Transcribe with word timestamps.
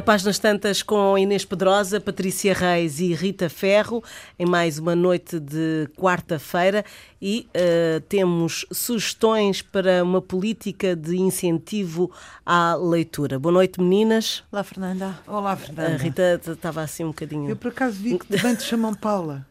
A 0.00 0.02
Páginas 0.02 0.38
Tantas 0.38 0.82
com 0.82 1.18
Inês 1.18 1.44
Pedrosa, 1.44 2.00
Patrícia 2.00 2.54
Reis 2.54 3.00
e 3.00 3.12
Rita 3.12 3.50
Ferro, 3.50 4.02
em 4.38 4.46
mais 4.46 4.78
uma 4.78 4.96
noite 4.96 5.38
de 5.38 5.90
quarta-feira. 5.94 6.86
E 7.20 7.46
uh, 7.50 8.00
temos 8.08 8.64
sugestões 8.72 9.60
para 9.60 10.02
uma 10.02 10.22
política 10.22 10.96
de 10.96 11.18
incentivo 11.18 12.10
à 12.46 12.74
leitura. 12.76 13.38
Boa 13.38 13.52
noite, 13.52 13.78
meninas. 13.78 14.42
Olá, 14.50 14.64
Fernanda. 14.64 15.18
Olá, 15.26 15.54
Fernanda. 15.54 15.92
A 15.92 15.98
Rita 15.98 16.40
estava 16.46 16.80
assim 16.80 17.04
um 17.04 17.08
bocadinho. 17.08 17.50
Eu 17.50 17.56
por 17.56 17.68
acaso 17.68 17.96
vi 17.96 18.18
que 18.18 18.26
também 18.26 18.54
te 18.54 18.62
chamam 18.62 18.94
Paula. 18.94 19.46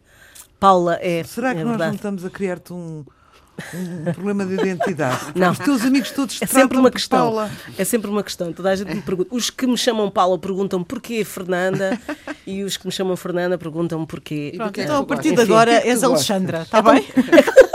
Paula 0.59 0.97
é. 0.99 1.23
Será 1.25 1.53
que 1.53 1.61
é 1.61 1.63
nós 1.63 1.73
verdade. 1.73 1.89
não 1.89 1.95
estamos 1.95 2.25
a 2.25 2.29
criar-te 2.31 2.73
um, 2.73 3.05
um 3.73 4.13
problema 4.13 4.45
de 4.45 4.53
identidade? 4.55 5.19
Não. 5.35 5.51
Os 5.51 5.59
teus 5.59 5.81
amigos 5.83 6.11
todos 6.11 6.35
te 6.35 6.43
É 6.43 6.47
sempre 6.47 6.77
uma 6.77 6.91
questão. 6.91 7.19
Paula. 7.19 7.51
É 7.77 7.83
sempre 7.83 8.09
uma 8.09 8.23
questão. 8.23 8.51
Toda 8.53 8.69
a 8.71 8.75
gente 8.75 8.93
me 8.93 9.01
pergunta. 9.01 9.29
Os 9.35 9.49
que 9.49 9.65
me 9.67 9.77
chamam 9.77 10.09
Paula 10.09 10.37
perguntam 10.37 10.83
porquê 10.83 11.23
Fernanda 11.23 11.99
e 12.45 12.63
os 12.63 12.77
que 12.77 12.85
me 12.85 12.91
chamam 12.91 13.15
Fernanda 13.15 13.57
perguntam 13.57 14.05
porquê. 14.05 14.53
Pronto, 14.55 14.79
é 14.79 14.83
então 14.83 14.97
a 15.01 15.05
partir 15.05 15.33
de 15.35 15.41
agora 15.41 15.71
Enfim, 15.71 15.79
o 15.79 15.81
que 15.81 15.87
é 15.87 15.91
que 15.91 15.97
és 15.97 16.03
Alexandra, 16.03 16.61
está 16.63 16.81
bem? 16.81 17.05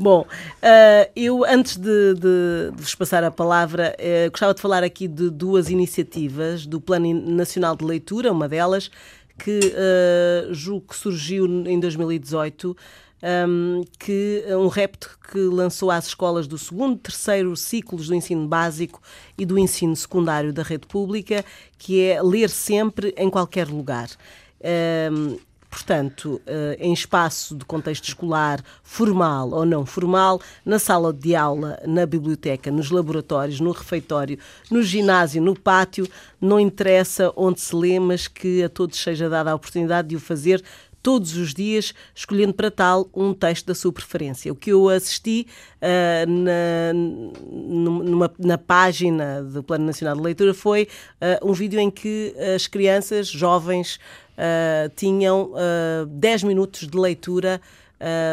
Bom, 0.00 0.26
eh, 0.60 1.10
eu 1.16 1.44
antes 1.44 1.76
de, 1.76 2.14
de- 2.14 2.70
de 2.76 2.82
vos 2.82 2.94
passar 2.94 3.24
a 3.24 3.30
palavra, 3.30 3.94
eh, 3.98 4.28
gostava 4.28 4.52
de 4.54 4.60
falar 4.60 4.84
aqui 4.84 5.08
de 5.08 5.30
duas 5.30 5.70
iniciativas 5.70 6.66
do 6.66 6.80
Plano 6.80 7.12
Nacional 7.14 7.74
de 7.74 7.84
Leitura, 7.84 8.30
uma 8.30 8.48
delas 8.48 8.90
que 9.38 9.58
eh, 9.74 10.48
julgo 10.52 10.88
que 10.88 10.96
surgiu 10.96 11.46
em 11.46 11.80
2018, 11.80 12.76
um, 13.22 13.82
que 13.98 14.44
um 14.48 14.68
repto 14.68 15.18
que 15.30 15.38
lançou 15.38 15.90
às 15.90 16.06
escolas 16.06 16.46
do 16.46 16.58
segundo, 16.58 16.98
terceiro 16.98 17.56
ciclos 17.56 18.08
do 18.08 18.14
ensino 18.14 18.46
básico 18.46 19.00
e 19.36 19.44
do 19.44 19.58
ensino 19.58 19.94
secundário 19.94 20.52
da 20.52 20.62
rede 20.62 20.86
pública, 20.86 21.44
que 21.78 22.02
é 22.02 22.22
ler 22.22 22.50
sempre 22.50 23.14
em 23.16 23.30
qualquer 23.30 23.68
lugar. 23.68 24.08
Um, 25.12 25.38
Portanto, 25.70 26.42
eh, 26.48 26.76
em 26.80 26.92
espaço 26.92 27.54
de 27.54 27.64
contexto 27.64 28.08
escolar, 28.08 28.60
formal 28.82 29.50
ou 29.50 29.64
não 29.64 29.86
formal, 29.86 30.40
na 30.66 30.80
sala 30.80 31.12
de 31.12 31.36
aula, 31.36 31.78
na 31.86 32.04
biblioteca, 32.04 32.72
nos 32.72 32.90
laboratórios, 32.90 33.60
no 33.60 33.70
refeitório, 33.70 34.36
no 34.68 34.82
ginásio, 34.82 35.40
no 35.40 35.56
pátio, 35.56 36.08
não 36.40 36.58
interessa 36.58 37.32
onde 37.36 37.60
se 37.60 37.74
lê, 37.76 38.00
mas 38.00 38.26
que 38.26 38.64
a 38.64 38.68
todos 38.68 39.00
seja 39.00 39.28
dada 39.30 39.52
a 39.52 39.54
oportunidade 39.54 40.08
de 40.08 40.16
o 40.16 40.20
fazer 40.20 40.60
todos 41.02 41.36
os 41.36 41.54
dias, 41.54 41.94
escolhendo 42.14 42.52
para 42.54 42.70
tal 42.70 43.08
um 43.14 43.32
texto 43.32 43.66
da 43.66 43.74
sua 43.74 43.92
preferência. 43.92 44.52
O 44.52 44.54
que 44.56 44.70
eu 44.70 44.88
assisti 44.88 45.46
ah, 45.80 46.26
na, 46.26 46.92
numa- 47.50 48.32
na 48.38 48.58
página 48.58 49.42
do 49.42 49.62
Plano 49.62 49.84
Nacional 49.86 50.16
de 50.16 50.22
Leitura 50.22 50.54
foi 50.54 50.88
ah, 51.20 51.38
um 51.42 51.52
vídeo 51.52 51.78
em 51.80 51.90
que 51.90 52.34
as 52.54 52.66
crianças, 52.66 53.28
jovens, 53.28 53.98
ah, 54.36 54.90
tinham 54.94 55.52
ah, 55.56 56.06
10 56.08 56.44
minutos 56.44 56.86
de 56.86 56.96
leitura 56.98 57.60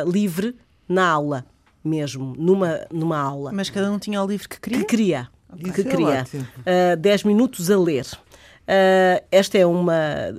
livre 0.10 0.56
na 0.88 1.06
aula, 1.06 1.46
mesmo, 1.84 2.34
numa, 2.38 2.80
numa 2.92 3.18
aula. 3.20 3.52
Mas 3.52 3.70
cada 3.70 3.92
um 3.92 4.00
tinha 4.00 4.24
o 4.24 4.28
livro 4.28 4.48
que 4.48 4.60
queria. 4.60 4.80
Que 4.80 4.86
queria. 4.86 5.30
Que 5.74 5.82
é 5.82 5.84
queria. 5.84 6.28
Uh, 6.94 6.98
10 6.98 7.24
minutos 7.24 7.70
a 7.72 7.78
ler. 7.78 8.06
Uh, 8.70 9.24
esta 9.32 9.58
é 9.58 9.66
uma 9.66 9.96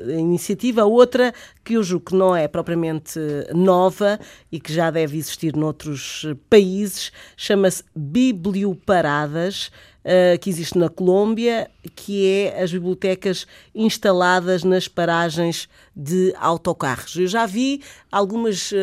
iniciativa. 0.07 0.85
Outra, 0.85 1.33
que 1.65 1.75
eu 1.75 1.83
julgo 1.83 2.05
que 2.07 2.15
não 2.15 2.37
é 2.37 2.47
propriamente 2.47 3.19
nova 3.55 4.21
e 4.53 4.61
que 4.61 4.71
já 4.71 4.91
deve 4.91 5.17
existir 5.17 5.57
noutros 5.57 6.27
países, 6.51 7.11
chama-se 7.39 7.83
Biblioparadas, 7.97 9.71
uh, 10.05 10.39
que 10.41 10.51
existe 10.51 10.77
na 10.79 10.89
Colômbia, 10.89 11.71
que 11.97 12.27
é 12.27 12.63
as 12.63 12.71
bibliotecas 12.71 13.47
instaladas 13.75 14.63
nas 14.65 14.89
paragens 14.89 15.69
de 15.97 16.35
autocarros. 16.39 17.17
Eu 17.17 17.27
já 17.27 17.47
vi 17.47 17.83
algumas. 18.13 18.73
uh, 18.73 18.77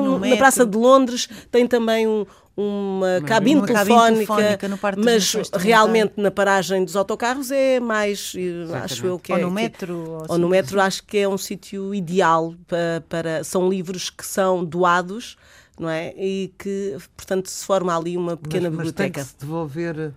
um- 0.00 0.18
na. 0.18 0.36
Praça 0.36 0.66
de 0.66 0.76
Londres 0.76 1.28
tem 1.50 1.66
também 1.66 2.06
um- 2.06 2.26
uma 2.56 3.20
cabine 3.26 3.56
Uma 3.60 3.66
cabine 3.66 3.94
telefónica, 3.96 4.34
telefónica 4.36 4.78
Parque 4.78 5.00
dos 5.00 5.04
mas 5.34 5.50
realmente 5.62 6.12
na 6.16 6.30
paragem 6.30 6.84
dos 6.84 6.94
autocarros 6.96 7.50
é 7.50 7.80
mais, 7.80 8.32
eh, 8.36 8.76
acho 8.76 9.04
eu 9.06 9.18
que 9.18 9.32
Ou 9.32 9.38
é. 9.38 9.42
no 9.42 9.50
metro. 9.50 9.96
ou 9.98 10.08
ou 10.18 10.24
assim. 10.24 10.38
no 10.40 10.48
metro 10.48 10.80
acho 10.80 11.02
que 11.04 11.18
é 11.18 11.28
um 11.28 11.36
sítio 11.38 11.94
ideal 11.94 12.54
para, 12.66 13.02
para- 13.08 13.44
São 13.44 13.68
livros 13.68 14.08
que 14.10 14.24
são 14.24 14.64
doados, 14.64 15.36
não 15.78 15.88
é? 15.90 16.14
E 16.16 16.52
que, 16.58 16.96
portanto, 17.16 17.48
se 17.48 17.64
forma 17.64 17.96
ali 17.96 18.16
uma 18.16 18.36
pequena 18.36 18.70
mas, 18.70 18.78
mas 18.86 18.92
tem 18.92 19.06
biblioteca. 19.08 19.20
que 19.20 19.26
se 19.26 19.36
devolver 19.40 20.12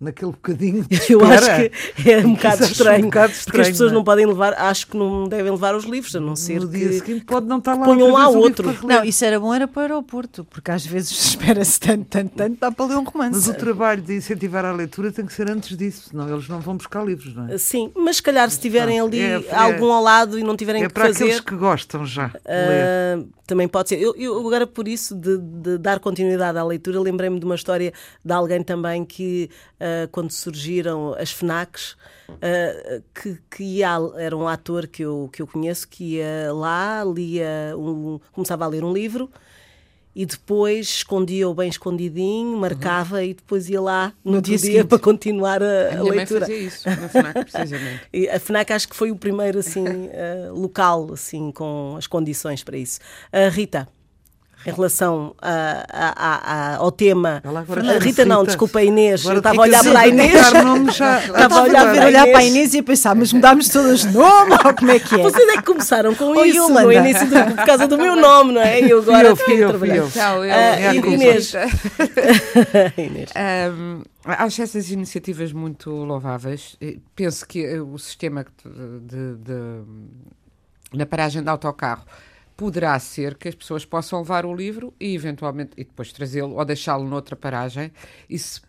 naquele 0.00 0.32
bocadinho 0.32 0.84
de 0.84 0.96
Eu 1.12 1.24
acho 1.24 1.34
espera. 1.42 1.70
que 1.96 2.10
é 2.12 2.18
um 2.18 2.34
bocado 2.34 2.62
acho 2.64 2.72
estranho, 2.72 2.98
um 3.04 3.08
bocado 3.08 3.32
porque 3.32 3.38
as 3.38 3.46
estranho, 3.68 3.70
pessoas 3.72 3.90
não 3.92 3.96
é? 3.96 3.98
não 4.00 4.04
podem 4.04 4.26
levar, 4.26 4.52
acho 4.54 4.86
que 4.88 4.96
não 4.96 5.28
devem 5.28 5.50
levar 5.52 5.74
os 5.74 5.84
livros, 5.84 6.14
a 6.16 6.20
não 6.20 6.36
ser 6.36 6.60
No 6.60 6.68
dia 6.68 6.88
que 6.88 6.98
seguinte 6.98 7.24
pode 7.24 7.46
não 7.46 7.58
estar 7.58 7.74
lá 7.74 7.84
ponham 7.84 8.12
lá 8.12 8.28
outro. 8.28 8.72
para. 8.74 8.96
Não, 8.98 9.04
isso 9.04 9.24
era 9.24 9.38
bom, 9.40 9.54
era 9.54 9.66
para 9.68 9.78
o 9.78 9.82
aeroporto, 9.82 10.44
porque 10.44 10.70
às 10.70 10.84
vezes 10.84 11.10
espera-se 11.30 11.78
tanto, 11.80 12.04
tanto, 12.06 12.32
tanto, 12.36 12.58
dá 12.60 12.70
para 12.70 12.86
ler 12.86 12.96
um 12.98 13.04
romance. 13.04 13.32
Mas 13.34 13.48
o 13.48 13.54
trabalho 13.54 14.02
de 14.02 14.16
incentivar 14.16 14.64
a 14.64 14.72
leitura 14.72 15.10
tem 15.12 15.24
que 15.24 15.32
ser 15.32 15.48
antes 15.50 15.76
disso, 15.76 16.10
senão 16.10 16.28
eles 16.28 16.48
não 16.48 16.60
vão 16.60 16.76
buscar 16.76 17.04
livros, 17.04 17.34
não 17.34 17.48
é? 17.48 17.56
Sim, 17.58 17.90
mas 17.96 18.16
se 18.16 18.22
calhar 18.22 18.50
se 18.50 18.58
tiverem 18.60 19.00
ali 19.00 19.20
É, 19.20 19.42
é- 19.48 19.54
algum 19.54 19.90
ao 19.92 20.02
lado 20.02 20.38
e 20.38 20.42
não 20.42 20.56
tiverem 20.56 20.82
É 20.82 20.88
que 20.88 20.92
para 20.92 21.06
fazer, 21.06 21.24
aqueles 21.24 21.40
que 21.40 21.54
gostam 21.56 22.04
já 22.04 22.26
de 22.28 22.34
ler. 22.34 22.42
ah, 22.48 23.24
também 23.46 23.68
pode 23.68 23.90
ser. 23.90 24.00
Eu, 24.00 24.14
eu 24.16 24.38
agora, 24.38 24.66
por 24.66 24.88
isso, 24.88 25.14
de, 25.14 25.36
de 25.38 25.78
dar 25.78 26.00
continuidade 26.00 26.56
à 26.58 26.64
leitura, 26.64 26.98
lembrei-me 27.00 27.38
de 27.38 27.44
uma 27.44 27.54
história 27.54 27.92
de 28.24 28.32
alguém 28.32 28.62
também 28.62 29.04
que, 29.04 29.50
ah, 29.84 30.08
quando 30.10 30.30
surgiram 30.30 31.14
as 31.18 31.30
FNACs, 31.30 31.94
ah, 32.40 33.02
que, 33.14 33.38
que 33.50 33.62
ia, 33.64 33.90
era 34.16 34.34
um 34.34 34.48
ator 34.48 34.86
que 34.86 35.02
eu, 35.02 35.28
que 35.30 35.42
eu 35.42 35.46
conheço, 35.46 35.86
que 35.86 36.16
ia 36.16 36.50
lá, 36.54 37.04
lia 37.04 37.74
um, 37.76 38.18
começava 38.32 38.64
a 38.64 38.68
ler 38.68 38.82
um 38.82 38.92
livro. 38.92 39.30
E 40.16 40.24
depois 40.24 40.86
escondia-o 40.86 41.52
bem 41.52 41.68
escondidinho, 41.68 42.56
marcava 42.56 43.24
e 43.24 43.34
depois 43.34 43.68
ia 43.68 43.80
lá 43.80 44.12
no, 44.24 44.34
No 44.34 44.40
dia, 44.40 44.56
dia 44.56 44.84
para 44.84 44.96
continuar 45.00 45.60
a, 45.60 45.88
A 45.88 46.00
a 46.00 46.04
mãe 46.04 46.18
leitura. 46.18 46.40
fazia 46.42 46.56
isso 46.56 46.88
na 46.88 47.08
FNAC, 47.08 47.50
precisamente. 47.50 48.00
E 48.14 48.28
a 48.28 48.38
FNAC 48.38 48.72
acho 48.72 48.88
que 48.88 48.94
foi 48.94 49.10
o 49.10 49.16
primeiro 49.16 49.58
assim 49.58 49.84
eh, 50.12 50.50
local 50.52 51.12
assim 51.12 51.50
com 51.50 51.96
as 51.98 52.06
condições 52.06 52.62
para 52.62 52.76
isso. 52.76 53.00
A 53.32 53.48
Rita, 53.48 53.88
em 54.66 54.70
relação 54.72 55.34
a- 55.42 55.84
a- 55.92 56.74
a- 56.74 56.76
ao 56.76 56.90
tema, 56.90 57.40
Ela 57.44 57.60
agora 57.60 57.80
a 57.80 57.84
chama-se 57.84 58.06
Rita 58.06 58.24
não, 58.24 58.36
Rita. 58.40 58.46
desculpa 58.48 58.78
a 58.78 58.84
Inês, 58.84 59.20
Agora 59.20 59.36
eu 59.36 59.38
estava 59.40 59.56
a 59.58 59.62
olhar 59.62 59.82
para 59.84 60.00
a 60.00 60.08
Inês. 60.08 60.34
Estava 60.34 61.58
a 61.58 61.62
olhar 61.62 61.94
para 61.94 62.06
olhar 62.06 62.26
para 62.26 62.38
a 62.38 62.44
Inês. 62.44 62.74
E 62.74 62.78
a 62.78 62.82
pensar, 62.82 63.14
mas 63.14 63.32
mudámos 63.32 63.68
todas 63.68 64.00
de 64.00 64.08
nome 64.12 64.52
ou 64.52 64.74
como 64.74 64.90
é 64.90 64.98
que 64.98 65.14
é? 65.14 65.22
Vocês 65.22 65.48
é 65.48 65.56
que 65.56 65.62
começaram 65.62 66.14
com 66.14 66.24
Oh, 66.36 66.44
isso 66.44 66.56
Yolanda. 66.56 66.82
no 66.82 66.92
início 66.92 67.26
do, 67.28 67.54
por 67.56 67.64
causa 67.66 67.86
do 67.86 67.96
meu 67.98 68.16
nome, 68.16 68.52
não 68.52 68.60
é? 68.60 68.80
E 68.80 68.90
eu 68.90 68.98
agora 69.00 69.28
eu, 69.28 69.36
fui 69.36 69.44
tenho 69.46 69.58
eu, 69.62 69.78
fui 69.78 69.78
trabalhar. 69.88 69.96
eu. 69.96 70.06
Então, 70.08 70.44
eu, 70.44 70.90
a 70.90 70.92
culpa. 70.94 71.08
Inês. 71.08 71.52
Inês. 72.96 73.30
Ahm, 73.34 74.02
acho 74.24 74.62
essas 74.62 74.90
iniciativas 74.90 75.52
muito 75.52 75.90
louváveis. 75.90 76.76
Penso 77.14 77.46
que 77.46 77.64
eh, 77.64 77.80
o 77.80 77.98
sistema 77.98 78.44
de, 78.64 79.36
de- 79.36 79.84
na 80.96 81.06
paragem 81.06 81.42
de 81.42 81.48
autocarro 81.48 82.04
poderá 82.56 82.98
ser 82.98 83.36
que 83.36 83.48
as 83.48 83.54
pessoas 83.54 83.84
possam 83.84 84.20
levar 84.20 84.46
o 84.46 84.54
livro 84.54 84.94
e 85.00 85.14
eventualmente 85.14 85.72
e 85.76 85.84
depois 85.84 86.12
trazê-lo 86.12 86.54
ou 86.54 86.64
deixá-lo 86.64 87.04
noutra 87.04 87.34
paragem. 87.34 87.92
Isso 88.28 88.62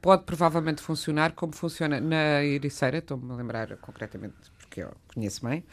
pode 0.00 0.24
provavelmente 0.24 0.82
funcionar 0.82 1.32
como 1.32 1.54
funciona 1.54 2.00
na 2.00 2.44
Ericeira, 2.44 2.98
estou-me 2.98 3.32
a 3.32 3.36
lembrar 3.36 3.76
concretamente 3.78 4.34
porque 4.58 4.82
eu 4.82 4.92
conheço 5.14 5.46
bem. 5.46 5.64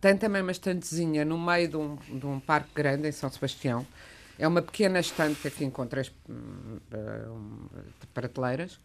Tem 0.00 0.16
também 0.16 0.42
uma 0.42 0.52
estantezinha 0.52 1.24
no 1.24 1.38
meio 1.38 1.68
de 1.68 1.76
um, 1.76 1.96
de 1.96 2.26
um 2.26 2.40
parque 2.40 2.70
grande 2.74 3.08
em 3.08 3.12
São 3.12 3.30
Sebastião. 3.30 3.86
É 4.38 4.48
uma 4.48 4.62
pequena 4.62 4.98
estante 4.98 5.40
que 5.40 5.48
aqui 5.48 5.64
encontras 5.64 6.10
hum, 6.28 6.78
eh, 6.90 7.28
de 8.00 8.06
prateleiras 8.06 8.80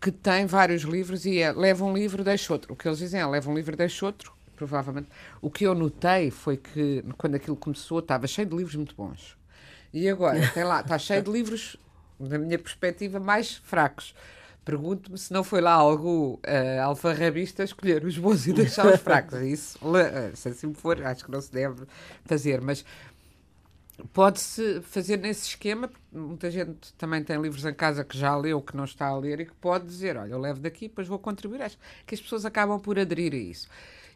que 0.00 0.10
tem 0.10 0.46
vários 0.46 0.82
livros 0.82 1.26
e 1.26 1.40
é, 1.40 1.52
leva 1.52 1.84
um 1.84 1.92
livro, 1.92 2.24
deixa 2.24 2.52
outro. 2.52 2.72
O 2.72 2.76
que 2.76 2.88
eles 2.88 2.98
dizem 2.98 3.20
é 3.20 3.26
leva 3.26 3.50
um 3.50 3.54
livro, 3.54 3.76
deixa 3.76 4.06
outro, 4.06 4.32
provavelmente. 4.60 5.08
O 5.40 5.50
que 5.50 5.64
eu 5.64 5.74
notei 5.74 6.30
foi 6.30 6.58
que 6.58 7.02
quando 7.16 7.34
aquilo 7.36 7.56
começou 7.56 8.00
estava 8.00 8.26
cheio 8.26 8.46
de 8.46 8.54
livros 8.54 8.76
muito 8.76 8.94
bons. 8.94 9.36
E 9.92 10.06
agora 10.08 10.38
tem 10.52 10.64
lá, 10.64 10.80
está 10.82 10.98
cheio 10.98 11.22
de 11.22 11.30
livros, 11.30 11.76
na 12.18 12.38
minha 12.38 12.58
perspectiva, 12.58 13.18
mais 13.18 13.56
fracos. 13.56 14.14
Pergunto-me 14.62 15.16
se 15.16 15.32
não 15.32 15.42
foi 15.42 15.62
lá 15.62 15.72
algo 15.72 16.38
uh, 16.46 16.82
alfarrabista 16.82 17.64
escolher 17.64 18.04
os 18.04 18.18
bons 18.18 18.46
e 18.46 18.52
deixar 18.52 18.86
os 18.86 19.00
fracos. 19.00 19.40
Isso, 19.40 19.78
le- 19.82 20.36
se 20.36 20.50
assim 20.50 20.74
for, 20.74 21.00
acho 21.02 21.24
que 21.24 21.30
não 21.30 21.40
se 21.40 21.50
deve 21.50 21.84
fazer, 22.26 22.60
mas 22.60 22.84
pode-se 24.12 24.82
fazer 24.82 25.16
nesse 25.16 25.48
esquema. 25.48 25.90
Muita 26.12 26.50
gente 26.50 26.92
também 26.94 27.24
tem 27.24 27.40
livros 27.40 27.64
em 27.64 27.72
casa 27.72 28.04
que 28.04 28.16
já 28.16 28.36
leu, 28.36 28.60
que 28.60 28.76
não 28.76 28.84
está 28.84 29.06
a 29.06 29.16
ler 29.16 29.40
e 29.40 29.46
que 29.46 29.54
pode 29.54 29.86
dizer: 29.86 30.16
Olha, 30.18 30.30
eu 30.32 30.38
levo 30.38 30.60
daqui, 30.60 30.88
depois 30.88 31.08
vou 31.08 31.18
contribuir. 31.18 31.62
Acho 31.62 31.78
que 32.06 32.14
as 32.14 32.20
pessoas 32.20 32.44
acabam 32.44 32.78
por 32.78 32.98
aderir 32.98 33.32
a 33.32 33.36
isso. 33.36 33.66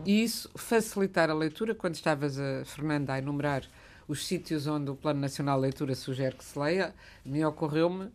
E 0.04 0.22
isso 0.22 0.50
facilitar 0.54 1.30
a 1.30 1.34
leitura. 1.34 1.74
Quando 1.74 1.94
estavas, 1.94 2.38
a, 2.38 2.64
Fernanda, 2.64 3.14
a 3.14 3.18
enumerar 3.18 3.64
os 4.06 4.26
sítios 4.26 4.66
onde 4.66 4.90
o 4.90 4.96
Plano 4.96 5.20
Nacional 5.20 5.56
de 5.56 5.62
Leitura 5.62 5.94
sugere 5.94 6.36
que 6.36 6.44
se 6.44 6.58
leia, 6.58 6.94
me 7.24 7.44
ocorreu-me 7.44 8.10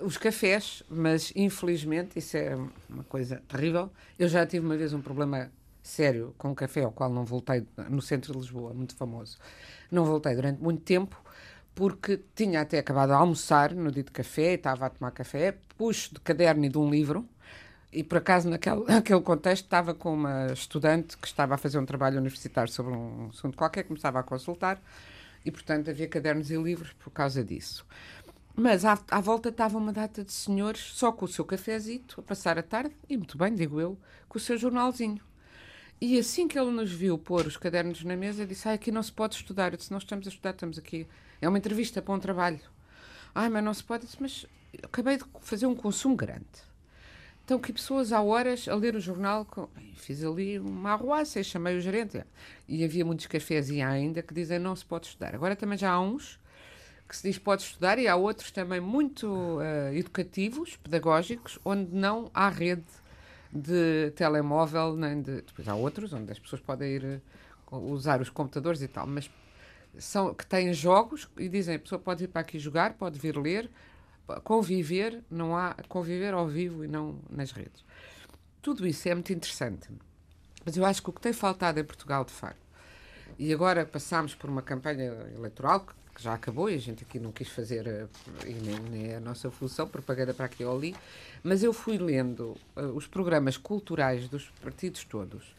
os 0.00 0.16
cafés, 0.16 0.82
mas 0.88 1.32
infelizmente, 1.34 2.18
isso 2.18 2.36
é 2.36 2.56
uma 2.88 3.04
coisa 3.04 3.42
terrível. 3.48 3.90
Eu 4.18 4.28
já 4.28 4.46
tive 4.46 4.64
uma 4.64 4.76
vez 4.76 4.92
um 4.92 5.00
problema 5.00 5.50
sério 5.82 6.34
com 6.38 6.50
um 6.50 6.54
café, 6.54 6.84
ao 6.84 6.92
qual 6.92 7.10
não 7.10 7.24
voltei, 7.24 7.66
no 7.88 8.02
centro 8.02 8.32
de 8.32 8.38
Lisboa, 8.38 8.72
muito 8.72 8.94
famoso. 8.94 9.38
Não 9.90 10.04
voltei 10.04 10.34
durante 10.34 10.62
muito 10.62 10.82
tempo, 10.82 11.20
porque 11.74 12.20
tinha 12.34 12.60
até 12.60 12.78
acabado 12.78 13.10
de 13.10 13.14
almoçar 13.14 13.74
no 13.74 13.90
de 13.90 14.04
café, 14.04 14.54
estava 14.54 14.86
a 14.86 14.90
tomar 14.90 15.10
café, 15.12 15.56
puxo 15.76 16.14
de 16.14 16.20
caderno 16.20 16.64
e 16.64 16.68
de 16.68 16.78
um 16.78 16.90
livro, 16.90 17.26
e 17.92 18.02
por 18.02 18.18
acaso 18.18 18.48
naquele, 18.48 18.84
naquele 18.88 19.20
contexto 19.20 19.64
estava 19.64 19.94
com 19.94 20.14
uma 20.14 20.52
estudante 20.52 21.16
que 21.16 21.26
estava 21.26 21.54
a 21.54 21.58
fazer 21.58 21.78
um 21.78 21.86
trabalho 21.86 22.18
universitário 22.18 22.72
sobre 22.72 22.92
um 22.92 23.28
assunto 23.28 23.56
qualquer 23.56 23.84
que 23.84 23.90
me 23.90 23.96
estava 23.96 24.20
a 24.20 24.22
consultar, 24.22 24.80
e 25.44 25.50
portanto 25.50 25.90
havia 25.90 26.08
cadernos 26.08 26.50
e 26.50 26.56
livros 26.56 26.92
por 26.92 27.10
causa 27.10 27.44
disso. 27.44 27.86
Mas 28.54 28.84
à, 28.84 28.98
à 29.10 29.20
volta 29.20 29.50
estava 29.50 29.78
uma 29.78 29.92
data 29.92 30.24
de 30.24 30.32
senhores 30.32 30.80
só 30.80 31.12
com 31.12 31.24
o 31.24 31.28
seu 31.28 31.44
cafezito 31.44 32.20
a 32.20 32.22
passar 32.22 32.58
a 32.58 32.62
tarde, 32.62 32.94
e 33.08 33.16
muito 33.16 33.38
bem, 33.38 33.54
digo 33.54 33.80
eu, 33.80 33.96
com 34.28 34.36
o 34.36 34.40
seu 34.40 34.58
jornalzinho. 34.58 35.20
E 36.00 36.18
assim 36.18 36.46
que 36.46 36.58
ele 36.58 36.70
nos 36.70 36.92
viu 36.92 37.18
pôr 37.18 37.46
os 37.46 37.56
cadernos 37.56 38.04
na 38.04 38.16
mesa, 38.16 38.46
disse: 38.46 38.68
ah, 38.68 38.72
aqui 38.72 38.92
não 38.92 39.02
se 39.02 39.10
pode 39.10 39.34
estudar. 39.34 39.72
Eu 39.72 39.76
disse: 39.76 39.90
Não 39.90 39.98
estamos 39.98 40.26
a 40.26 40.30
estudar, 40.30 40.50
estamos 40.50 40.78
aqui. 40.78 41.08
É 41.40 41.48
uma 41.48 41.58
entrevista 41.58 42.00
para 42.00 42.14
um 42.14 42.20
trabalho. 42.20 42.60
Ai, 43.34 43.48
mas 43.48 43.64
não 43.64 43.74
se 43.74 43.82
pode. 43.82 44.04
Eu 44.04 44.06
disse, 44.06 44.20
mas 44.20 44.46
acabei 44.82 45.16
de 45.16 45.24
fazer 45.40 45.66
um 45.66 45.74
consumo 45.74 46.14
grande. 46.14 46.44
Então, 47.48 47.58
que 47.58 47.72
pessoas 47.72 48.12
há 48.12 48.20
horas 48.20 48.68
a 48.68 48.74
ler 48.74 48.94
o 48.94 49.00
jornal. 49.00 49.46
Com... 49.46 49.70
Fiz 49.94 50.22
ali 50.22 50.58
uma 50.58 50.92
arruaça 50.92 51.42
chamei 51.42 51.78
o 51.78 51.80
gerente. 51.80 52.22
E 52.68 52.84
havia 52.84 53.06
muitos 53.06 53.26
cafés 53.26 53.70
e 53.70 53.80
ainda 53.80 54.20
que 54.22 54.34
dizem 54.34 54.58
não 54.58 54.76
se 54.76 54.84
pode 54.84 55.06
estudar. 55.06 55.34
Agora 55.34 55.56
também 55.56 55.78
já 55.78 55.92
há 55.92 55.98
uns 55.98 56.38
que 57.08 57.16
se 57.16 57.26
diz 57.26 57.38
pode 57.38 57.62
estudar 57.62 57.98
e 57.98 58.06
há 58.06 58.14
outros 58.14 58.50
também 58.50 58.82
muito 58.82 59.26
uh, 59.26 59.94
educativos, 59.94 60.76
pedagógicos, 60.76 61.58
onde 61.64 61.90
não 61.90 62.30
há 62.34 62.50
rede 62.50 62.84
de 63.50 64.12
telemóvel, 64.14 64.94
nem 64.94 65.22
de. 65.22 65.40
Depois 65.40 65.66
há 65.68 65.74
outros 65.74 66.12
onde 66.12 66.30
as 66.30 66.38
pessoas 66.38 66.60
podem 66.60 66.96
ir 66.96 67.22
uh, 67.72 67.78
usar 67.78 68.20
os 68.20 68.28
computadores 68.28 68.82
e 68.82 68.88
tal, 68.88 69.06
mas 69.06 69.30
são, 69.98 70.34
que 70.34 70.44
têm 70.44 70.74
jogos 70.74 71.26
e 71.38 71.48
dizem 71.48 71.76
a 71.76 71.78
pessoa 71.78 71.98
pode 71.98 72.26
vir 72.26 72.28
para 72.30 72.42
aqui 72.42 72.58
jogar, 72.58 72.92
pode 72.92 73.18
vir 73.18 73.38
ler, 73.38 73.70
conviver, 74.44 75.22
não 75.30 75.56
há 75.56 75.74
conviver 75.88 76.34
ao 76.34 76.46
vivo 76.46 76.84
e 76.84 76.88
não 76.88 77.18
nas 77.30 77.52
redes. 77.52 77.84
Tudo 78.62 78.86
isso 78.86 79.08
é 79.08 79.14
muito 79.14 79.32
interessante. 79.32 79.88
Mas 80.64 80.76
eu 80.76 80.84
acho 80.84 81.02
que 81.02 81.10
o 81.10 81.12
que 81.12 81.20
tem 81.20 81.32
faltado 81.32 81.80
em 81.80 81.84
Portugal, 81.84 82.24
de 82.24 82.32
facto, 82.32 82.66
e 83.38 83.52
agora 83.52 83.86
passamos 83.86 84.34
por 84.34 84.50
uma 84.50 84.62
campanha 84.62 85.12
eleitoral 85.36 85.80
que 85.80 85.94
que 86.18 86.24
já 86.24 86.34
acabou 86.34 86.68
e 86.68 86.74
a 86.74 86.78
gente 86.78 87.04
aqui 87.04 87.20
não 87.20 87.30
quis 87.30 87.48
fazer, 87.48 87.86
eh, 87.86 88.08
e 88.44 88.52
nem, 88.52 88.80
nem 88.90 89.12
é 89.12 89.16
a 89.16 89.20
nossa 89.20 89.52
função, 89.52 89.86
propaganda 89.86 90.34
para 90.34 90.46
aqui 90.46 90.64
ou 90.64 90.76
ali, 90.76 90.96
mas 91.44 91.62
eu 91.62 91.72
fui 91.72 91.96
lendo 91.96 92.56
uh, 92.76 92.80
os 92.92 93.06
programas 93.06 93.56
culturais 93.56 94.28
dos 94.28 94.50
partidos 94.60 95.04
todos. 95.04 95.54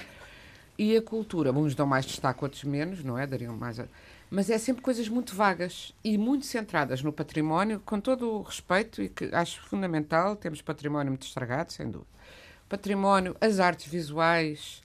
E 0.77 0.98
a 0.98 1.01
cultura, 1.01 1.54
uns 1.54 1.75
dão 1.75 1.88
mais 1.88 2.06
destaque, 2.06 2.44
outros 2.44 2.65
menos, 2.65 3.06
não 3.06 3.18
é? 3.18 3.25
Dariam 3.25 3.56
mais. 3.56 3.80
A... 3.80 3.86
Mas 4.29 4.49
é 4.49 4.57
sempre 4.59 4.83
coisas 4.83 5.09
muito 5.09 5.35
vagas 5.35 5.93
e 6.03 6.17
muito 6.17 6.45
centradas 6.45 7.01
no 7.01 7.11
património, 7.11 7.79
com 7.83 7.99
todo 7.99 8.29
o 8.29 8.41
respeito 8.43 9.01
e 9.01 9.09
que 9.09 9.33
acho 9.33 9.61
fundamental. 9.63 10.35
Temos 10.35 10.61
património 10.61 11.11
muito 11.11 11.25
estragado, 11.25 11.73
sem 11.73 11.89
dúvida. 11.89 12.11
Património, 12.67 13.35
as 13.41 13.59
artes 13.59 13.87
visuais, 13.87 14.83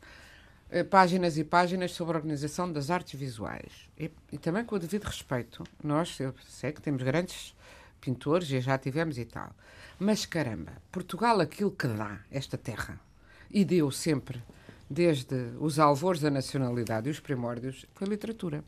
eh, 0.70 0.82
páginas 0.82 1.36
e 1.36 1.44
páginas 1.44 1.92
sobre 1.92 2.16
a 2.16 2.20
organização 2.20 2.72
das 2.72 2.90
artes 2.90 3.20
visuais. 3.20 3.70
E, 3.98 4.10
e, 4.32 4.38
também 4.38 4.64
com 4.64 4.76
o 4.76 4.78
devido 4.78 5.04
respeito. 5.04 5.62
Nós, 5.82 6.18
eu 6.18 6.34
sei 6.48 6.72
que 6.72 6.80
temos 6.80 7.02
grandes 7.02 7.54
pintores 8.00 8.50
e 8.50 8.60
já 8.60 8.78
tivemos 8.78 9.18
e 9.18 9.26
tal. 9.26 9.54
Mas 9.98 10.24
caramba, 10.24 10.72
Portugal 10.90 11.38
aquilo 11.40 11.70
que 11.70 11.86
dá, 11.86 12.20
esta 12.30 12.56
terra, 12.56 12.98
e 13.50 13.64
deu 13.64 13.90
sempre, 13.90 14.42
desde 14.88 15.52
os 15.60 15.78
alvores 15.78 16.20
da 16.20 16.30
nacionalidade 16.30 17.08
e 17.08 17.10
os 17.10 17.20
primórdios, 17.20 17.84
foi 17.94 18.08
literatura. 18.08 18.64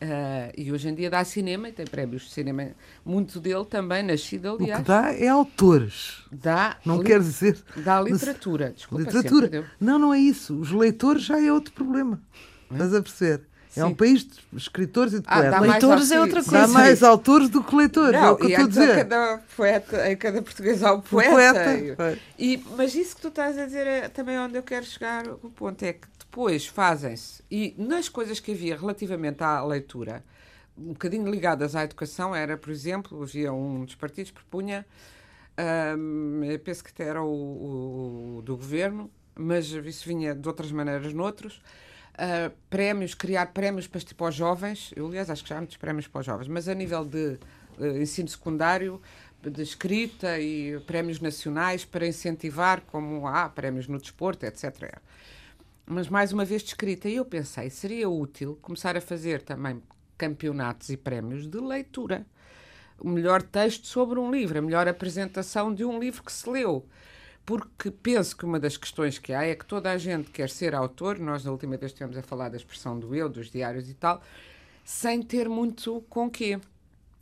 Uh, 0.00 0.52
e 0.56 0.70
hoje 0.70 0.88
em 0.88 0.94
dia 0.94 1.10
dá 1.10 1.24
cinema 1.24 1.68
e 1.68 1.72
tem 1.72 1.84
prémios 1.84 2.22
de 2.22 2.30
cinema, 2.30 2.68
muito 3.04 3.40
dele 3.40 3.64
também 3.64 4.00
nascido, 4.04 4.50
aliás. 4.50 4.80
O 4.80 4.82
que 4.84 4.88
dá 4.88 5.12
é 5.12 5.26
autores. 5.26 6.22
Dá, 6.30 6.76
não 6.84 7.02
quer 7.02 7.18
dizer. 7.18 7.58
Dá 7.76 8.00
literatura. 8.02 8.70
Desculpa, 8.70 9.04
literatura. 9.04 9.64
Não, 9.80 9.98
não 9.98 10.14
é 10.14 10.18
isso. 10.20 10.54
Os 10.54 10.70
leitores 10.70 11.24
já 11.24 11.44
é 11.44 11.52
outro 11.52 11.72
problema. 11.72 12.22
É? 12.70 12.74
Estás 12.74 12.94
a 12.94 13.02
perceber? 13.02 13.42
É 13.76 13.84
um 13.84 13.94
país 13.94 14.24
de 14.24 14.38
escritores 14.56 15.12
e 15.12 15.20
de 15.20 15.24
ah, 15.26 15.36
poetas. 15.36 15.60
Leitores 15.60 16.10
é 16.10 16.20
outra 16.20 16.42
coisa. 16.42 16.66
Dá 16.66 16.68
mais 16.68 17.02
autores 17.02 17.48
do 17.48 17.62
que 17.62 17.76
leitores, 17.76 18.12
não, 18.12 18.28
é 18.28 18.30
o 18.30 18.36
que 18.36 18.44
eu 18.44 18.48
estou 18.50 18.64
a 18.64 18.68
dizer. 18.68 18.96
Cada 18.96 19.40
poeta, 19.56 20.10
em 20.10 20.16
cada 20.16 20.42
português 20.42 20.82
há 20.82 20.94
um 20.94 21.00
poeta. 21.00 21.32
poeta. 21.52 22.18
E, 22.38 22.62
mas 22.76 22.94
isso 22.94 23.16
que 23.16 23.22
tu 23.22 23.28
estás 23.28 23.58
a 23.58 23.66
dizer 23.66 23.86
é 23.86 24.08
também 24.08 24.38
onde 24.38 24.56
eu 24.56 24.62
quero 24.62 24.84
chegar. 24.84 25.28
O 25.28 25.50
ponto 25.50 25.82
é 25.82 25.92
que 25.92 26.06
depois 26.30 26.66
fazem-se, 26.66 27.42
e 27.50 27.74
nas 27.78 28.08
coisas 28.08 28.38
que 28.38 28.52
havia 28.52 28.76
relativamente 28.76 29.42
à 29.42 29.64
leitura, 29.64 30.22
um 30.76 30.92
bocadinho 30.92 31.28
ligadas 31.28 31.74
à 31.74 31.82
educação, 31.82 32.36
era, 32.36 32.56
por 32.56 32.70
exemplo, 32.70 33.22
havia 33.22 33.52
um 33.52 33.84
dos 33.84 33.94
partidos 33.94 34.30
que 34.30 34.36
propunha, 34.36 34.86
um, 35.98 36.44
eu 36.44 36.58
penso 36.60 36.84
que 36.84 36.90
até 36.90 37.04
era 37.04 37.22
o, 37.22 38.36
o, 38.38 38.42
do 38.42 38.56
governo, 38.56 39.10
mas 39.34 39.66
isso 39.66 40.06
vinha 40.06 40.34
de 40.34 40.46
outras 40.46 40.70
maneiras 40.70 41.12
noutros, 41.14 41.62
uh, 42.14 42.54
prémios, 42.68 43.14
criar 43.14 43.46
prémios 43.46 43.86
para, 43.86 44.00
para 44.16 44.28
os 44.28 44.34
jovens, 44.34 44.92
eu 44.94 45.06
aliás 45.06 45.30
acho 45.30 45.42
que 45.42 45.48
já 45.48 45.56
há 45.56 45.60
muitos 45.60 45.78
prémios 45.78 46.06
para 46.06 46.20
os 46.20 46.26
jovens, 46.26 46.46
mas 46.46 46.68
a 46.68 46.74
nível 46.74 47.04
de 47.04 47.38
uh, 47.78 47.86
ensino 48.00 48.28
secundário, 48.28 49.00
de 49.42 49.62
escrita 49.62 50.38
e 50.38 50.78
prémios 50.80 51.20
nacionais 51.20 51.84
para 51.84 52.06
incentivar, 52.06 52.82
como 52.82 53.26
há 53.26 53.48
prémios 53.48 53.88
no 53.88 53.98
desporto, 53.98 54.44
etc. 54.44 54.98
Mas 55.88 56.08
mais 56.08 56.32
uma 56.32 56.44
vez 56.44 56.62
de 56.62 56.68
escrita. 56.68 57.08
E 57.08 57.16
eu 57.16 57.24
pensei, 57.24 57.70
seria 57.70 58.08
útil 58.08 58.58
começar 58.60 58.96
a 58.96 59.00
fazer 59.00 59.42
também 59.42 59.82
campeonatos 60.16 60.90
e 60.90 60.96
prémios 60.96 61.46
de 61.46 61.58
leitura. 61.58 62.26
O 62.98 63.08
melhor 63.08 63.42
texto 63.42 63.86
sobre 63.86 64.18
um 64.18 64.30
livro, 64.30 64.58
a 64.58 64.62
melhor 64.62 64.88
apresentação 64.88 65.72
de 65.72 65.84
um 65.84 65.98
livro 65.98 66.22
que 66.22 66.32
se 66.32 66.48
leu 66.50 66.86
porque 67.48 67.90
penso 67.90 68.36
que 68.36 68.44
uma 68.44 68.60
das 68.60 68.76
questões 68.76 69.18
que 69.18 69.32
há 69.32 69.42
é 69.42 69.54
que 69.54 69.64
toda 69.64 69.90
a 69.90 69.96
gente 69.96 70.30
quer 70.30 70.50
ser 70.50 70.74
autor, 70.74 71.18
nós 71.18 71.46
na 71.46 71.50
última 71.50 71.78
vez 71.78 71.92
estivemos 71.92 72.14
a 72.18 72.22
falar 72.22 72.50
da 72.50 72.58
expressão 72.58 73.00
do 73.00 73.14
eu, 73.14 73.26
dos 73.26 73.50
diários 73.50 73.88
e 73.88 73.94
tal, 73.94 74.22
sem 74.84 75.22
ter 75.22 75.48
muito 75.48 76.04
com 76.10 76.30
quê. 76.30 76.60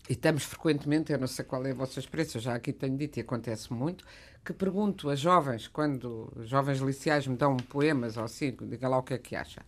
E 0.08 0.14
estamos 0.14 0.42
frequentemente, 0.42 1.12
eu 1.12 1.18
não 1.20 1.28
sei 1.28 1.44
qual 1.44 1.64
é 1.64 1.70
a 1.70 1.75
vossa 1.75 2.00
experiência, 2.00 2.40
já 2.40 2.56
aqui 2.56 2.73
tenho 2.73 2.96
dito 2.96 3.18
e 3.18 3.20
acontece 3.20 3.73
muito, 3.73 4.04
que 4.46 4.52
pergunto 4.52 5.10
a 5.10 5.16
jovens, 5.16 5.66
quando 5.66 6.32
jovens 6.44 6.78
liciais 6.78 7.26
me 7.26 7.36
dão 7.36 7.56
poemas 7.56 8.16
ou 8.16 8.22
assim, 8.22 8.56
diga 8.62 8.88
lá 8.88 8.98
o 8.98 9.02
que 9.02 9.14
é 9.14 9.18
que 9.18 9.34
acha. 9.34 9.60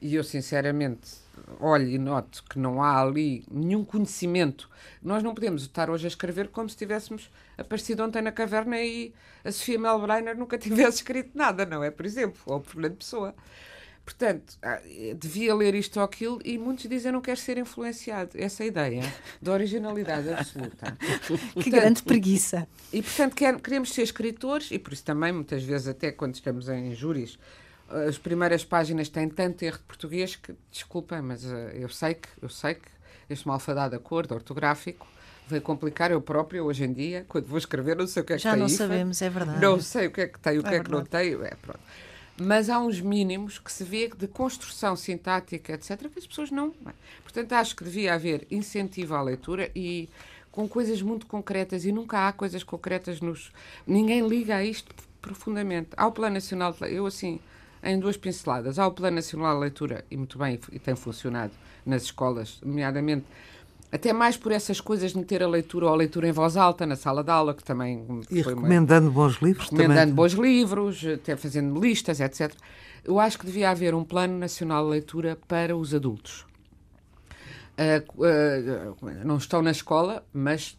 E 0.00 0.14
eu, 0.16 0.24
sinceramente, 0.24 1.08
olho 1.60 1.86
e 1.86 1.98
noto 1.98 2.42
que 2.50 2.58
não 2.58 2.82
há 2.82 3.00
ali 3.00 3.44
nenhum 3.48 3.84
conhecimento. 3.84 4.68
Nós 5.00 5.22
não 5.22 5.34
podemos 5.34 5.62
estar 5.62 5.88
hoje 5.88 6.06
a 6.06 6.08
escrever 6.08 6.48
como 6.48 6.68
se 6.68 6.76
tivéssemos 6.76 7.30
aparecido 7.56 8.02
ontem 8.02 8.20
na 8.20 8.32
caverna 8.32 8.80
e 8.80 9.14
a 9.44 9.52
Sofia 9.52 9.78
Melbreiner 9.78 10.36
nunca 10.36 10.58
tivesse 10.58 10.98
escrito 10.98 11.30
nada, 11.34 11.64
não 11.64 11.84
é? 11.84 11.90
Por 11.90 12.04
exemplo, 12.04 12.40
ou 12.46 12.60
por 12.60 12.72
Fernando 12.72 12.96
Pessoa. 12.96 13.34
Portanto, 14.08 14.56
ah, 14.62 14.80
devia 15.18 15.54
ler 15.54 15.74
isto 15.74 15.98
ou 15.98 16.02
aquilo 16.02 16.40
e 16.42 16.56
muitos 16.56 16.88
dizem 16.88 17.12
não 17.12 17.20
quer 17.20 17.36
ser 17.36 17.58
influenciado. 17.58 18.30
Essa 18.36 18.62
é 18.62 18.64
a 18.64 18.66
ideia 18.66 19.12
da 19.40 19.52
originalidade 19.52 20.32
absoluta. 20.32 20.96
que 21.28 21.36
portanto, 21.36 21.70
grande 21.70 22.02
preguiça. 22.02 22.66
E, 22.90 23.02
portanto, 23.02 23.34
quer, 23.34 23.60
queremos 23.60 23.92
ser 23.92 24.00
escritores 24.00 24.70
e 24.70 24.78
por 24.78 24.94
isso 24.94 25.04
também, 25.04 25.30
muitas 25.30 25.62
vezes, 25.62 25.88
até 25.88 26.10
quando 26.10 26.36
estamos 26.36 26.70
em 26.70 26.94
júris, 26.94 27.38
as 28.08 28.16
primeiras 28.16 28.64
páginas 28.64 29.10
têm 29.10 29.28
tanto 29.28 29.62
erro 29.62 29.76
de 29.76 29.84
português 29.84 30.36
que, 30.36 30.54
desculpa, 30.70 31.20
mas 31.20 31.44
uh, 31.44 31.54
eu 31.74 31.90
sei 31.90 32.14
que 32.14 32.28
eu 32.40 32.48
sei 32.48 32.76
que 32.76 32.88
este 33.28 33.46
malfadado 33.46 33.94
acordo 33.94 34.34
ortográfico 34.34 35.06
vai 35.46 35.60
complicar 35.60 36.10
eu 36.10 36.22
próprio 36.22 36.64
hoje 36.64 36.84
em 36.84 36.94
dia, 36.94 37.26
quando 37.28 37.44
vou 37.44 37.58
escrever, 37.58 37.94
não 37.94 38.06
sei 38.06 38.22
o 38.22 38.24
que 38.24 38.32
é 38.32 38.36
que 38.36 38.42
Já 38.42 38.52
tem. 38.52 38.60
Já 38.60 38.62
não 38.62 38.68
sabemos, 38.70 39.20
é 39.20 39.28
verdade. 39.28 39.60
Não 39.60 39.80
sei 39.82 40.06
o 40.06 40.10
que 40.10 40.22
é 40.22 40.28
que 40.28 40.38
tem, 40.38 40.58
o 40.58 40.62
que 40.62 40.74
é, 40.74 40.76
é 40.76 40.82
que 40.82 40.90
não 40.90 41.04
tem. 41.04 41.34
É, 41.34 41.54
pronto. 41.60 41.80
Mas 42.40 42.70
há 42.70 42.78
uns 42.78 43.00
mínimos 43.00 43.58
que 43.58 43.72
se 43.72 43.82
vê 43.82 44.08
de 44.08 44.28
construção 44.28 44.94
sintática, 44.94 45.72
etc., 45.72 46.08
que 46.08 46.18
as 46.18 46.26
pessoas 46.26 46.50
não. 46.50 46.72
É? 46.86 46.92
Portanto, 47.22 47.52
acho 47.52 47.74
que 47.74 47.84
devia 47.84 48.14
haver 48.14 48.46
incentivo 48.50 49.14
à 49.14 49.22
leitura 49.22 49.70
e 49.74 50.08
com 50.52 50.68
coisas 50.68 51.02
muito 51.02 51.26
concretas, 51.26 51.84
e 51.84 51.92
nunca 51.92 52.26
há 52.26 52.32
coisas 52.32 52.64
concretas 52.64 53.20
nos. 53.20 53.52
Ninguém 53.86 54.26
liga 54.26 54.56
a 54.56 54.64
isto 54.64 54.94
profundamente. 55.20 55.90
Há 55.96 56.06
o 56.06 56.12
Plano 56.12 56.34
Nacional 56.34 56.72
de 56.72 56.92
Eu, 56.92 57.06
assim, 57.06 57.40
em 57.82 57.98
duas 57.98 58.16
pinceladas. 58.16 58.78
Há 58.78 58.86
o 58.86 58.92
Plano 58.92 59.16
Nacional 59.16 59.54
de 59.54 59.60
Leitura, 59.60 60.04
e 60.10 60.16
muito 60.16 60.38
bem, 60.38 60.58
e 60.72 60.78
tem 60.78 60.96
funcionado 60.96 61.52
nas 61.84 62.02
escolas, 62.02 62.58
nomeadamente 62.64 63.24
até 63.90 64.12
mais 64.12 64.36
por 64.36 64.52
essas 64.52 64.80
coisas 64.80 65.12
de 65.12 65.18
meter 65.18 65.42
a 65.42 65.48
leitura 65.48 65.86
ou 65.86 65.92
a 65.92 65.96
leitura 65.96 66.28
em 66.28 66.32
voz 66.32 66.56
alta 66.56 66.86
na 66.86 66.96
sala 66.96 67.24
de 67.24 67.30
aula, 67.30 67.54
que 67.54 67.64
também 67.64 68.20
e 68.30 68.42
foi 68.42 68.54
recomendando 68.54 69.06
uma... 69.08 69.12
bons 69.12 69.36
livros 69.40 69.64
recomendando 69.64 70.00
também. 70.00 70.14
bons 70.14 70.32
livros, 70.32 71.06
até 71.06 71.36
fazendo 71.36 71.80
listas, 71.80 72.20
etc. 72.20 72.52
Eu 73.04 73.18
acho 73.18 73.38
que 73.38 73.46
devia 73.46 73.70
haver 73.70 73.94
um 73.94 74.04
plano 74.04 74.36
nacional 74.38 74.84
de 74.84 74.90
leitura 74.90 75.38
para 75.48 75.76
os 75.76 75.94
adultos. 75.94 76.46
Uh, 77.78 78.22
uh, 78.22 79.24
não 79.24 79.36
estão 79.36 79.62
na 79.62 79.70
escola, 79.70 80.24
mas 80.32 80.76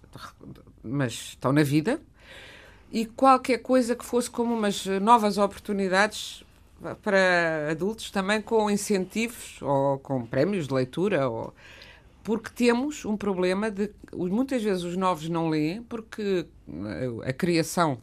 mas 0.84 1.14
estão 1.14 1.52
na 1.52 1.64
vida, 1.64 2.00
e 2.92 3.06
qualquer 3.06 3.60
coisa 3.60 3.96
que 3.96 4.04
fosse 4.04 4.30
como 4.30 4.54
umas 4.54 4.86
novas 4.86 5.38
oportunidades 5.38 6.44
para 7.02 7.70
adultos 7.72 8.10
também 8.10 8.42
com 8.42 8.70
incentivos 8.70 9.62
ou 9.62 10.00
com 10.00 10.26
prémios 10.26 10.68
de 10.68 10.74
leitura 10.74 11.28
ou 11.28 11.54
porque 12.30 12.52
temos 12.52 13.06
um 13.06 13.18
problema 13.18 13.72
de 13.72 13.90
muitas 14.14 14.62
vezes 14.62 14.84
os 14.84 14.96
novos 14.96 15.28
não 15.28 15.50
leem 15.50 15.82
porque 15.82 16.46
a 17.26 17.34
criação 17.34 18.00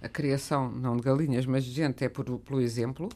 a 0.00 0.08
criação 0.08 0.70
não 0.70 0.96
de 0.96 1.02
galinhas 1.02 1.44
mas 1.46 1.64
de 1.64 1.72
gente 1.72 2.04
é 2.04 2.08
por, 2.08 2.24
pelo 2.38 2.60
exemplo 2.60 3.08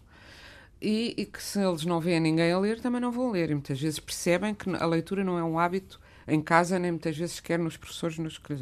e, 0.82 1.14
e, 1.16 1.24
que 1.24 1.40
se 1.40 1.60
eles 1.60 1.84
não 1.84 2.00
veem 2.00 2.18
ninguém 2.18 2.50
a 2.50 2.58
ler 2.58 2.80
também 2.80 3.00
não 3.00 3.12
vão 3.12 3.30
ler 3.30 3.48
e 3.50 3.54
muitas 3.54 3.80
vezes 3.80 4.00
percebem 4.00 4.52
que 4.52 4.68
a 4.74 4.86
leitura 4.86 5.22
não 5.22 5.38
é 5.38 5.44
um 5.44 5.56
hábito 5.56 6.00
em 6.26 6.42
casa 6.42 6.80
nem 6.80 6.90
muitas 6.90 7.16
vezes 7.16 7.38
quer 7.38 7.60
nos 7.60 7.76
professores 7.76 8.18
nos 8.18 8.36
que 8.36 8.52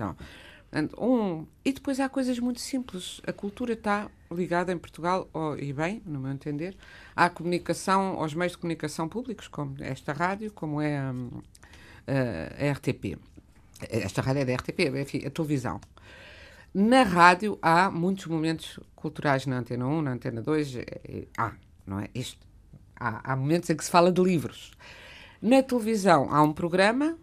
um, 0.98 1.46
e 1.64 1.72
depois 1.72 1.98
há 1.98 2.10
coisas 2.10 2.38
muito 2.38 2.60
simples. 2.60 3.22
A 3.26 3.32
cultura 3.32 3.72
está 3.72 4.10
ligada 4.30 4.70
em 4.70 4.76
Portugal, 4.76 5.26
oh, 5.32 5.56
e 5.56 5.72
bem, 5.72 6.02
no 6.04 6.20
meu 6.20 6.30
entender, 6.30 6.76
à 7.16 7.30
comunicação, 7.30 8.20
aos 8.20 8.34
meios 8.34 8.52
de 8.52 8.58
comunicação 8.58 9.08
públicos, 9.08 9.48
como 9.48 9.76
esta 9.80 10.12
rádio, 10.12 10.52
como 10.52 10.82
é 10.82 11.10
um, 11.10 11.30
a, 12.08 12.68
a 12.68 12.72
RTP. 12.72 13.18
Esta 13.88 14.22
rádio 14.22 14.42
é 14.42 14.44
da 14.44 14.54
RTP, 14.54 14.80
enfim, 15.00 15.26
a 15.26 15.30
televisão. 15.30 15.80
Na 16.74 17.02
rádio 17.02 17.58
há 17.62 17.90
muitos 17.90 18.26
momentos 18.26 18.78
culturais 18.94 19.46
na 19.46 19.58
Antena 19.58 19.86
1, 19.86 20.02
na 20.02 20.12
Antena 20.12 20.42
2. 20.42 20.76
É, 20.76 20.80
é, 20.80 21.24
há, 21.36 21.52
não 21.86 22.00
é? 22.00 22.08
Isto. 22.14 22.46
Há, 22.98 23.32
há 23.32 23.36
momentos 23.36 23.70
em 23.70 23.76
que 23.76 23.84
se 23.84 23.90
fala 23.90 24.10
de 24.10 24.20
livros. 24.20 24.72
Na 25.40 25.62
televisão 25.62 26.28
há 26.32 26.42
um 26.42 26.52
programa 26.52 27.16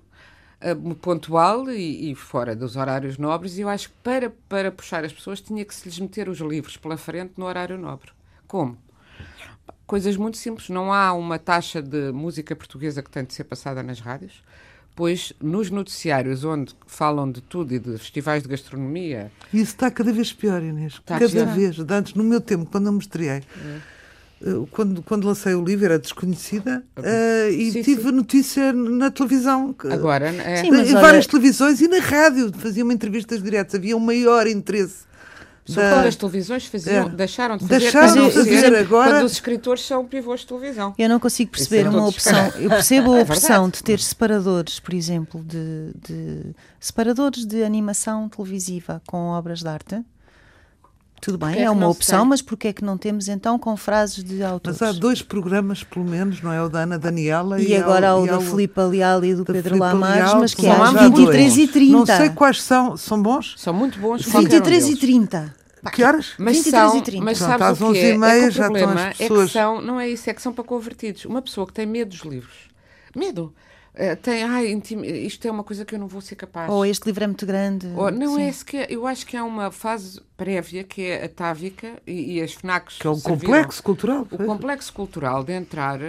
uh, 0.62 0.96
pontual 0.96 1.70
e, 1.70 2.12
e, 2.12 2.16
fora 2.16 2.56
dos 2.56 2.78
horários 2.78 3.18
nobres, 3.18 3.58
e 3.58 3.62
eu 3.62 3.70
acho 3.70 3.90
que 3.90 3.96
para, 4.02 4.30
para 4.48 4.72
puxar 4.72 5.04
as 5.04 5.12
pessoas 5.12 5.42
tinha 5.42 5.66
que 5.66 5.76
se 5.76 5.88
lhes 5.88 6.00
meter 6.00 6.30
os 6.30 6.40
livros 6.40 6.78
pela 6.78 6.96
frente 6.96 7.34
no 7.38 7.46
horário 7.46 7.78
nobre. 7.78 8.12
Como? 8.48 8.78
Coisas 9.86 10.16
muito 10.16 10.38
simples. 10.38 10.70
Não 10.70 10.94
há 10.94 11.14
uma 11.14 11.38
taxa 11.38 11.82
de 11.82 12.12
música 12.12 12.56
portuguesa 12.56 13.04
que 13.04 13.10
tem 13.10 13.24
de 13.24 13.34
ser 13.34 13.44
passada 13.44 13.84
nas 13.84 14.00
rádios, 14.00 14.42
pois 14.96 15.34
nos 15.42 15.70
noticiários 15.70 16.44
onde 16.44 16.74
falam 16.88 17.30
de 17.30 17.42
tudo 17.42 17.74
e 17.74 17.80
de 17.80 17.98
festivais 17.98 18.44
de 18.44 18.50
gastronomia. 18.50 19.32
Isso 19.54 19.74
está 19.74 19.92
cada 19.92 20.14
vez 20.14 20.32
pior, 20.32 20.64
Inês. 20.64 20.94
Está 20.94 21.20
cada 21.20 21.30
pior. 21.30 21.54
vez. 21.54 21.80
Antes, 21.80 22.14
no 22.14 22.24
meu 22.24 22.40
tempo, 22.40 22.66
quando 22.66 22.88
eu 22.88 22.94
me 22.94 23.00
estreiei. 23.00 23.42
É 23.42 23.96
eh, 24.42 24.66
quando, 24.72 25.02
quando 25.02 25.26
lancei 25.26 25.54
o 25.56 25.64
livro 25.64 25.86
era 25.86 25.98
desconhecida 25.98 26.84
uh, 26.98 27.52
e 27.52 27.72
sim, 27.72 27.82
tive 27.82 28.04
sim. 28.04 28.12
notícia 28.12 28.74
na 28.74 29.10
televisão 29.10 29.72
que, 29.72 29.88
agora 29.88 30.28
é. 30.28 30.58
sim, 30.58 30.68
em 30.68 30.94
várias 30.94 31.26
televisões 31.26 31.80
e 31.80 31.88
na 31.88 32.00
rádio 32.00 32.52
faziam 32.54 32.92
entrevistas 32.92 33.42
diretas 33.42 33.76
havia 33.76 33.96
um 33.96 34.00
maior 34.00 34.46
interesse 34.46 35.06
da... 35.74 35.90
Quando 35.90 36.08
as 36.08 36.16
televisões 36.16 36.66
faziam, 36.66 37.08
é. 37.08 37.10
deixaram 37.10 37.58
de 37.58 37.68
fazer, 37.68 37.80
deixaram 37.80 38.30
de 38.30 38.34
fazer 38.34 38.76
agora... 38.76 39.12
quando 39.12 39.24
os 39.24 39.32
escritores 39.32 39.84
são 39.84 40.06
pivôs 40.06 40.42
de 40.42 40.48
televisão. 40.48 40.94
Eu 40.98 41.10
não 41.10 41.20
consigo 41.20 41.52
perceber 41.52 41.86
é 41.86 41.90
uma 41.90 42.08
opção. 42.08 42.48
Eu 42.58 42.70
percebo 42.70 43.14
a 43.16 43.20
é 43.20 43.22
opção 43.24 43.70
de 43.70 43.84
ter 43.84 44.00
separadores, 44.00 44.80
por 44.80 44.94
exemplo, 44.94 45.44
de, 45.44 45.92
de 46.08 46.56
separadores 46.80 47.46
de 47.46 47.64
animação 47.64 48.30
televisiva 48.30 49.02
com 49.08 49.30
obras 49.30 49.60
de 49.60 49.68
arte 49.68 50.04
tudo 51.26 51.40
bem, 51.40 51.56
é, 51.56 51.64
é 51.64 51.72
uma 51.72 51.88
opção, 51.88 52.24
mas 52.24 52.40
porquê 52.40 52.68
é 52.68 52.74
que 52.74 52.86
não 52.86 53.00
temos 53.00 53.28
então 53.28 53.58
com 53.58 53.76
frases 53.76 54.24
de 54.24 54.44
autores? 54.44 54.80
Mas 54.80 54.90
há 54.90 54.92
dois 55.00 55.24
programas, 55.24 55.84
pelo 55.84 56.06
menos, 56.06 56.40
não 56.40 56.54
é? 56.54 56.62
O 56.62 56.70
da 56.70 56.82
Ana 56.82 57.00
Daniela 57.00 57.60
e, 57.60 57.70
e 57.70 57.76
agora 57.76 58.10
há 58.10 58.16
o 58.16 58.28
da 58.28 58.40
Filipe 58.40 58.80
Leal 58.80 59.26
e 59.26 59.34
do 59.34 59.44
Pedro 59.44 59.76
Lamares, 59.76 60.36
mas 60.36 60.54
que 60.54 60.68
é 60.68 60.72
às 60.72 60.94
23 60.94 61.58
e 61.58 61.68
30 61.68 61.92
Não 61.92 62.06
sei 62.06 62.30
quais 62.30 62.62
são, 62.62 62.96
são 62.96 63.20
bons? 63.20 63.56
São 63.58 63.74
muito 63.74 63.98
bons. 63.98 64.24
23 64.24 64.90
e 64.90 64.96
30 64.98 65.56
Que 65.92 66.04
horas? 66.04 66.34
Mas 66.38 66.58
23 66.58 66.92
são, 66.92 67.00
e 67.00 67.02
30. 67.02 67.26
Mas 67.26 67.38
sabes 67.40 67.78
Pronto, 67.78 67.90
o 67.90 67.94
que 67.94 67.98
é? 67.98 68.10
é 68.12 68.52
que 68.52 68.60
o 68.60 68.62
problema 68.62 69.02
é 69.08 69.28
que 69.28 69.48
são, 69.48 69.82
não 69.82 70.00
é 70.00 70.08
isso, 70.08 70.30
é 70.30 70.34
que 70.36 70.42
são 70.44 70.54
para 70.54 70.64
convertidos. 70.64 71.26
Uma 71.26 71.42
pessoa 71.42 71.66
que 71.66 71.74
tem 71.74 71.88
medo 71.88 72.10
dos 72.10 72.22
livros, 72.22 72.70
medo, 73.16 73.52
Uh, 73.96 74.16
tem, 74.22 74.44
ai, 74.44 74.68
isto 75.26 75.48
é 75.48 75.52
uma 75.52 75.64
coisa 75.64 75.86
que 75.86 75.96
eu 75.96 76.00
não 76.00 76.08
vou 76.08 76.20
ser 76.20 76.36
capaz. 76.36 76.70
Ou 76.70 76.86
este 76.86 77.06
livro 77.06 77.24
é 77.24 77.28
muito 77.28 77.46
grande. 77.46 77.88
Ou, 77.96 78.12
não 78.12 78.36
Sim. 78.36 78.44
é 78.44 78.52
sequer, 78.52 78.92
eu 78.92 79.08
acho 79.08 79.26
que 79.26 79.38
há 79.38 79.44
uma 79.44 79.72
fase 79.72 80.22
prévia 80.36 80.84
que 80.84 81.02
é 81.04 81.26
a 81.26 81.30
távica 81.30 81.94
e, 82.06 82.36
e 82.36 82.42
as 82.42 82.54
FNACs. 82.54 82.98
Que 83.00 83.08
é 83.08 83.10
o 83.10 83.20
complexo 83.22 83.82
cultural. 83.82 84.28
O 84.30 84.38
complexo 84.38 84.92
cultural 84.92 85.44
de 85.44 85.54
entrar 85.54 86.00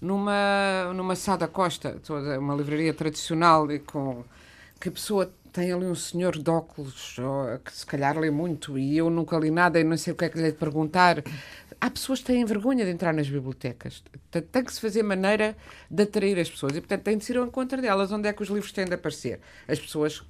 numa, 0.00 0.92
numa 0.94 1.16
Sada 1.16 1.48
Costa, 1.48 1.96
toda 2.04 2.38
uma 2.38 2.54
livraria 2.54 2.92
tradicional 2.92 3.70
e 3.72 3.78
com 3.78 4.24
que 4.78 4.88
a 4.88 4.92
pessoa 4.92 5.32
tem 5.52 5.70
ali 5.72 5.84
um 5.84 5.94
senhor 5.94 6.38
de 6.38 6.50
óculos 6.50 7.16
que 7.64 7.72
se 7.72 7.84
calhar 7.84 8.18
lê 8.18 8.30
muito 8.30 8.78
e 8.78 8.96
eu 8.96 9.10
nunca 9.10 9.38
li 9.38 9.50
nada 9.50 9.78
e 9.78 9.84
não 9.84 9.96
sei 9.96 10.12
o 10.12 10.16
que 10.16 10.24
é 10.24 10.28
que 10.28 10.38
lhe 10.38 10.48
é 10.48 10.50
de 10.50 10.56
perguntar 10.56 11.22
há 11.82 11.90
pessoas 11.90 12.20
que 12.20 12.26
têm 12.26 12.44
vergonha 12.44 12.84
de 12.84 12.92
entrar 12.92 13.12
nas 13.12 13.28
bibliotecas. 13.28 14.04
Tem 14.30 14.64
que 14.64 14.72
se 14.72 14.80
fazer 14.80 15.02
maneira 15.02 15.56
de 15.90 16.04
atrair 16.04 16.38
as 16.38 16.48
pessoas 16.48 16.76
e, 16.76 16.80
portanto, 16.80 17.02
tem 17.02 17.18
de 17.18 17.24
ser 17.24 17.36
ao 17.36 17.44
encontro 17.44 17.82
delas. 17.82 18.12
Onde 18.12 18.28
é 18.28 18.32
que 18.32 18.40
os 18.40 18.48
livros 18.48 18.70
têm 18.70 18.84
de 18.84 18.94
aparecer? 18.94 19.40
As 19.66 19.80
pessoas 19.80 20.22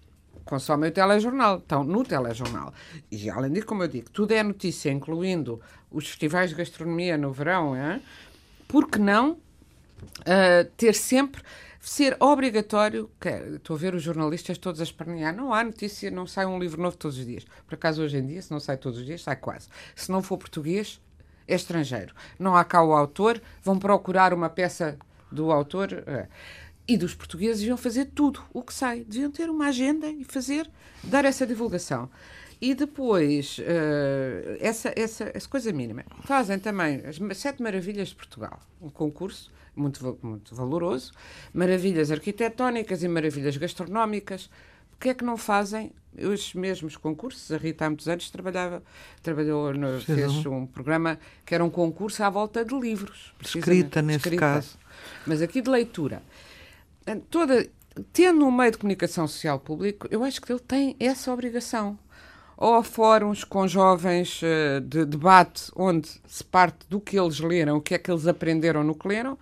consomem 0.46 0.88
o 0.88 0.92
telejornal, 0.92 1.58
estão 1.58 1.84
no 1.84 2.02
telejornal. 2.04 2.72
E, 3.10 3.28
além 3.28 3.52
disso, 3.52 3.66
como 3.66 3.82
eu 3.82 3.88
digo, 3.88 4.10
tudo 4.10 4.32
é 4.32 4.42
notícia, 4.42 4.90
incluindo 4.90 5.60
os 5.90 6.08
festivais 6.08 6.50
de 6.50 6.56
gastronomia 6.56 7.18
no 7.18 7.30
verão, 7.30 7.76
é? 7.76 8.00
por 8.66 8.88
que 8.88 8.98
não 8.98 9.32
uh, 9.32 10.64
ter 10.76 10.94
sempre 10.94 11.42
ser 11.82 12.16
obrigatório, 12.20 13.10
que, 13.20 13.28
estou 13.28 13.74
a 13.74 13.78
ver 13.78 13.92
os 13.92 14.02
jornalistas 14.04 14.56
todos 14.56 14.80
a 14.80 14.84
espernear, 14.84 15.34
não 15.34 15.52
há 15.52 15.64
notícia, 15.64 16.12
não 16.12 16.28
sai 16.28 16.46
um 16.46 16.56
livro 16.56 16.80
novo 16.80 16.96
todos 16.96 17.18
os 17.18 17.26
dias. 17.26 17.44
Por 17.66 17.74
acaso, 17.74 18.02
hoje 18.02 18.18
em 18.18 18.26
dia, 18.26 18.40
se 18.40 18.52
não 18.52 18.60
sai 18.60 18.76
todos 18.76 19.00
os 19.00 19.04
dias, 19.04 19.22
sai 19.22 19.34
quase. 19.34 19.68
Se 19.96 20.10
não 20.10 20.22
for 20.22 20.38
português, 20.38 21.00
é 21.46 21.56
estrangeiro. 21.56 22.14
Não 22.38 22.56
há 22.56 22.64
cá 22.64 22.84
o 22.84 22.92
autor, 22.92 23.42
vão 23.64 23.80
procurar 23.80 24.32
uma 24.32 24.48
peça 24.48 24.96
do 25.30 25.50
autor. 25.50 25.92
É. 26.06 26.28
E 26.86 26.96
dos 26.96 27.14
portugueses 27.16 27.58
deviam 27.58 27.76
fazer 27.76 28.06
tudo 28.14 28.44
o 28.54 28.62
que 28.62 28.72
sai. 28.72 29.02
Deviam 29.02 29.30
ter 29.32 29.50
uma 29.50 29.66
agenda 29.66 30.08
e 30.08 30.22
fazer, 30.22 30.70
dar 31.02 31.24
essa 31.24 31.44
divulgação. 31.44 32.08
E 32.60 32.74
depois, 32.74 33.58
uh, 33.58 34.56
essa, 34.60 34.92
essa, 34.94 35.32
essa 35.34 35.48
coisa 35.48 35.72
mínima. 35.72 36.04
Fazem 36.22 36.60
também 36.60 37.02
as 37.04 37.18
Sete 37.36 37.60
Maravilhas 37.60 38.08
de 38.08 38.14
Portugal, 38.14 38.60
um 38.80 38.88
concurso 38.88 39.50
muito, 39.74 40.18
muito 40.22 40.54
valoroso, 40.54 41.12
maravilhas 41.52 42.10
arquitetónicas 42.10 43.02
e 43.02 43.08
maravilhas 43.08 43.56
gastronómicas. 43.56 44.50
Porquê 44.90 45.08
é 45.08 45.14
que 45.14 45.24
não 45.24 45.36
fazem 45.36 45.92
os 46.16 46.54
mesmos 46.54 46.96
concursos. 46.96 47.50
A 47.50 47.56
Rita 47.56 47.86
há 47.86 47.90
muitos 47.90 48.08
anos 48.08 48.30
trabalhava, 48.30 48.82
trabalhou 49.22 49.74
no, 49.74 50.00
fez 50.00 50.46
um 50.46 50.66
programa 50.66 51.18
que 51.44 51.54
era 51.54 51.64
um 51.64 51.70
concurso 51.70 52.22
à 52.22 52.30
volta 52.30 52.64
de 52.64 52.78
livros. 52.78 53.34
Escrita, 53.40 54.00
nesse 54.00 54.18
escrita. 54.18 54.40
caso. 54.40 54.78
Mas 55.26 55.42
aqui 55.42 55.60
de 55.60 55.70
leitura. 55.70 56.22
Toda, 57.30 57.66
tendo 58.12 58.46
um 58.46 58.50
meio 58.50 58.70
de 58.70 58.78
comunicação 58.78 59.26
social 59.26 59.58
público, 59.58 60.06
eu 60.10 60.22
acho 60.22 60.40
que 60.40 60.52
ele 60.52 60.60
tem 60.60 60.96
essa 61.00 61.32
obrigação. 61.32 61.98
Ou 62.62 62.76
há 62.76 62.84
fóruns 62.84 63.42
com 63.42 63.66
jovens 63.66 64.40
eh, 64.40 64.78
de 64.78 65.04
debate 65.04 65.64
onde 65.74 66.08
se 66.28 66.44
parte 66.44 66.86
do 66.88 67.00
que 67.00 67.18
eles 67.18 67.40
leram, 67.40 67.78
o 67.78 67.80
que 67.80 67.92
é 67.92 67.98
que 67.98 68.08
eles 68.08 68.24
aprenderam 68.28 68.84
no 68.84 68.94
que 68.94 69.08
leram, 69.08 69.36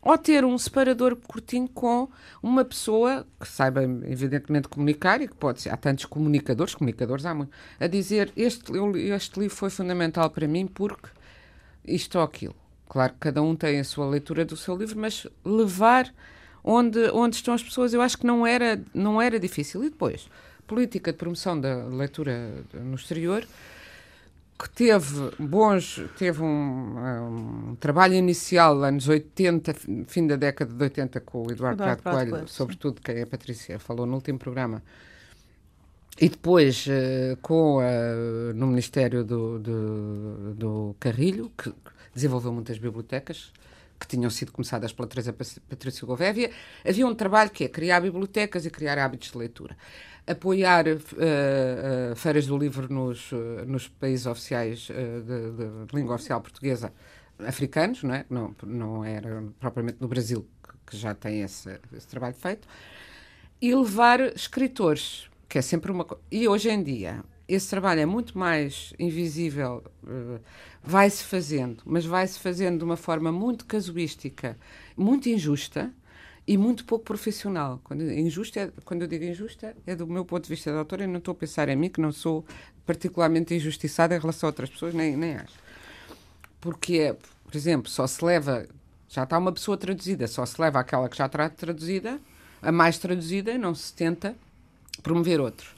ou 0.00 0.16
ter 0.16 0.44
um 0.44 0.56
separador 0.56 1.16
curtinho 1.16 1.66
com 1.66 2.08
uma 2.40 2.64
pessoa 2.64 3.26
que 3.40 3.48
saiba, 3.48 3.82
evidentemente, 3.82 4.68
comunicar 4.68 5.20
e 5.20 5.26
que 5.26 5.34
pode 5.34 5.62
ser. 5.62 5.70
Há 5.70 5.76
tantos 5.76 6.04
comunicadores, 6.04 6.76
comunicadores 6.76 7.26
há 7.26 7.34
muito, 7.34 7.50
a 7.80 7.88
dizer: 7.88 8.32
este, 8.36 8.70
este 9.12 9.40
livro 9.40 9.56
foi 9.56 9.68
fundamental 9.68 10.30
para 10.30 10.46
mim 10.46 10.68
porque 10.68 11.08
isto 11.84 12.18
ou 12.18 12.22
aquilo. 12.22 12.54
Claro 12.88 13.14
que 13.14 13.18
cada 13.18 13.42
um 13.42 13.56
tem 13.56 13.80
a 13.80 13.84
sua 13.84 14.06
leitura 14.06 14.44
do 14.44 14.56
seu 14.56 14.76
livro, 14.76 14.96
mas 14.96 15.26
levar 15.44 16.14
onde, 16.62 17.00
onde 17.10 17.34
estão 17.34 17.52
as 17.52 17.64
pessoas, 17.64 17.92
eu 17.92 18.00
acho 18.00 18.16
que 18.16 18.24
não 18.24 18.46
era, 18.46 18.80
não 18.94 19.20
era 19.20 19.40
difícil. 19.40 19.82
E 19.82 19.90
depois, 19.90 20.28
política 20.66 21.12
de 21.12 21.18
promoção 21.18 21.60
da 21.60 21.86
leitura 21.86 22.64
no 22.72 22.94
exterior 22.94 23.46
que 24.58 24.70
teve 24.70 25.30
bons, 25.38 26.00
teve 26.16 26.40
um, 26.42 27.70
um, 27.72 27.76
trabalho 27.76 28.14
inicial 28.14 28.82
anos 28.84 29.08
80, 29.08 29.74
fim 30.06 30.26
da 30.26 30.36
década 30.36 30.72
de 30.72 30.82
80 30.82 31.20
com 31.20 31.46
o 31.46 31.50
Eduardo, 31.50 31.82
Eduardo 31.82 32.02
Prado 32.02 32.14
Coelho, 32.14 32.30
Coelho 32.30 32.48
sobretudo 32.48 33.00
que 33.00 33.10
a 33.10 33.26
Patrícia 33.26 33.78
falou 33.78 34.06
no 34.06 34.14
último 34.14 34.38
programa. 34.38 34.82
E 36.20 36.28
depois 36.28 36.86
uh, 36.86 37.36
com 37.42 37.78
uh, 37.78 38.54
no 38.54 38.68
Ministério 38.68 39.24
do, 39.24 39.58
do, 39.58 40.54
do, 40.54 40.96
Carrilho, 41.00 41.50
que 41.58 41.74
desenvolveu 42.14 42.52
muitas 42.52 42.78
bibliotecas, 42.78 43.52
que 43.98 44.06
tinham 44.06 44.30
sido 44.30 44.52
começadas 44.52 44.92
pela 44.92 45.08
Teresa 45.08 45.32
Patrícia 45.32 46.06
Gouvéia, 46.06 46.52
havia 46.86 47.06
um 47.06 47.14
trabalho 47.14 47.50
que 47.50 47.64
é 47.64 47.68
criar 47.68 48.00
bibliotecas 48.00 48.64
e 48.64 48.70
criar 48.70 48.98
hábitos 48.98 49.32
de 49.32 49.38
leitura 49.38 49.76
apoiar 50.26 50.86
uh, 50.86 52.16
feiras 52.16 52.46
do 52.46 52.56
livro 52.56 52.92
nos, 52.92 53.30
uh, 53.32 53.64
nos 53.66 53.88
países 53.88 54.26
oficiais 54.26 54.88
de, 54.88 55.86
de, 55.86 55.96
língua 55.96 56.14
oficial 56.14 56.40
portuguesa 56.40 56.92
africanos, 57.38 58.02
não, 58.02 58.14
é? 58.14 58.24
não, 58.30 58.56
não 58.64 59.04
era 59.04 59.44
propriamente 59.58 59.98
no 60.00 60.08
Brasil, 60.08 60.46
que, 60.62 60.92
que 60.92 60.96
já 60.96 61.14
tem 61.14 61.42
esse, 61.42 61.78
esse, 61.94 62.06
trabalho 62.06 62.34
feito, 62.34 62.66
e 63.60 63.74
levar 63.74 64.20
escritores. 64.34 65.28
que 65.48 65.58
é 65.58 65.62
sempre 65.62 65.90
uma 65.90 66.06
E 66.30 66.48
hoje 66.48 66.70
em 66.70 66.82
dia, 66.82 67.22
esse 67.46 67.68
trabalho 67.68 68.00
é 68.00 68.06
muito 68.06 68.38
mais 68.38 68.94
invisível, 68.98 69.82
vai-se 70.82 71.24
fazendo, 71.24 71.82
mas 71.84 72.06
vai-se 72.06 72.38
fazendo 72.38 72.78
de 72.78 72.84
uma 72.84 72.96
forma 72.96 73.32
muito 73.32 73.66
casuística, 73.66 74.56
muito 74.96 75.28
injusta 75.28 75.92
e 76.46 76.58
muito 76.58 76.84
pouco 76.84 77.04
profissional. 77.04 77.80
Quando, 77.84 78.02
injusta 78.02 78.60
é, 78.60 78.70
quando 78.84 79.02
eu 79.02 79.08
digo 79.08 79.24
injusta, 79.24 79.74
é 79.86 79.96
do 79.96 80.06
meu 80.06 80.24
ponto 80.24 80.44
de 80.44 80.50
vista 80.50 80.70
de 80.70 80.76
autora 80.76 81.04
e 81.04 81.06
não 81.06 81.18
estou 81.18 81.32
a 81.32 81.34
pensar 81.34 81.68
em 81.68 81.76
mim, 81.76 81.88
que 81.88 82.00
não 82.00 82.12
sou 82.12 82.44
particularmente 82.84 83.54
injustiçada 83.54 84.14
em 84.14 84.18
relação 84.18 84.48
a 84.48 84.50
outras 84.50 84.68
pessoas, 84.68 84.94
nem, 84.94 85.16
nem 85.16 85.36
acho. 85.36 85.54
Porque, 86.60 86.98
é, 86.98 87.12
por 87.14 87.56
exemplo, 87.56 87.90
só 87.90 88.06
se 88.06 88.24
leva, 88.24 88.66
já 89.08 89.24
está 89.24 89.38
uma 89.38 89.52
pessoa 89.52 89.76
traduzida, 89.76 90.26
só 90.26 90.44
se 90.44 90.60
leva 90.60 90.80
aquela 90.80 91.08
que 91.08 91.16
já 91.16 91.26
está 91.26 91.48
traduzida, 91.48 92.20
a 92.60 92.72
mais 92.72 92.98
traduzida, 92.98 93.52
e 93.52 93.58
não 93.58 93.74
se 93.74 93.92
tenta 93.92 94.34
promover 95.02 95.40
outros. 95.40 95.74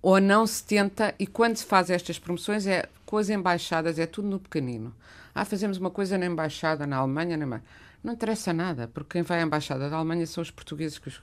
Ou 0.00 0.20
não 0.20 0.46
se 0.46 0.62
tenta, 0.62 1.14
e 1.18 1.26
quando 1.26 1.56
se 1.56 1.64
faz 1.64 1.90
estas 1.90 2.18
promoções, 2.18 2.66
é 2.66 2.88
com 3.04 3.16
as 3.16 3.28
embaixadas, 3.28 3.98
é 3.98 4.06
tudo 4.06 4.28
no 4.28 4.38
pequenino. 4.38 4.94
Ah, 5.34 5.44
fazemos 5.44 5.78
uma 5.78 5.90
coisa 5.90 6.16
na 6.16 6.26
embaixada 6.26 6.86
na 6.86 6.96
Alemanha, 6.96 7.36
na... 7.36 7.60
não 8.06 8.12
interessa 8.14 8.52
nada, 8.52 8.86
porque 8.86 9.14
quem 9.14 9.22
vai 9.22 9.40
à 9.40 9.42
embaixada 9.42 9.90
da 9.90 9.96
Alemanha 9.96 10.24
são 10.26 10.40
os 10.40 10.50
portugueses 10.50 10.96
que 10.96 11.08
os... 11.08 11.20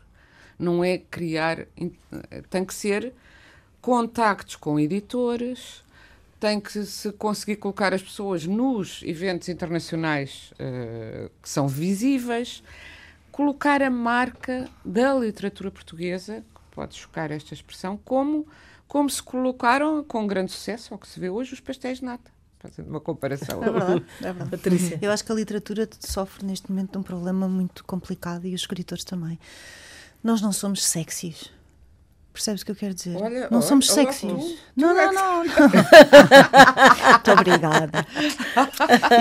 não 0.59 0.83
é 0.83 0.97
criar, 0.97 1.65
tem 2.49 2.65
que 2.65 2.73
ser 2.73 3.13
contactos 3.81 4.57
com 4.57 4.77
editores, 4.77 5.81
tem 6.41 6.59
que 6.59 6.83
se 6.83 7.13
conseguir 7.13 7.55
colocar 7.55 7.93
as 7.93 8.03
pessoas 8.03 8.45
nos 8.45 9.01
eventos 9.03 9.47
internacionais 9.47 10.53
uh, 10.55 11.31
que 11.41 11.47
são 11.47 11.69
visíveis, 11.69 12.61
colocar 13.31 13.81
a 13.81 13.89
marca 13.89 14.67
da 14.83 15.13
literatura 15.13 15.71
portuguesa, 15.71 16.43
que 16.53 16.75
pode 16.75 16.95
chocar 16.95 17.31
esta 17.31 17.53
expressão, 17.53 17.97
como, 18.03 18.45
como 18.89 19.09
se 19.09 19.23
colocaram 19.23 20.03
com 20.03 20.27
grande 20.27 20.51
sucesso, 20.51 20.93
ao 20.93 20.99
que 20.99 21.07
se 21.07 21.17
vê 21.17 21.29
hoje, 21.29 21.53
os 21.53 21.61
pastéis 21.61 21.99
de 21.99 22.05
nata 22.05 22.32
fazendo 22.63 22.89
uma 22.89 23.01
comparação. 23.01 23.61
É 23.61 23.69
verdade, 23.69 24.05
é 24.19 24.23
verdade. 24.23 24.49
Patrícia. 24.51 24.99
Eu 25.01 25.11
acho 25.11 25.23
que 25.25 25.31
a 25.31 25.35
literatura 25.35 25.87
sofre 25.99 26.45
neste 26.45 26.71
momento 26.71 26.93
de 26.93 26.97
um 26.97 27.03
problema 27.03 27.47
muito 27.47 27.83
complicado 27.83 28.45
e 28.45 28.55
os 28.55 28.61
escritores 28.61 29.03
também. 29.03 29.37
Nós 30.23 30.41
não 30.41 30.53
somos 30.53 30.83
sexys. 30.85 31.51
Percebes 32.33 32.63
o 32.63 32.65
que 32.65 32.71
eu 32.71 32.75
quero 32.75 32.95
dizer? 32.95 33.15
Olha, 33.15 33.47
não 33.51 33.59
olha, 33.59 33.67
somos 33.67 33.91
sexys. 33.91 34.57
Não, 34.75 34.93
não, 34.95 35.13
não, 35.13 35.43
não. 35.45 35.53
Muito 37.13 37.31
obrigada. 37.31 38.07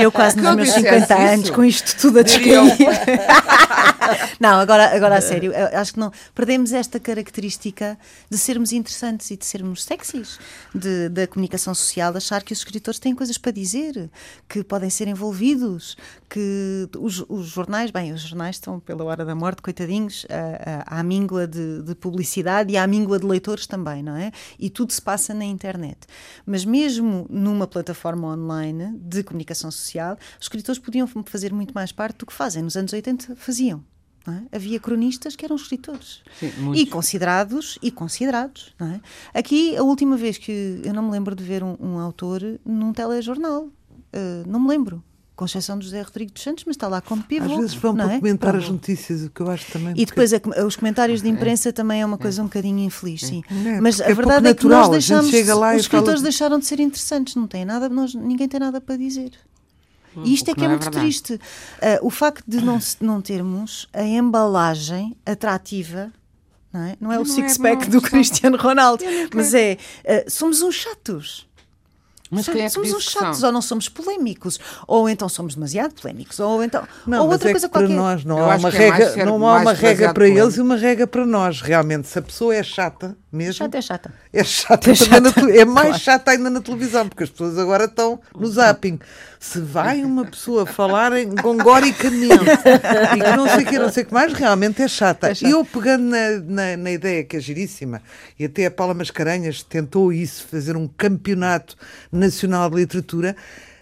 Eu 0.00 0.10
quase 0.10 0.40
nos 0.40 0.56
meus 0.56 0.70
50 0.70 1.14
anos 1.14 1.50
com 1.50 1.62
isto 1.62 1.94
tudo 2.00 2.20
a 2.20 2.22
descair. 2.22 2.56
não, 4.40 4.58
agora, 4.58 4.96
agora 4.96 5.16
a 5.16 5.20
sério, 5.20 5.52
acho 5.74 5.92
que 5.92 6.00
não. 6.00 6.10
Perdemos 6.34 6.72
esta 6.72 6.98
característica 6.98 7.98
de 8.30 8.38
sermos 8.38 8.72
interessantes 8.72 9.30
e 9.30 9.36
de 9.36 9.44
sermos 9.44 9.84
sexys, 9.84 10.38
de, 10.74 11.10
da 11.10 11.26
comunicação 11.26 11.74
social, 11.74 12.12
de 12.12 12.16
achar 12.18 12.42
que 12.42 12.54
os 12.54 12.60
escritores 12.60 12.98
têm 12.98 13.14
coisas 13.14 13.36
para 13.36 13.52
dizer, 13.52 14.10
que 14.48 14.64
podem 14.64 14.88
ser 14.88 15.06
envolvidos, 15.06 15.98
que 16.30 16.88
os, 16.98 17.22
os 17.28 17.46
jornais, 17.46 17.90
bem, 17.90 18.10
os 18.10 18.22
jornais 18.22 18.56
estão 18.56 18.80
pela 18.80 19.04
hora 19.04 19.22
da 19.22 19.34
morte, 19.34 19.60
coitadinhos, 19.60 20.26
à, 20.30 21.00
à 21.00 21.02
míngua 21.02 21.46
de, 21.46 21.82
de 21.82 21.94
publicidade 21.94 22.72
e 22.72 22.78
à 22.78 22.86
míngua 22.86 23.01
língua 23.02 23.18
de 23.18 23.26
leitores 23.26 23.66
também, 23.66 24.02
não 24.02 24.16
é? 24.16 24.30
E 24.58 24.70
tudo 24.70 24.92
se 24.92 25.02
passa 25.02 25.34
na 25.34 25.44
internet. 25.44 25.98
Mas 26.46 26.64
mesmo 26.64 27.26
numa 27.28 27.66
plataforma 27.66 28.28
online 28.28 28.96
de 28.98 29.22
comunicação 29.22 29.70
social, 29.70 30.16
os 30.38 30.44
escritores 30.44 30.78
podiam 30.78 31.06
fazer 31.26 31.52
muito 31.52 31.74
mais 31.74 31.92
parte 31.92 32.18
do 32.18 32.26
que 32.26 32.32
fazem. 32.32 32.62
Nos 32.62 32.76
anos 32.76 32.92
80 32.92 33.36
faziam. 33.36 33.84
É? 34.24 34.56
Havia 34.56 34.78
cronistas 34.78 35.34
que 35.34 35.44
eram 35.44 35.56
escritores 35.56 36.22
Sim, 36.38 36.52
e 36.76 36.86
considerados 36.86 37.76
e 37.82 37.90
considerados. 37.90 38.72
É? 38.80 39.00
Aqui 39.40 39.76
a 39.76 39.82
última 39.82 40.16
vez 40.16 40.38
que 40.38 40.80
eu 40.84 40.94
não 40.94 41.02
me 41.02 41.10
lembro 41.10 41.34
de 41.34 41.42
ver 41.42 41.64
um, 41.64 41.76
um 41.80 41.98
autor 41.98 42.40
num 42.64 42.92
telejornal, 42.92 43.64
uh, 43.64 43.72
não 44.46 44.60
me 44.60 44.68
lembro 44.68 45.02
com 45.34 45.44
exceção 45.44 45.78
do 45.78 45.84
José 45.84 46.02
Rodrigo 46.02 46.32
dos 46.32 46.42
Santos, 46.42 46.64
mas 46.66 46.76
está 46.76 46.88
lá 46.88 47.00
como 47.00 47.22
pivô. 47.22 47.52
Às 47.52 47.58
vezes 47.58 47.74
vão 47.74 47.94
para 47.94 48.14
é? 48.14 48.18
comentar 48.18 48.54
as 48.54 48.68
notícias, 48.68 49.22
o 49.22 49.30
que 49.30 49.40
eu 49.40 49.50
acho 49.50 49.70
também. 49.72 49.94
E 49.96 50.04
depois 50.04 50.30
os 50.66 50.76
comentários 50.76 51.22
de 51.22 51.28
imprensa 51.28 51.70
é. 51.70 51.72
também 51.72 52.02
é 52.02 52.06
uma 52.06 52.18
coisa 52.18 52.40
é. 52.40 52.44
um 52.44 52.46
bocadinho 52.46 52.78
infeliz, 52.80 53.22
sim. 53.22 53.42
É, 53.66 53.80
mas 53.80 54.00
a 54.00 54.12
verdade 54.12 54.48
é 54.48 54.54
que 54.54 54.64
natural, 54.64 54.80
nós 54.80 54.90
deixamos. 54.90 55.26
os 55.26 55.34
escritores 55.34 55.88
fala... 55.88 56.22
deixaram 56.22 56.58
de 56.58 56.66
ser 56.66 56.80
interessantes, 56.80 57.34
não 57.34 57.46
tem 57.46 57.64
nada, 57.64 57.88
nós, 57.88 58.14
ninguém 58.14 58.48
tem 58.48 58.60
nada 58.60 58.80
para 58.80 58.96
dizer. 58.96 59.32
Hum, 60.16 60.22
e 60.24 60.34
isto 60.34 60.50
é 60.50 60.54
que 60.54 60.60
é, 60.60 60.64
é 60.64 60.68
muito 60.68 60.90
triste. 60.90 61.34
Uh, 61.34 61.38
o 62.02 62.10
facto 62.10 62.44
de 62.46 62.60
não, 62.62 62.78
não 63.00 63.20
termos 63.20 63.88
a 63.92 64.02
embalagem 64.02 65.16
atrativa 65.24 66.12
não 66.72 66.80
é, 66.80 66.96
não 67.00 67.12
é 67.12 67.18
o 67.18 67.26
six-pack 67.26 67.90
do 67.90 68.00
Cristiano 68.00 68.56
Ronaldo, 68.56 69.04
mas 69.34 69.52
é 69.52 69.76
uh, 70.04 70.30
somos 70.30 70.62
uns 70.62 70.74
chatos. 70.74 71.46
Mas 72.34 72.48
quem 72.48 72.62
é 72.62 72.64
que 72.64 72.70
somos 72.70 72.92
uns 72.94 73.04
chatos, 73.04 73.42
ou 73.42 73.52
não 73.52 73.60
somos 73.60 73.90
polémicos, 73.90 74.58
ou 74.88 75.06
então 75.06 75.28
somos 75.28 75.54
demasiado 75.54 75.92
polémicos, 75.92 76.40
ou 76.40 76.64
então 76.64 76.82
não, 77.06 77.24
ou 77.24 77.30
outra 77.30 77.50
é 77.50 77.52
coisa 77.52 77.68
para 77.68 77.82
qualquer. 77.82 77.94
nós 77.94 78.24
não 78.24 78.38
há 78.50 78.56
uma 78.56 78.68
é 78.70 78.72
regra, 78.72 79.26
não 79.26 79.46
há 79.46 79.56
uma 79.58 79.72
regra 79.74 80.14
para 80.14 80.26
eles 80.26 80.56
e 80.56 80.60
uma 80.62 80.76
regra 80.76 81.06
para 81.06 81.26
nós. 81.26 81.60
Realmente, 81.60 82.08
se 82.08 82.18
a 82.18 82.22
pessoa 82.22 82.56
é 82.56 82.62
chata, 82.62 83.14
mesmo. 83.32 83.54
Chata 83.54 83.78
é 83.78 83.82
chata. 83.82 84.14
É 84.32 84.44
chata, 84.44 84.90
é, 84.90 84.94
chata. 84.94 85.40
é 85.50 85.64
mais 85.64 85.88
claro. 85.88 86.02
chata 86.02 86.30
ainda 86.32 86.50
na 86.50 86.60
televisão, 86.60 87.08
porque 87.08 87.24
as 87.24 87.30
pessoas 87.30 87.58
agora 87.58 87.86
estão 87.86 88.20
no 88.36 88.46
zapping. 88.46 88.98
Se 89.40 89.58
vai 89.58 90.04
uma 90.04 90.26
pessoa 90.26 90.66
falar 90.66 91.12
em 91.14 91.34
gongoricamente 91.34 92.44
e 93.16 93.20
que 93.20 93.36
não 93.36 93.48
sei 93.48 93.64
o 93.64 93.66
que, 93.66 93.78
não 93.78 93.90
sei 93.90 94.02
o 94.02 94.06
que 94.06 94.12
mais, 94.12 94.32
realmente 94.34 94.82
é 94.82 94.88
chata. 94.88 95.30
É 95.30 95.34
Eu 95.42 95.64
pegando 95.64 96.04
na, 96.04 96.30
na, 96.40 96.76
na, 96.76 96.90
ideia 96.90 97.24
que 97.24 97.36
é 97.36 97.40
giríssima, 97.40 98.02
e 98.38 98.44
até 98.44 98.66
a 98.66 98.70
Paula 98.70 98.92
Mascarenhas 98.92 99.62
tentou 99.62 100.12
isso, 100.12 100.46
fazer 100.48 100.76
um 100.76 100.86
campeonato 100.86 101.76
nacional 102.12 102.68
de 102.68 102.76
literatura. 102.76 103.34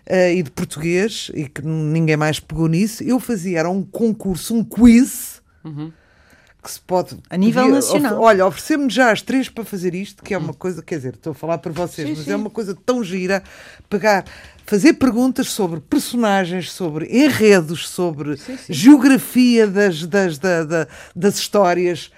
Uh, 0.08 0.32
e 0.34 0.42
de 0.42 0.50
português, 0.50 1.30
e 1.34 1.48
que 1.48 1.64
ninguém 1.64 2.16
mais 2.16 2.40
pegou 2.40 2.66
nisso, 2.66 3.00
eu 3.04 3.20
fazia, 3.20 3.60
era 3.60 3.70
um 3.70 3.80
concurso, 3.80 4.56
um 4.56 4.64
quiz, 4.64 5.40
uhum 5.62 5.92
que 6.62 6.70
se 6.70 6.80
pode. 6.80 7.16
A 7.28 7.36
nível 7.36 7.68
nacional. 7.68 8.14
Of, 8.14 8.22
olha, 8.22 8.46
oferecemos 8.46 8.92
já 8.92 9.10
as 9.10 9.22
três 9.22 9.48
para 9.48 9.64
fazer 9.64 9.94
isto, 9.94 10.22
que 10.22 10.34
é 10.34 10.38
uma 10.38 10.52
coisa, 10.52 10.82
quer 10.82 10.96
dizer, 10.96 11.14
estou 11.14 11.32
a 11.32 11.34
falar 11.34 11.58
para 11.58 11.72
vocês, 11.72 12.08
sim, 12.08 12.14
mas 12.14 12.24
sim. 12.24 12.32
é 12.32 12.36
uma 12.36 12.50
coisa 12.50 12.76
tão 12.86 13.02
gira 13.02 13.42
pegar, 13.88 14.24
fazer 14.66 14.94
perguntas 14.94 15.48
sobre 15.48 15.80
personagens, 15.80 16.70
sobre 16.70 17.06
enredos, 17.06 17.88
sobre 17.88 18.36
sim, 18.36 18.58
geografia 18.68 19.66
das, 19.66 20.06
das, 20.06 20.38
da, 20.38 20.64
da, 20.64 20.88
das 21.16 21.38
histórias. 21.38 22.10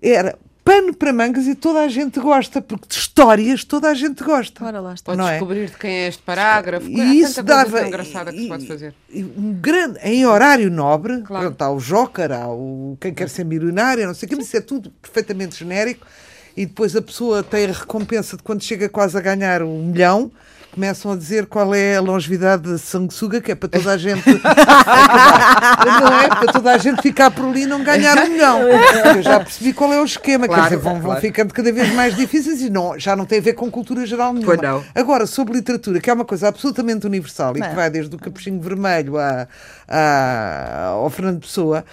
Era 0.00 0.38
pano 0.68 0.94
para 0.94 1.14
mangas 1.14 1.46
e 1.46 1.54
toda 1.54 1.80
a 1.80 1.88
gente 1.88 2.20
gosta, 2.20 2.60
porque 2.60 2.88
de 2.88 2.94
histórias 2.94 3.64
toda 3.64 3.88
a 3.88 3.94
gente 3.94 4.22
gosta. 4.22 4.62
Ora 4.62 4.80
lá 4.80 4.92
está. 4.92 5.16
Pode 5.16 5.26
é? 5.26 5.30
descobrir 5.30 5.70
de 5.70 5.78
quem 5.78 5.90
é 5.90 6.08
este 6.08 6.22
parágrafo. 6.22 6.86
E 6.86 7.00
Há 7.00 7.14
isso 7.14 7.42
dava. 7.42 7.86
engraçada 7.86 8.30
que 8.30 8.42
se 8.42 8.48
pode 8.48 8.66
fazer. 8.66 8.94
Um 9.14 9.54
grande, 9.54 9.98
em 10.02 10.26
horário 10.26 10.70
nobre, 10.70 11.22
claro. 11.22 11.56
há 11.58 11.70
o 11.70 11.78
Joker, 11.78 12.32
há 12.32 12.48
o 12.48 12.98
Quem 13.00 13.14
Quer 13.14 13.30
Ser 13.30 13.44
Milionário, 13.44 14.06
não 14.06 14.12
sei 14.12 14.26
o 14.26 14.30
que, 14.30 14.42
isso 14.42 14.56
é 14.58 14.60
tudo 14.60 14.90
perfeitamente 15.00 15.58
genérico. 15.58 16.06
E 16.54 16.66
depois 16.66 16.94
a 16.94 17.00
pessoa 17.00 17.42
tem 17.42 17.64
a 17.64 17.72
recompensa 17.72 18.36
de 18.36 18.42
quando 18.42 18.62
chega 18.62 18.90
quase 18.90 19.16
a 19.16 19.20
ganhar 19.22 19.62
um 19.62 19.86
milhão 19.86 20.30
começam 20.72 21.12
a 21.12 21.16
dizer 21.16 21.46
qual 21.46 21.74
é 21.74 21.96
a 21.96 22.00
longevidade 22.00 22.62
da 22.62 22.78
sanguessuga, 22.78 23.40
que 23.40 23.52
é 23.52 23.54
para 23.54 23.68
toda 23.68 23.92
a 23.92 23.96
gente 23.96 24.22
não 24.28 26.20
é? 26.20 26.28
Para 26.28 26.52
toda 26.52 26.72
a 26.72 26.78
gente 26.78 27.02
ficar 27.02 27.30
por 27.30 27.46
ali 27.46 27.62
e 27.62 27.66
não 27.66 27.82
ganhar 27.82 28.16
um 28.18 28.28
milhão. 28.28 28.60
Eu 28.60 29.22
já 29.22 29.40
percebi 29.40 29.72
qual 29.72 29.92
é 29.92 30.00
o 30.00 30.04
esquema, 30.04 30.46
claro, 30.46 30.62
quer 30.62 30.68
dizer, 30.68 30.82
vão, 30.82 31.00
claro. 31.00 31.12
vão 31.12 31.20
ficando 31.20 31.52
cada 31.52 31.72
vez 31.72 31.92
mais 31.94 32.14
difíceis 32.14 32.60
e 32.60 32.70
não, 32.70 32.98
já 32.98 33.16
não 33.16 33.24
tem 33.24 33.38
a 33.38 33.42
ver 33.42 33.54
com 33.54 33.70
cultura 33.70 34.06
geral 34.06 34.32
nenhuma. 34.32 34.56
Pois 34.56 34.70
não. 34.70 34.84
Agora, 34.94 35.26
sobre 35.26 35.54
literatura, 35.54 36.00
que 36.00 36.10
é 36.10 36.12
uma 36.12 36.24
coisa 36.24 36.48
absolutamente 36.48 37.06
universal 37.06 37.56
e 37.56 37.60
que 37.60 37.74
vai 37.74 37.90
desde 37.90 38.14
o 38.14 38.18
Capuchinho 38.18 38.60
Vermelho 38.60 39.18
a, 39.18 39.48
a, 39.88 40.86
ao 40.88 41.10
Fernando 41.10 41.40
Pessoa 41.40 41.84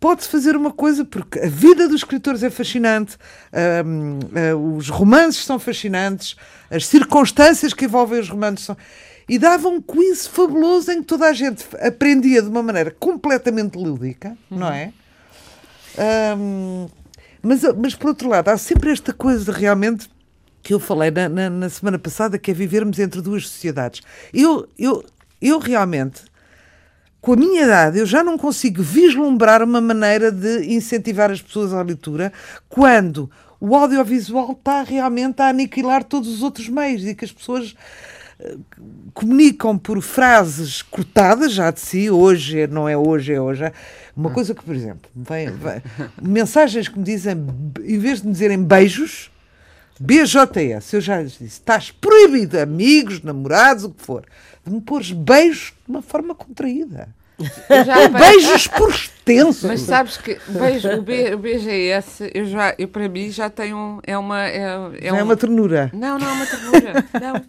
pode-se 0.00 0.28
fazer 0.28 0.56
uma 0.56 0.72
coisa, 0.72 1.04
porque 1.04 1.38
a 1.38 1.48
vida 1.48 1.86
dos 1.86 1.98
escritores 1.98 2.42
é 2.42 2.48
fascinante, 2.48 3.16
uh, 3.52 4.76
os 4.76 4.88
romances 4.88 5.44
são 5.44 5.58
fascinantes, 5.58 6.36
as 6.70 6.86
circunstâncias 6.86 7.74
que 7.74 7.84
envolvem 7.84 8.18
os 8.18 8.28
romances 8.30 8.64
são. 8.64 8.76
E 9.28 9.38
dava 9.38 9.68
um 9.68 9.80
quiz 9.80 10.26
fabuloso 10.26 10.90
em 10.90 11.02
que 11.02 11.06
toda 11.06 11.26
a 11.26 11.32
gente 11.32 11.64
aprendia 11.80 12.42
de 12.42 12.48
uma 12.48 12.62
maneira 12.62 12.90
completamente 12.98 13.76
lúdica, 13.76 14.36
uhum. 14.50 14.58
não 14.58 14.72
é? 14.72 14.92
Um, 16.36 16.88
mas, 17.42 17.62
mas, 17.76 17.94
por 17.94 18.08
outro 18.08 18.28
lado, 18.28 18.48
há 18.48 18.56
sempre 18.56 18.90
esta 18.90 19.12
coisa 19.12 19.52
realmente 19.52 20.08
que 20.62 20.74
eu 20.74 20.80
falei 20.80 21.10
na, 21.10 21.28
na, 21.28 21.50
na 21.50 21.68
semana 21.68 21.98
passada, 21.98 22.38
que 22.38 22.50
é 22.50 22.54
vivermos 22.54 22.98
entre 22.98 23.20
duas 23.20 23.48
sociedades. 23.48 24.02
Eu, 24.32 24.68
eu, 24.78 25.04
eu 25.40 25.58
realmente 25.58 26.22
com 27.20 27.34
a 27.34 27.36
minha 27.36 27.64
idade, 27.64 27.98
eu 27.98 28.06
já 28.06 28.24
não 28.24 28.38
consigo 28.38 28.82
vislumbrar 28.82 29.62
uma 29.62 29.80
maneira 29.80 30.32
de 30.32 30.72
incentivar 30.72 31.30
as 31.30 31.42
pessoas 31.42 31.72
à 31.72 31.82
leitura 31.82 32.32
quando 32.68 33.30
o 33.60 33.76
audiovisual 33.76 34.52
está 34.52 34.82
realmente 34.82 35.42
a 35.42 35.48
aniquilar 35.48 36.02
todos 36.02 36.28
os 36.28 36.42
outros 36.42 36.68
meios 36.68 37.04
e 37.04 37.14
que 37.14 37.24
as 37.24 37.32
pessoas 37.32 37.74
comunicam 39.12 39.76
por 39.76 40.00
frases 40.00 40.82
cortadas 40.82 41.52
já 41.52 41.70
de 41.70 41.80
si, 41.80 42.10
hoje 42.10 42.66
não 42.66 42.88
é 42.88 42.96
hoje, 42.96 43.32
é 43.32 43.40
hoje. 43.40 43.70
Uma 44.16 44.30
coisa 44.30 44.54
que, 44.54 44.64
por 44.64 44.74
exemplo, 44.74 45.10
vem, 45.14 45.50
vem, 45.50 45.82
mensagens 46.20 46.88
que 46.88 46.98
me 46.98 47.04
dizem, 47.04 47.34
em 47.84 47.98
vez 47.98 48.20
de 48.20 48.26
me 48.26 48.32
dizerem 48.32 48.62
beijos, 48.62 49.30
BJS, 49.98 50.94
eu 50.94 51.00
já 51.00 51.20
lhes 51.20 51.32
disse, 51.32 51.44
estás 51.44 51.90
proibido, 51.90 52.58
amigos, 52.58 53.22
namorados, 53.22 53.84
o 53.84 53.90
que 53.90 54.02
for, 54.02 54.24
de 54.64 54.72
me 54.72 54.80
pôres 54.80 55.12
beijos 55.12 55.72
de 55.84 55.90
uma 55.90 56.02
forma 56.02 56.34
contraída. 56.34 57.08
Já 57.86 58.08
beijos 58.08 58.66
por 58.66 58.90
extenso. 58.90 59.66
Mas 59.66 59.80
sabes 59.80 60.16
que 60.16 60.38
beijo, 60.48 60.88
o, 60.90 61.02
B, 61.02 61.34
o 61.34 61.38
BGS, 61.38 62.30
eu 62.34 62.44
já, 62.44 62.74
eu 62.78 62.88
para 62.88 63.08
mim 63.08 63.30
já 63.30 63.48
tenho 63.48 64.00
é 64.02 64.16
uma 64.16 64.46
é, 64.46 64.58
é, 64.58 65.08
é 65.08 65.12
um... 65.12 65.16
é 65.16 65.22
uma 65.22 65.36
ternura. 65.36 65.90
Não, 65.94 66.18
não 66.18 66.28
é 66.28 66.32
uma 66.32 66.46
ternura. 66.46 67.04
não. 67.20 67.42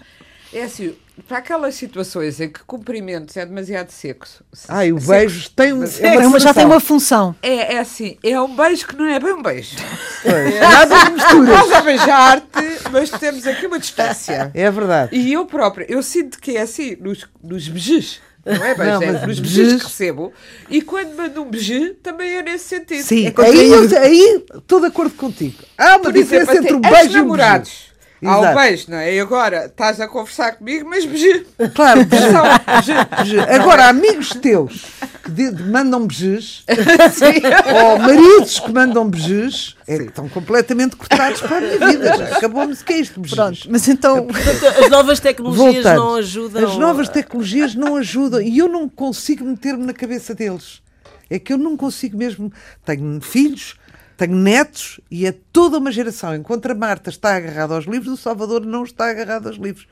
É 0.53 0.63
assim, 0.63 0.93
para 1.27 1.37
aquelas 1.37 1.75
situações 1.75 2.39
em 2.39 2.49
que 2.49 2.61
cumprimentos 2.63 3.35
é 3.37 3.45
demasiado 3.45 3.89
seco. 3.89 4.25
Ai, 4.67 4.91
o 4.91 4.99
beijo 4.99 5.49
tem 5.51 5.73
um, 5.73 5.83
é 5.83 6.27
uma 6.27 6.39
já 6.39 6.53
tem 6.53 6.65
uma 6.65 6.79
função. 6.79 7.35
É, 7.41 7.75
é 7.75 7.79
assim, 7.79 8.17
é 8.23 8.39
um 8.39 8.55
beijo 8.55 8.87
que 8.87 8.95
não 8.95 9.05
é 9.05 9.19
bem 9.19 9.33
um 9.33 9.41
beijo. 9.41 9.75
Pois, 10.23 10.55
é, 10.55 10.59
nada 10.59 11.05
de 11.05 11.11
mistura. 11.11 11.53
Estás 11.53 11.71
a 11.71 11.81
beijar-te, 11.81 12.89
mas 12.91 13.09
temos 13.11 13.45
aqui 13.45 13.67
uma 13.67 13.79
distância. 13.79 14.51
É 14.53 14.71
verdade. 14.71 15.15
E 15.15 15.33
eu 15.33 15.45
própria, 15.45 15.85
eu 15.89 16.01
sinto 16.01 16.39
que 16.39 16.57
é 16.57 16.61
assim, 16.61 16.95
nos, 16.99 17.27
nos 17.43 17.67
beijos 17.67 18.21
não 18.45 18.65
é 18.65 18.73
beijo, 18.73 18.91
não, 18.91 19.03
é 19.03 19.25
nos 19.27 19.39
beijos 19.39 19.81
que 19.81 19.87
recebo. 19.87 20.33
E 20.69 20.81
quando 20.81 21.15
mando 21.15 21.43
um 21.43 21.49
beijo, 21.49 21.93
também 22.01 22.37
é 22.37 22.41
nesse 22.41 22.65
sentido. 22.65 23.03
Sim, 23.03 23.27
é 23.27 23.33
aí, 23.41 23.97
aí 23.97 24.43
estou 24.55 24.79
de 24.79 24.87
acordo 24.87 25.13
contigo. 25.15 25.57
Há 25.77 25.97
uma 25.97 26.11
diferença 26.11 26.55
entre 26.55 26.73
um 26.73 26.81
beijo 26.81 27.17
e 27.17 27.21
um 27.21 27.31
beijo. 27.31 27.90
Exato. 28.21 28.45
Há 28.45 28.51
um 28.51 28.55
beijo, 28.55 28.85
não 28.89 28.97
é? 28.97 29.15
E 29.15 29.19
agora 29.19 29.65
estás 29.65 29.99
a 29.99 30.07
conversar 30.07 30.51
comigo, 30.53 30.87
mas 30.87 31.05
beijo. 31.05 31.45
Claro, 31.73 32.05
beijo. 32.05 33.41
Agora, 33.49 33.87
amigos 33.87 34.29
teus 34.29 34.85
que 35.23 35.31
de, 35.31 35.51
de 35.51 35.63
mandam 35.63 36.05
beijos, 36.05 36.63
ou 37.83 37.99
maridos 37.99 38.59
que 38.59 38.71
mandam 38.71 39.09
beijos, 39.09 39.77
é, 39.87 39.95
estão 39.95 40.29
completamente 40.29 40.95
cortados 40.95 41.41
para 41.41 41.57
a 41.57 41.61
minha 41.61 41.79
vida. 41.79 42.17
Já 42.17 42.37
acabou-me 42.37 42.75
que 42.75 42.93
é 42.93 42.97
isto, 42.97 43.19
beijos. 43.19 43.35
Pronto, 43.35 43.59
mas 43.69 43.87
então. 43.87 44.17
É, 44.17 44.21
portanto, 44.21 44.65
as 44.83 44.89
novas 44.89 45.19
tecnologias 45.19 45.73
Voltando, 45.83 45.97
não 45.97 46.15
ajudam. 46.15 46.69
As 46.69 46.77
novas 46.77 47.09
tecnologias 47.09 47.75
não 47.75 47.95
ajudam 47.95 48.41
e 48.41 48.57
eu 48.57 48.67
não 48.67 48.87
consigo 48.87 49.45
meter-me 49.45 49.85
na 49.85 49.93
cabeça 49.93 50.35
deles. 50.35 50.81
É 51.29 51.39
que 51.39 51.53
eu 51.53 51.57
não 51.57 51.77
consigo 51.77 52.17
mesmo. 52.17 52.51
Tenho 52.83 53.21
filhos 53.21 53.75
tenho 54.21 54.35
netos 54.35 55.01
e 55.09 55.25
é 55.25 55.31
toda 55.51 55.79
uma 55.79 55.91
geração. 55.91 56.35
Enquanto 56.35 56.69
a 56.69 56.75
Marta 56.75 57.09
está 57.09 57.35
agarrada 57.35 57.73
aos 57.73 57.85
livros, 57.85 58.19
o 58.19 58.21
Salvador 58.21 58.63
não 58.63 58.83
está 58.83 59.09
agarrado 59.09 59.47
aos 59.47 59.57
livros. 59.57 59.87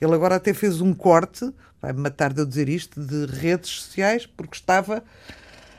Ele 0.00 0.14
agora 0.14 0.36
até 0.36 0.54
fez 0.54 0.80
um 0.80 0.94
corte, 0.94 1.52
vai-me 1.82 2.00
matar 2.00 2.32
de 2.32 2.40
eu 2.40 2.46
dizer 2.46 2.66
isto, 2.66 2.98
de 2.98 3.26
redes 3.26 3.68
sociais, 3.70 4.24
porque 4.24 4.56
estava 4.56 5.04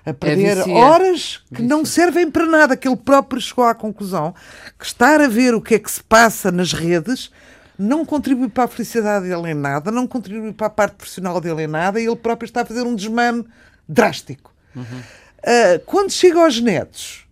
a 0.05 0.13
perder 0.13 0.57
é 0.57 0.69
horas 0.69 1.43
que 1.51 1.63
não 1.63 1.83
servem 1.83 2.29
para 2.29 2.45
nada, 2.45 2.77
que 2.77 2.87
ele 2.87 2.95
próprio 2.95 3.41
chegou 3.41 3.65
à 3.65 3.73
conclusão 3.73 4.35
que 4.77 4.85
estar 4.85 5.19
a 5.19 5.27
ver 5.27 5.55
o 5.55 5.61
que 5.61 5.73
é 5.73 5.79
que 5.79 5.89
se 5.89 6.03
passa 6.03 6.51
nas 6.51 6.73
redes 6.73 7.31
não 7.77 8.05
contribui 8.05 8.49
para 8.49 8.65
a 8.65 8.67
felicidade 8.67 9.27
dele 9.27 9.49
em 9.49 9.55
nada, 9.55 9.91
não 9.91 10.05
contribui 10.05 10.53
para 10.53 10.67
a 10.67 10.69
parte 10.69 10.95
profissional 10.95 11.41
dele 11.41 11.63
em 11.63 11.67
nada, 11.67 11.99
e 11.99 12.05
ele 12.05 12.15
próprio 12.15 12.45
está 12.45 12.61
a 12.61 12.65
fazer 12.65 12.83
um 12.83 12.95
desmame 12.95 13.45
drástico. 13.89 14.53
Uhum. 14.75 14.83
Uh, 14.83 15.79
quando 15.85 16.11
chega 16.11 16.39
aos 16.39 16.61
netos, 16.61 17.24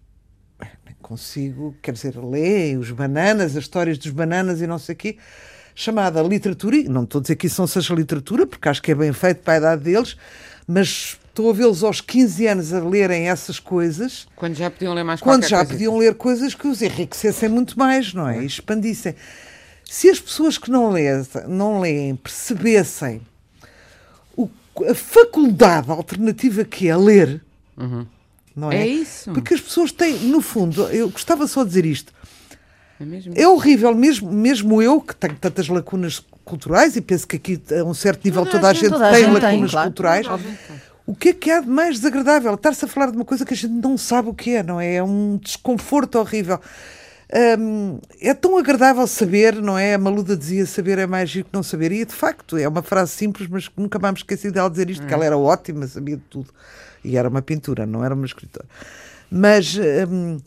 consigo, 1.03 1.75
quer 1.81 1.91
dizer, 1.91 2.17
leem 2.17 2.77
os 2.77 2.89
bananas, 2.89 3.55
as 3.55 3.63
histórias 3.63 3.97
dos 3.97 4.09
bananas 4.09 4.61
e 4.61 4.65
não 4.65 4.79
sei 4.79 4.95
o 4.95 4.97
quê, 4.97 5.17
chamada 5.75 6.21
literatura, 6.23 6.77
e 6.77 6.87
não 6.87 7.03
estou 7.03 7.19
a 7.19 7.21
dizer 7.21 7.35
que 7.35 7.47
isso 7.47 7.61
não 7.61 7.67
seja 7.67 7.93
literatura, 7.93 8.47
porque 8.47 8.67
acho 8.69 8.81
que 8.81 8.91
é 8.91 8.95
bem 8.95 9.11
feito 9.11 9.41
para 9.41 9.53
a 9.53 9.57
idade 9.57 9.83
deles, 9.83 10.17
mas 10.65 11.17
estou 11.27 11.49
a 11.49 11.53
vê-los 11.53 11.83
aos 11.83 11.99
15 11.99 12.47
anos 12.47 12.73
a 12.73 12.79
lerem 12.79 13.27
essas 13.27 13.59
coisas. 13.59 14.27
Quando 14.35 14.55
já 14.55 14.71
podiam 14.71 14.93
ler 14.93 15.03
mais 15.03 15.19
Quando 15.19 15.47
já 15.47 15.65
podiam 15.65 15.97
ler 15.97 16.15
coisas 16.15 16.55
que 16.55 16.67
os 16.67 16.81
enriquecessem 16.81 17.49
muito 17.49 17.77
mais, 17.77 18.13
não 18.13 18.27
é? 18.27 18.41
E 18.41 18.45
expandissem. 18.45 19.15
Se 19.83 20.09
as 20.09 20.19
pessoas 20.19 20.57
que 20.57 20.71
não 20.71 20.89
leem, 20.89 21.25
não 21.47 21.79
leem 21.79 22.15
percebessem 22.15 23.21
o, 24.37 24.49
a 24.89 24.95
faculdade 24.95 25.91
alternativa 25.91 26.63
que 26.63 26.87
é 26.87 26.95
ler, 26.95 27.41
uhum 27.77 28.05
não 28.55 28.71
é? 28.71 28.77
É 28.77 28.87
isso. 28.87 29.31
Porque 29.31 29.53
as 29.53 29.61
pessoas 29.61 29.91
têm, 29.91 30.17
no 30.19 30.41
fundo, 30.41 30.83
eu 30.87 31.09
gostava 31.09 31.47
só 31.47 31.63
de 31.63 31.69
dizer 31.69 31.85
isto. 31.85 32.13
É, 32.99 33.05
mesmo? 33.05 33.33
é 33.35 33.47
horrível, 33.47 33.93
mesmo, 33.95 34.31
mesmo 34.31 34.81
eu, 34.81 35.01
que 35.01 35.15
tenho 35.15 35.35
tantas 35.35 35.67
lacunas 35.67 36.23
culturais, 36.45 36.95
e 36.95 37.01
penso 37.01 37.27
que 37.27 37.35
aqui 37.35 37.61
a 37.71 37.83
um 37.83 37.93
certo 37.93 38.23
nível 38.23 38.45
toda, 38.45 38.57
toda 38.57 38.69
a 38.69 38.73
gente, 38.73 38.89
toda 38.89 39.11
tem 39.11 39.23
gente 39.23 39.33
lacunas 39.33 39.51
tem, 39.51 39.69
claro. 39.69 39.89
culturais. 39.89 40.27
O 41.05 41.13
que 41.13 41.29
é 41.29 41.33
que 41.33 41.51
há 41.51 41.59
de 41.59 41.67
mais 41.67 41.97
desagradável? 41.97 42.53
Estar-se 42.53 42.85
a 42.85 42.87
falar 42.87 43.11
de 43.11 43.17
uma 43.17 43.25
coisa 43.25 43.45
que 43.45 43.53
a 43.53 43.57
gente 43.57 43.73
não 43.73 43.97
sabe 43.97 44.29
o 44.29 44.33
que 44.33 44.55
é, 44.55 44.63
não 44.63 44.79
é? 44.79 44.95
É 44.95 45.03
um 45.03 45.37
desconforto 45.37 46.17
horrível. 46.17 46.59
Hum, 47.59 47.99
é 48.21 48.33
tão 48.33 48.57
agradável 48.57 49.05
saber, 49.07 49.55
não 49.55 49.77
é? 49.77 49.95
A 49.95 49.97
Maluda 49.97 50.37
dizia 50.37 50.65
saber 50.65 50.99
é 50.99 51.07
mais 51.07 51.29
giro 51.29 51.45
que 51.45 51.53
não 51.53 51.63
saber, 51.63 51.91
e 51.91 52.05
de 52.05 52.13
facto 52.13 52.57
é 52.57 52.67
uma 52.67 52.83
frase 52.83 53.11
simples, 53.11 53.49
mas 53.49 53.69
nunca 53.75 53.97
mais 53.99 54.13
me 54.13 54.19
esqueci 54.19 54.51
dela 54.51 54.69
dizer 54.69 54.89
isto, 54.89 55.05
que 55.05 55.13
ela 55.13 55.25
era 55.25 55.37
ótima, 55.37 55.87
sabia 55.87 56.15
de 56.15 56.23
tudo. 56.29 56.53
E 57.03 57.17
era 57.17 57.27
uma 57.27 57.41
pintura, 57.41 57.85
não 57.85 58.03
era 58.03 58.15
uma 58.15 58.25
escritora. 58.25 58.67
Mas 59.29 59.75
hum, 60.09 60.39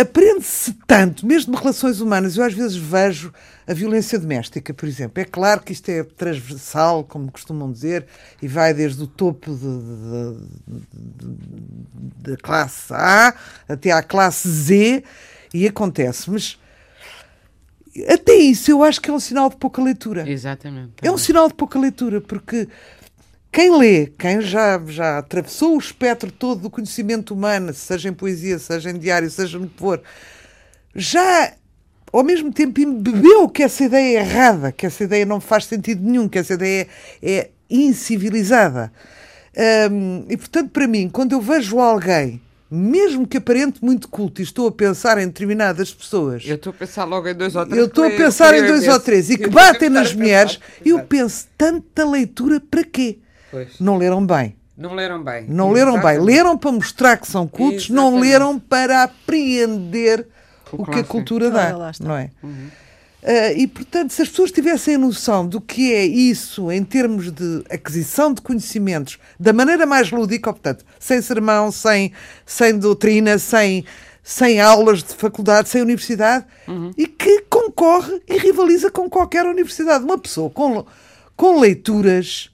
aprende-se 0.00 0.72
tanto, 0.86 1.24
mesmo 1.24 1.54
de 1.54 1.60
relações 1.60 2.00
humanas. 2.00 2.36
Eu 2.36 2.44
às 2.44 2.52
vezes 2.52 2.76
vejo 2.76 3.32
a 3.66 3.72
violência 3.72 4.18
doméstica, 4.18 4.74
por 4.74 4.88
exemplo. 4.88 5.22
É 5.22 5.24
claro 5.24 5.62
que 5.62 5.72
isto 5.72 5.88
é 5.88 6.02
transversal, 6.02 7.04
como 7.04 7.30
costumam 7.30 7.70
dizer, 7.70 8.06
e 8.42 8.48
vai 8.48 8.74
desde 8.74 9.02
o 9.02 9.06
topo 9.06 9.56
da 12.18 12.36
classe 12.36 12.92
A 12.92 13.34
até 13.68 13.92
à 13.92 14.02
classe 14.02 14.48
Z, 14.48 15.04
e 15.52 15.68
acontece. 15.68 16.28
Mas 16.30 16.58
até 18.08 18.34
isso 18.34 18.70
eu 18.70 18.82
acho 18.82 19.00
que 19.00 19.08
é 19.08 19.12
um 19.12 19.20
sinal 19.20 19.48
de 19.48 19.56
pouca 19.56 19.80
leitura. 19.80 20.28
Exatamente. 20.28 20.94
É 21.00 21.10
um 21.10 21.18
sinal 21.18 21.46
de 21.46 21.54
pouca 21.54 21.78
leitura, 21.78 22.20
porque 22.20 22.68
quem 23.54 23.78
lê, 23.78 24.06
quem 24.18 24.40
já, 24.40 24.82
já 24.88 25.18
atravessou 25.18 25.76
o 25.76 25.78
espectro 25.78 26.32
todo 26.32 26.62
do 26.62 26.68
conhecimento 26.68 27.32
humano, 27.32 27.72
seja 27.72 28.08
em 28.08 28.12
poesia, 28.12 28.58
seja 28.58 28.90
em 28.90 28.98
diário, 28.98 29.30
seja 29.30 29.60
no 29.60 29.68
que 29.68 29.78
for, 29.78 30.02
já 30.92 31.52
ao 32.12 32.24
mesmo 32.24 32.52
tempo 32.52 32.80
embebeu 32.80 33.48
que 33.48 33.62
essa 33.62 33.84
ideia 33.84 34.18
é 34.18 34.20
errada, 34.22 34.72
que 34.72 34.84
essa 34.84 35.04
ideia 35.04 35.24
não 35.24 35.40
faz 35.40 35.66
sentido 35.66 36.02
nenhum, 36.02 36.28
que 36.28 36.36
essa 36.36 36.54
ideia 36.54 36.88
é, 37.22 37.32
é 37.32 37.50
incivilizada. 37.70 38.92
E 40.28 40.36
portanto, 40.36 40.70
para 40.70 40.88
mim, 40.88 41.08
quando 41.08 41.30
eu 41.30 41.40
vejo 41.40 41.78
alguém 41.78 42.42
mesmo 42.68 43.24
que 43.24 43.36
aparente 43.36 43.78
muito 43.84 44.08
culto, 44.08 44.40
e 44.40 44.44
estou 44.44 44.66
a 44.66 44.72
pensar 44.72 45.16
em 45.18 45.26
determinadas 45.26 45.94
pessoas. 45.94 46.42
Eu 46.44 46.56
estou 46.56 46.70
a 46.70 46.74
pensar 46.74 47.04
logo 47.04 47.28
em 47.28 47.34
dois 47.34 47.54
ou 47.54 47.64
três. 47.64 47.78
Eu 47.78 47.86
estou 47.86 48.04
a 48.04 48.10
pensar 48.10 48.52
em 48.52 48.66
dois 48.66 48.88
ou 48.88 48.98
três 48.98 49.30
e 49.30 49.38
que 49.38 49.48
batem 49.48 49.88
nas 49.88 50.12
mulheres. 50.12 50.58
Eu 50.84 51.04
penso, 51.04 51.46
tanta 51.56 52.04
leitura 52.04 52.58
para 52.58 52.82
quê? 52.82 53.18
Pois. 53.54 53.78
Não 53.78 53.96
leram 53.96 54.26
bem. 54.26 54.56
Não 54.76 54.94
leram 54.94 55.22
bem. 55.22 55.46
Não 55.48 55.70
leram 55.70 56.00
bem. 56.00 56.18
Leram 56.18 56.58
para 56.58 56.72
mostrar 56.72 57.16
que 57.16 57.28
são 57.28 57.46
cultos, 57.46 57.84
Exatamente. 57.84 58.12
não 58.12 58.18
leram 58.18 58.58
para 58.58 59.04
apreender 59.04 60.26
o, 60.72 60.82
o 60.82 60.86
que 60.86 60.98
a 60.98 61.04
cultura 61.04 61.50
dá. 61.50 61.68
Ah, 61.68 61.92
não 62.00 62.16
é? 62.16 62.30
Uhum. 62.42 62.68
Uh, 63.22 63.56
e, 63.56 63.66
portanto, 63.68 64.10
se 64.10 64.20
as 64.20 64.28
pessoas 64.28 64.50
tivessem 64.50 64.96
a 64.96 64.98
noção 64.98 65.46
do 65.46 65.60
que 65.60 65.94
é 65.94 66.04
isso 66.04 66.70
em 66.70 66.82
termos 66.84 67.30
de 67.30 67.64
aquisição 67.70 68.34
de 68.34 68.42
conhecimentos 68.42 69.18
da 69.38 69.52
maneira 69.52 69.86
mais 69.86 70.10
lúdica, 70.10 70.52
portanto, 70.52 70.84
sem 70.98 71.22
sermão, 71.22 71.70
sem, 71.70 72.12
sem 72.44 72.76
doutrina, 72.76 73.38
sem, 73.38 73.84
sem 74.22 74.60
aulas 74.60 75.04
de 75.04 75.14
faculdade, 75.14 75.68
sem 75.68 75.80
universidade, 75.80 76.44
uhum. 76.66 76.90
e 76.98 77.06
que 77.06 77.42
concorre 77.48 78.20
e 78.28 78.36
rivaliza 78.36 78.90
com 78.90 79.08
qualquer 79.08 79.46
universidade. 79.46 80.04
Uma 80.04 80.18
pessoa 80.18 80.50
com, 80.50 80.84
com 81.36 81.60
leituras 81.60 82.50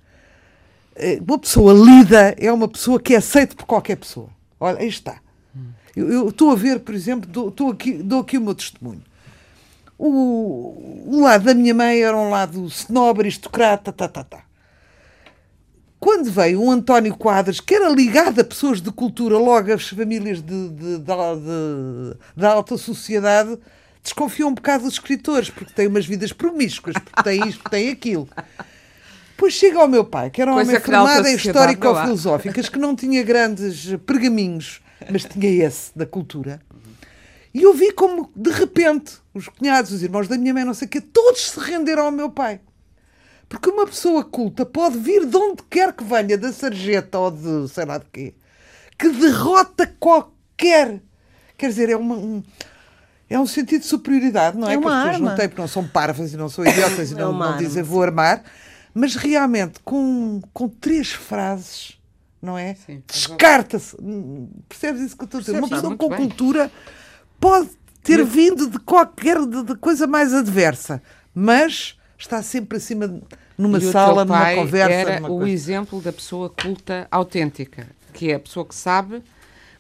uma 1.27 1.39
pessoa 1.39 1.73
lida 1.73 2.35
é 2.39 2.53
uma 2.53 2.69
pessoa 2.69 3.01
que 3.01 3.15
é 3.15 3.19
aceita 3.19 3.55
por 3.55 3.67
qualquer 3.67 3.97
pessoa. 3.97 4.29
Olha, 4.59 4.79
aí 4.79 4.89
está. 4.89 5.21
Eu, 5.97 6.29
estou 6.29 6.51
a 6.51 6.55
ver, 6.55 6.81
por 6.81 6.95
exemplo, 6.95 7.29
dou, 7.29 7.71
aqui, 7.71 7.95
dou 7.95 8.21
aqui 8.21 8.39
o 8.39 8.41
meu 8.41 8.55
testemunho. 8.55 9.03
O, 9.99 11.05
o, 11.07 11.21
lado 11.23 11.45
da 11.45 11.55
minha 11.55 11.75
mãe 11.75 12.01
era 12.01 12.17
um 12.17 12.31
lado 12.31 12.65
snob, 12.67 13.21
aristocrata, 13.21 13.93
tá, 13.93 14.09
tá, 14.09 14.25
tá. 14.25 14.45
Quando 15.99 16.31
veio 16.31 16.63
um 16.63 16.71
António 16.71 17.15
Quadros, 17.15 17.61
que 17.61 17.75
era 17.75 17.91
ligado 17.91 18.41
a 18.41 18.45
pessoas 18.45 18.81
de 18.81 18.91
cultura, 18.91 19.37
logo 19.37 19.71
as 19.71 19.87
famílias 19.89 20.41
de, 20.41 20.69
de, 20.71 20.99
de, 20.99 21.05
da 22.35 22.51
alta 22.51 22.79
sociedade, 22.79 23.59
desconfiou 24.03 24.49
um 24.49 24.55
bocado 24.55 24.85
dos 24.85 24.95
escritores, 24.95 25.51
porque 25.51 25.75
têm 25.75 25.87
umas 25.87 26.07
vidas 26.07 26.33
promíscuas, 26.33 26.95
porque 26.95 27.23
têm 27.23 27.47
isto, 27.47 27.69
têm 27.69 27.91
aquilo. 27.91 28.27
Depois 29.41 29.55
chega 29.55 29.79
ao 29.79 29.89
meu 29.89 30.05
pai, 30.05 30.29
que 30.29 30.43
era 30.43 30.51
um 30.51 30.55
Coisa 30.57 30.71
homem 30.71 30.83
formado 30.83 31.27
em 31.27 31.35
histórico-filosóficas, 31.35 32.69
que 32.69 32.79
não 32.79 32.95
tinha 32.95 33.23
grandes 33.23 33.97
pergaminhos, 34.05 34.83
mas 35.11 35.25
tinha 35.25 35.67
esse 35.67 35.97
da 35.97 36.05
cultura. 36.05 36.61
E 37.55 37.63
eu 37.63 37.73
vi 37.73 37.91
como, 37.91 38.31
de 38.37 38.51
repente, 38.51 39.15
os 39.33 39.49
cunhados, 39.49 39.93
os 39.93 40.03
irmãos 40.03 40.29
da 40.29 40.37
minha 40.37 40.53
mãe, 40.53 40.63
não 40.63 40.75
sei 40.75 40.87
o 40.87 40.91
quê, 40.91 41.01
todos 41.01 41.53
se 41.53 41.59
renderam 41.59 42.05
ao 42.05 42.11
meu 42.11 42.29
pai. 42.29 42.61
Porque 43.49 43.71
uma 43.71 43.87
pessoa 43.87 44.23
culta 44.23 44.67
pode 44.67 44.99
vir 44.99 45.25
de 45.25 45.35
onde 45.39 45.63
quer 45.71 45.95
que 45.95 46.05
venha, 46.05 46.37
da 46.37 46.53
sarjeta 46.53 47.19
ou 47.19 47.31
de 47.31 47.67
sei 47.73 47.87
lá 47.87 47.97
de 47.97 48.05
quê, 48.13 48.35
que 48.99 49.09
derrota 49.09 49.87
qualquer. 49.99 51.01
Quer 51.57 51.69
dizer, 51.71 51.89
é 51.89 51.97
uma, 51.97 52.15
um, 52.15 52.43
é 53.31 53.41
um 53.41 53.47
sentido 53.47 53.81
de 53.81 53.87
superioridade, 53.87 54.59
não 54.59 54.69
é? 54.69 54.75
É 54.75 54.77
que 54.77 54.87
as 54.87 54.93
pessoas 54.93 55.15
arma. 55.15 55.31
não 55.31 55.35
têm, 55.35 55.49
porque 55.49 55.63
não 55.63 55.69
são 55.69 55.89
parvas 55.89 56.31
e 56.31 56.37
não 56.37 56.51
são 56.51 56.63
idiotas 56.63 57.11
e 57.11 57.15
É 57.15 57.17
não, 57.17 57.33
não 57.33 57.57
dizem 57.57 57.83
vou 57.83 58.03
armar, 58.03 58.45
mas 59.01 59.15
realmente 59.17 59.81
com, 59.85 60.41
com 60.53 60.69
três 60.69 61.11
frases, 61.13 61.99
não 62.43 62.57
é? 62.59 62.75
Sim. 62.75 63.03
Descarta-se. 63.07 63.97
Percebes 64.69 65.01
isso 65.03 65.17
que 65.17 65.23
eu 65.23 65.27
estou 65.27 65.39
a 65.39 65.43
dizer? 65.43 65.59
Uma 65.59 65.69
pessoa 65.69 65.97
com 65.97 66.09
bem. 66.09 66.19
cultura 66.19 66.71
pode 67.41 67.71
ter 68.03 68.25
vindo 68.25 68.69
de 68.69 68.79
qualquer 68.79 69.45
de, 69.47 69.63
de 69.63 69.75
coisa 69.77 70.07
mais 70.07 70.33
adversa, 70.35 71.03
mas 71.35 71.97
está 72.19 72.43
sempre 72.43 72.79
acima 72.79 73.09
de- 73.09 73.23
numa 73.57 73.79
E 73.79 73.93
sala, 73.93 74.25
numa 74.25 74.55
conversa. 74.55 74.93
era 74.93 75.21
numa 75.21 75.31
o 75.35 75.39
coisa. 75.39 75.53
exemplo 75.53 76.01
da 76.01 76.13
pessoa 76.13 76.49
culta 76.51 77.07
autêntica, 77.11 77.87
que 78.13 78.31
é 78.31 78.35
a 78.35 78.41
pessoa 78.41 78.65
que 78.67 78.75
sabe, 78.75 79.23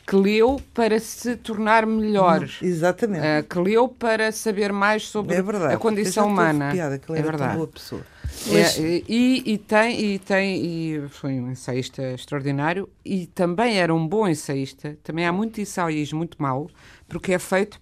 que 0.06 0.16
leu 0.16 0.60
para 0.74 0.98
se 0.98 1.36
tornar 1.36 1.86
melhor. 1.86 2.48
Exatamente. 2.60 3.24
eh, 3.24 3.42
que 3.42 3.58
leu 3.58 3.88
para 3.88 4.32
saber 4.32 4.72
mais 4.72 5.06
sobre 5.06 5.36
é 5.36 5.42
verdade. 5.42 5.74
a 5.74 5.78
condição 5.78 6.28
humana. 6.28 6.66
arrepiada, 6.66 6.98
que 6.98 7.12
é 7.12 7.22
verdade. 7.22 7.56
boa 7.56 7.68
pessoa. 7.68 8.04
É, 8.48 9.02
e, 9.08 9.42
e 9.44 9.58
tem, 9.58 10.00
e 10.00 10.18
tem, 10.18 10.64
e 10.64 11.08
foi 11.08 11.32
um 11.38 11.50
ensaísta 11.50 12.02
extraordinário 12.14 12.88
e 13.04 13.26
também 13.26 13.78
era 13.78 13.94
um 13.94 14.06
bom 14.06 14.26
ensaísta. 14.26 14.96
Também 15.02 15.26
há 15.26 15.32
muito 15.32 15.60
ensaísmo 15.60 16.18
muito 16.18 16.40
mau, 16.40 16.70
porque 17.08 17.32
é 17.32 17.38
feito 17.38 17.80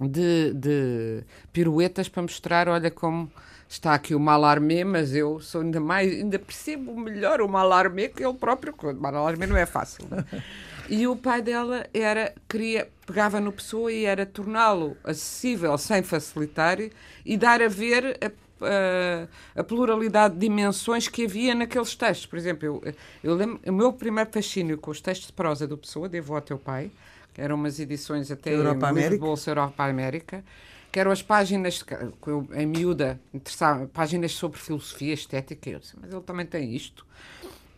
de, 0.00 0.52
de 0.54 1.22
piruetas 1.52 2.08
para 2.08 2.22
mostrar, 2.22 2.68
olha 2.68 2.90
como 2.90 3.30
está 3.68 3.94
aqui 3.94 4.14
o 4.14 4.20
Malarmé, 4.20 4.84
mas 4.84 5.14
eu 5.14 5.40
sou 5.40 5.60
ainda 5.60 5.80
mais, 5.80 6.12
ainda 6.12 6.38
percebo 6.38 6.98
melhor 6.98 7.40
o 7.40 7.48
Malarmé 7.48 8.08
que 8.08 8.24
ele 8.24 8.34
próprio. 8.34 8.74
O 8.82 8.94
Malarmé 8.94 9.46
não 9.46 9.56
é 9.56 9.66
fácil. 9.66 10.06
é? 10.12 10.42
E 10.88 11.06
o 11.06 11.16
pai 11.16 11.42
dela 11.42 11.86
era, 11.92 12.32
queria, 12.48 12.88
pegava 13.04 13.40
no 13.40 13.50
pessoa 13.50 13.92
e 13.92 14.04
era 14.04 14.24
torná-lo 14.24 14.96
acessível 15.02 15.76
sem 15.76 16.02
facilitar 16.02 16.78
e 17.24 17.36
dar 17.36 17.60
a 17.60 17.68
ver 17.68 18.16
a, 18.22 18.26
a, 18.64 19.60
a 19.60 19.64
pluralidade 19.64 20.34
de 20.34 20.40
dimensões 20.40 21.08
que 21.08 21.24
havia 21.24 21.54
naqueles 21.54 21.94
textos. 21.96 22.26
Por 22.26 22.38
exemplo, 22.38 22.64
eu, 22.64 22.94
eu 23.22 23.34
lembro, 23.34 23.60
o 23.66 23.72
meu 23.72 23.92
primeiro 23.92 24.30
fascínio 24.30 24.78
com 24.78 24.90
os 24.90 25.00
textos 25.00 25.26
de 25.26 25.32
prosa 25.32 25.66
do 25.66 25.76
Pessoa, 25.76 26.08
devo 26.08 26.36
ao 26.36 26.40
teu 26.40 26.58
pai, 26.58 26.90
que 27.34 27.40
eram 27.40 27.56
umas 27.56 27.80
edições 27.80 28.30
até 28.30 28.54
Europa 28.54 28.86
América. 28.86 29.24
Bolsa 29.24 29.50
Europa 29.50 29.84
América, 29.84 30.44
que 30.96 31.00
eram 31.00 31.10
as 31.10 31.20
páginas, 31.20 31.82
que 31.82 31.92
eu, 32.26 32.48
em 32.54 32.64
miúda, 32.64 33.20
interessava, 33.34 33.86
páginas 33.86 34.32
sobre 34.32 34.58
filosofia 34.58 35.12
estética. 35.12 35.68
Eu 35.68 35.78
disse, 35.78 35.92
mas 36.00 36.10
ele 36.10 36.22
também 36.22 36.46
tem 36.46 36.74
isto. 36.74 37.04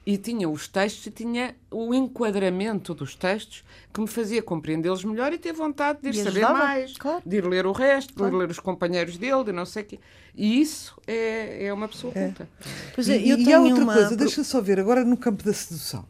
E 0.07 0.17
tinha 0.17 0.49
os 0.49 0.69
textos 0.69 1.07
e 1.07 1.11
tinha 1.11 1.57
o 1.69 1.93
enquadramento 1.93 2.95
dos 2.95 3.17
textos 3.17 3.65
que 3.93 4.01
me 4.01 4.07
fazia 4.07 4.41
compreendê-los 4.41 5.03
melhor 5.03 5.33
e 5.33 5.39
ter 5.39 5.53
vontade 5.53 5.99
de 6.01 6.11
ir 6.11 6.15
E 6.15 6.19
saber 6.19 6.45
ajudava, 6.45 6.59
mais, 6.61 6.97
claro. 6.97 7.21
de 7.27 7.37
ir 7.39 7.45
ler 7.45 7.67
o 7.67 7.73
resto, 7.73 8.15
Claro. 8.15 8.31
de 8.31 8.37
ir 8.37 8.39
ler 8.39 8.51
os 8.53 8.61
companheiros 8.61 9.19
dele, 9.19 9.43
de 9.43 9.51
não 9.51 9.67
sei 9.67 9.83
o 9.83 9.87
quê. 9.87 9.99
E 10.37 10.61
isso 10.61 10.97
é, 11.05 11.65
é 11.67 11.73
uma 11.75 11.89
pessoa 11.89 12.13
culta. 12.13 12.49
Pois 12.95 13.09
E, 13.09 13.15
é, 13.15 13.17
eu 13.17 13.37
e 13.37 13.45
tenho 13.45 13.57
há 13.57 13.61
outra 13.63 13.83
uma... 13.83 13.95
coisa, 13.95 14.17
deixa 14.17 14.45
só 14.45 14.61
ver, 14.61 14.79
agora 14.79 15.05
no 15.05 15.17
campo 15.17 15.43
da 15.43 15.53
sedução. 15.53 16.07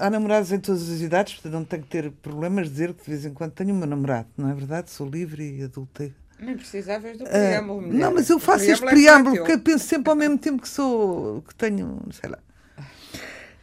Há 0.00 0.10
namorados 0.10 0.50
em 0.52 0.58
todas 0.58 0.90
as 0.90 1.00
idades, 1.00 1.34
portanto 1.34 1.52
não 1.52 1.64
tenho 1.64 1.82
que 1.82 1.88
ter 1.88 2.10
problemas 2.10 2.66
de 2.66 2.72
dizer 2.72 2.92
que 2.94 3.04
de 3.04 3.10
vez 3.10 3.24
em 3.24 3.32
quando 3.32 3.52
tenho 3.52 3.74
um 3.74 3.78
namorado, 3.78 4.26
não 4.36 4.50
é 4.50 4.54
verdade? 4.54 4.90
Sou 4.90 5.08
livre 5.08 5.58
e 5.58 5.62
adultei. 5.64 6.12
Nem 6.38 6.56
precisavas 6.56 7.16
do 7.16 7.24
Ah, 7.24 7.28
preâmbulo. 7.28 7.82
mulher. 7.82 7.98
não, 7.98 8.12
mas 8.14 8.28
eu 8.28 8.36
O 8.36 8.40
faço 8.40 8.64
este 8.64 8.84
é 8.84 8.90
preâmbulo 8.90 9.36
fácil. 9.36 9.38
porque 9.44 9.52
eu 9.52 9.60
penso 9.60 9.86
sempre 9.86 10.10
ao 10.10 10.16
mesmo 10.16 10.36
tempo 10.36 10.60
que 10.60 10.68
sou, 10.68 11.42
que 11.42 11.54
tenho, 11.54 11.98
sei 12.10 12.28
lá. 12.30 12.38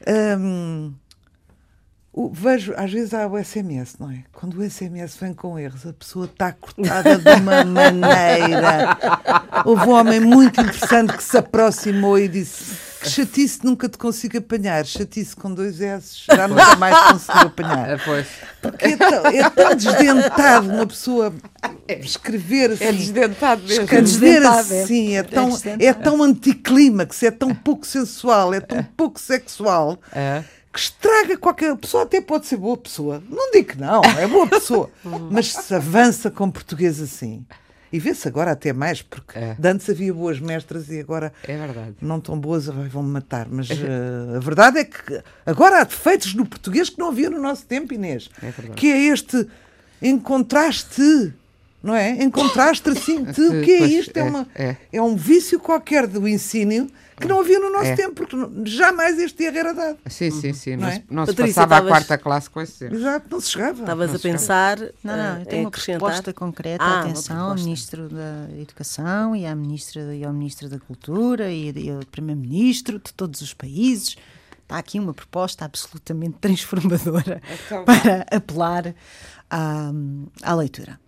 Ahm, 0.08 0.94
o- 2.12 2.30
vejo, 2.32 2.74
às 2.76 2.92
vezes 2.92 3.14
há 3.14 3.28
o 3.28 3.38
SMS, 3.38 3.96
não 4.00 4.10
é? 4.12 4.24
Quando 4.32 4.56
o 4.58 4.64
SMS 4.64 5.16
vem 5.20 5.34
com 5.34 5.58
erros, 5.60 5.86
a 5.86 5.94
pessoa 5.94 6.26
está 6.26 6.52
cortada 6.52 7.18
de 7.20 7.30
uma 7.42 7.64
maneira. 7.66 8.98
Houve 9.66 9.86
um 9.88 9.92
homem 9.92 10.20
muito 10.20 10.60
interessante 10.60 11.16
que 11.16 11.24
se 11.24 11.38
aproximou 11.38 12.18
e 12.18 12.28
disse: 12.28 12.76
Que 13.04 13.10
chatice, 13.10 13.60
nunca 13.64 13.90
te 13.90 13.98
consigo 13.98 14.38
apanhar. 14.38 14.86
Chatice 14.86 15.36
com 15.36 15.54
dois 15.54 15.82
S, 15.82 16.24
já 16.26 16.48
nunca 16.48 16.76
mais 16.78 16.98
conseguiu 17.12 17.48
apanhar. 17.48 17.94
Ah, 17.96 18.00
pois. 18.06 18.28
Porque 18.62 18.86
é 18.86 18.98
tão, 18.98 19.26
é 19.28 19.50
tão 19.50 19.76
desdentado 19.76 20.70
uma 20.70 20.88
pessoa 20.88 21.34
escrever 21.88 22.72
assim. 22.72 22.84
É 22.86 22.92
desdentado 22.92 23.62
mesmo. 23.64 23.84
Escrever 23.84 24.04
desdentado, 24.04 24.74
é. 24.74 24.84
assim 24.84 25.16
é 25.16 25.20
É 25.20 25.24
tão, 25.24 25.50
é 25.80 25.94
tão 25.94 26.24
anticlímax, 26.24 27.24
é 27.24 27.32
tão 27.32 27.54
pouco 27.54 27.86
sensual, 27.86 28.54
é 28.54 28.60
tão 28.60 28.84
pouco 28.84 29.20
sexual 29.20 30.00
É. 30.14 30.44
que 30.72 30.80
estraga 30.80 31.38
qualquer 31.38 31.72
a 31.72 31.76
pessoa. 31.76 32.04
Até 32.04 32.22
pode 32.22 32.46
ser 32.46 32.58
boa 32.58 32.78
pessoa, 32.78 33.22
não 33.30 33.52
digo 33.52 33.70
que 33.70 33.78
não, 33.80 34.02
é 34.04 34.28
boa 34.28 34.48
pessoa, 34.48 34.90
mas 35.30 35.52
se 35.54 35.76
avança 35.76 36.32
com 36.32 36.50
português 36.50 37.02
assim. 37.02 37.46
E 37.94 38.00
vê-se 38.00 38.28
agora 38.28 38.52
até 38.52 38.74
mais, 38.74 39.04
porque 39.04 39.38
É. 39.38 39.56
antes 39.64 39.88
havia 39.88 40.12
boas 40.12 40.40
mestras 40.40 40.90
e 40.90 41.00
agora 41.00 41.32
É 41.48 41.56
verdade. 41.56 41.94
não 42.02 42.20
tão 42.20 42.40
boas, 42.40 42.66
vão-me 42.66 43.10
matar. 43.12 43.48
Mas 43.48 43.70
eh, 43.70 44.36
a 44.36 44.40
verdade 44.40 44.80
é 44.80 44.84
que 44.86 45.22
agora 45.46 45.80
há 45.80 45.84
defeitos 45.84 46.34
no 46.34 46.44
português 46.44 46.90
que 46.90 46.98
não 46.98 47.10
havia 47.10 47.30
no 47.30 47.40
nosso 47.40 47.66
tempo, 47.68 47.94
Inês. 47.94 48.30
É 48.42 48.50
verdade. 48.50 48.72
que 48.72 48.88
é 48.92 48.98
este 49.14 49.48
encontraste, 50.02 51.34
não 51.84 51.94
é? 51.94 52.12
Encontraste 52.24 52.90
assim, 52.90 53.18
o 53.28 53.62
que 53.64 53.72
é 53.72 53.86
isto? 53.86 54.16
É, 54.18 54.22
é, 54.22 54.24
uma, 54.24 54.48
é. 54.56 54.76
é 54.94 55.02
um 55.02 55.16
vício 55.18 55.60
qualquer 55.60 56.08
do 56.08 56.26
ensino 56.28 56.88
que 57.20 57.28
não 57.28 57.42
havia 57.42 57.60
no 57.60 57.70
nosso 57.72 57.86
É. 57.86 57.96
tempo, 57.96 58.26
porque 58.26 58.36
jamais 58.70 59.20
este 59.20 59.44
erro 59.44 59.58
era 59.58 59.74
dado. 59.74 59.98
Sim, 60.10 60.32
sim, 60.32 60.52
sim. 60.54 60.76
Não 60.76 60.82
Não, 60.84 60.88
é? 60.90 60.94
se, 60.96 61.04
não 61.12 61.26
se 61.26 61.32
Patrícia, 61.34 61.54
passava 61.62 61.76
estavas- 61.76 61.86
a 61.88 61.90
quarta 61.92 62.18
classe 62.18 62.50
com 62.50 62.62
esse 62.62 62.86
erro. 62.86 62.96
Exato, 62.96 63.28
não 63.30 63.40
se 63.40 63.50
chegava. 63.52 63.80
Estavas 63.82 64.16
a 64.16 64.20
pensar 64.20 64.80
Não, 65.04 65.16
não, 65.18 65.38
eh, 65.38 65.42
eu 65.42 65.46
tenho 65.46 65.58
em 65.60 65.64
uma 65.64 65.70
acrescentar. 65.70 66.00
proposta 66.00 66.34
concreta, 66.34 66.84
Ah, 66.84 67.02
atenção, 67.02 67.50
ao. 67.50 67.56
Ministro 67.56 68.10
da 68.10 68.48
Educação 68.60 69.36
e, 69.36 69.46
à 69.46 69.54
ministra, 69.56 70.16
e 70.16 70.24
ao 70.26 70.34
Ministro 70.34 70.68
da 70.70 70.80
Cultura 70.80 71.52
e, 71.52 71.72
e 71.72 71.90
ao 71.92 72.00
Primeiro-Ministro 72.12 72.98
de 72.98 73.14
todos 73.14 73.42
os 73.42 73.54
países. 73.54 74.16
Está 74.64 74.78
aqui 74.80 74.98
uma 75.00 75.14
proposta 75.14 75.66
absolutamente 75.66 76.38
transformadora 76.42 77.42
Então 77.68 77.86
para 77.86 78.26
apelar 78.32 78.96
à, 79.50 79.92
à 80.42 80.56
leitura, 80.56 81.00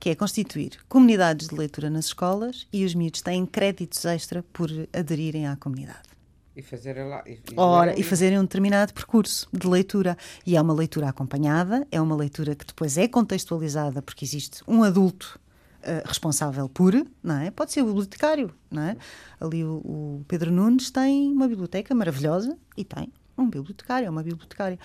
que 0.00 0.08
é 0.08 0.14
constituir 0.14 0.78
comunidades 0.88 1.48
de 1.48 1.54
leitura 1.54 1.90
nas 1.90 2.06
escolas 2.06 2.66
e 2.72 2.86
os 2.86 2.94
miúdos 2.94 3.20
têm 3.20 3.44
créditos 3.44 4.04
extra 4.06 4.42
por 4.42 4.70
aderirem 4.92 5.46
à 5.46 5.54
comunidade. 5.56 6.08
E 6.56 6.62
fazer 6.62 6.94
lá. 7.04 7.22
E, 7.26 7.32
e 7.32 7.54
Ora, 7.56 7.98
e 7.98 8.02
fazerem 8.02 8.38
um 8.38 8.42
determinado 8.42 8.92
percurso 8.92 9.46
de 9.52 9.68
leitura. 9.68 10.16
E 10.44 10.56
é 10.56 10.60
uma 10.60 10.74
leitura 10.74 11.08
acompanhada, 11.08 11.86
é 11.92 12.00
uma 12.00 12.16
leitura 12.16 12.56
que 12.56 12.66
depois 12.66 12.98
é 12.98 13.06
contextualizada, 13.06 14.02
porque 14.02 14.24
existe 14.24 14.62
um 14.66 14.82
adulto 14.82 15.38
eh, 15.82 16.02
responsável 16.04 16.68
por, 16.68 16.94
não 17.22 17.38
é? 17.38 17.50
Pode 17.50 17.72
ser 17.72 17.82
o 17.82 17.86
bibliotecário, 17.86 18.52
não 18.70 18.82
é? 18.82 18.96
Ali 19.40 19.64
o, 19.64 19.76
o 19.76 20.24
Pedro 20.26 20.50
Nunes 20.50 20.90
tem 20.90 21.30
uma 21.32 21.46
biblioteca 21.46 21.94
maravilhosa 21.94 22.58
e 22.76 22.84
tem 22.84 23.12
um 23.38 23.48
bibliotecário, 23.48 24.06
é 24.06 24.10
uma 24.10 24.22
bibliotecária. 24.22 24.78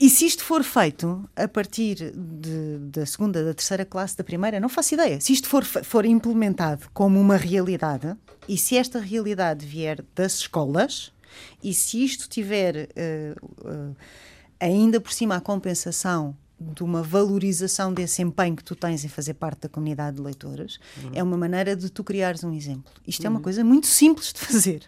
E 0.00 0.08
se 0.08 0.26
isto 0.26 0.44
for 0.44 0.62
feito 0.62 1.28
a 1.34 1.48
partir 1.48 2.12
de- 2.14 2.78
da 2.90 3.04
segunda, 3.04 3.44
da 3.44 3.52
terceira 3.52 3.84
classe, 3.84 4.16
da 4.16 4.22
primeira, 4.22 4.60
não 4.60 4.68
faço 4.68 4.94
ideia. 4.94 5.20
Se 5.20 5.32
isto 5.32 5.48
for, 5.48 5.64
for 5.64 6.04
implementado 6.06 6.86
como 6.94 7.20
uma 7.20 7.36
realidade, 7.36 8.14
e 8.48 8.56
se 8.56 8.76
esta 8.76 9.00
realidade 9.00 9.66
vier 9.66 10.04
das 10.14 10.34
escolas, 10.34 11.12
e 11.62 11.74
se 11.74 12.02
isto 12.04 12.28
tiver 12.28 12.88
eh, 12.94 13.34
eh, 13.64 13.90
ainda 14.60 15.00
por 15.00 15.12
cima 15.12 15.34
a 15.36 15.40
compensação 15.40 16.36
de 16.60 16.82
uma 16.82 17.02
valorização 17.02 17.92
desse 17.92 18.20
empenho 18.22 18.56
que 18.56 18.64
tu 18.64 18.74
tens 18.74 19.04
em 19.04 19.08
fazer 19.08 19.34
parte 19.34 19.62
da 19.62 19.68
comunidade 19.68 20.16
de 20.16 20.22
leitores, 20.22 20.78
é 21.12 21.22
uma 21.22 21.36
maneira 21.36 21.74
de 21.76 21.88
tu 21.90 22.02
criares 22.02 22.42
um 22.44 22.52
exemplo. 22.52 22.92
Isto 23.06 23.26
é 23.26 23.28
uma 23.28 23.40
coisa 23.40 23.62
muito 23.64 23.86
simples 23.86 24.32
de 24.32 24.40
fazer. 24.46 24.82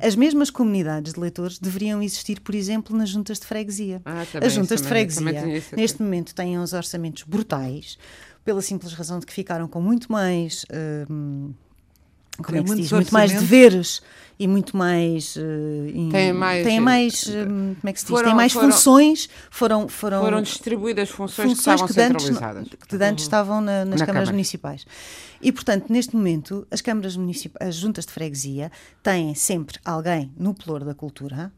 As 0.00 0.14
mesmas 0.16 0.50
comunidades 0.50 1.12
de 1.14 1.20
leitores 1.20 1.58
deveriam 1.58 2.02
existir, 2.02 2.40
por 2.40 2.54
exemplo, 2.54 2.96
nas 2.96 3.08
juntas 3.08 3.38
de 3.40 3.46
freguesia. 3.46 4.00
Ah, 4.04 4.22
As 4.44 4.52
juntas 4.52 4.80
de 4.82 4.88
também- 4.88 5.06
também 5.08 5.34
freguesia, 5.34 5.76
neste 5.76 6.02
momento, 6.02 6.34
têm 6.34 6.58
uns 6.58 6.72
orçamentos 6.72 7.22
brutais, 7.24 7.98
pela 8.44 8.62
simples 8.62 8.92
razão 8.92 9.18
de 9.18 9.26
que 9.26 9.32
ficaram 9.32 9.66
com 9.68 9.80
muito 9.80 10.10
mais. 10.10 10.64
hum, 11.10 11.52
como 12.36 12.48
Têm 12.50 12.58
é 12.60 12.62
que 12.64 12.70
se 12.70 12.76
diz? 12.82 12.92
Muito 12.92 13.12
mais 13.12 13.32
deveres 13.32 14.02
e 14.38 14.46
muito 14.46 14.76
mais. 14.76 15.36
eh, 15.36 15.90
in- 15.94 16.10
Têm 16.10 16.32
mais, 16.32 16.66
eh, 16.66 16.80
mais, 16.80 17.26
hum, 17.28 17.74
como 17.80 17.88
é 17.88 17.92
que 17.92 17.98
se 18.00 18.04
diz? 18.06 18.10
foram- 18.10 18.24
têm 18.28 18.34
mais 18.34 18.52
foram- 18.52 18.70
funções. 18.72 19.28
Foram, 19.50 19.88
foram, 19.88 20.20
Foram 20.22 20.42
distribuídas 20.42 21.08
funções, 21.08 21.50
que 21.50 21.56
funções 21.56 21.80
que 21.92 22.00
antes, 22.00 22.22
centralizadas. 22.24 22.68
que 22.88 22.96
de 22.98 23.04
antes 23.04 23.24
estavam 23.24 23.60
na- 23.60 23.84
nas 23.84 24.00
Na 24.00 24.06
câmaras 24.06 24.28
Câmara. 24.28 24.32
municipais. 24.32 24.86
E, 25.40 25.52
portanto, 25.52 25.86
neste 25.90 26.14
momento, 26.16 26.66
as 26.70 26.80
câmaras 26.80 27.16
municipais, 27.16 27.68
as 27.70 27.74
juntas 27.76 28.04
de 28.06 28.12
freguesia, 28.12 28.70
têm 29.02 29.34
sempre 29.34 29.78
alguém 29.84 30.32
no 30.36 30.54
pelour 30.54 30.84
da 30.84 30.94
cultura 30.94 31.52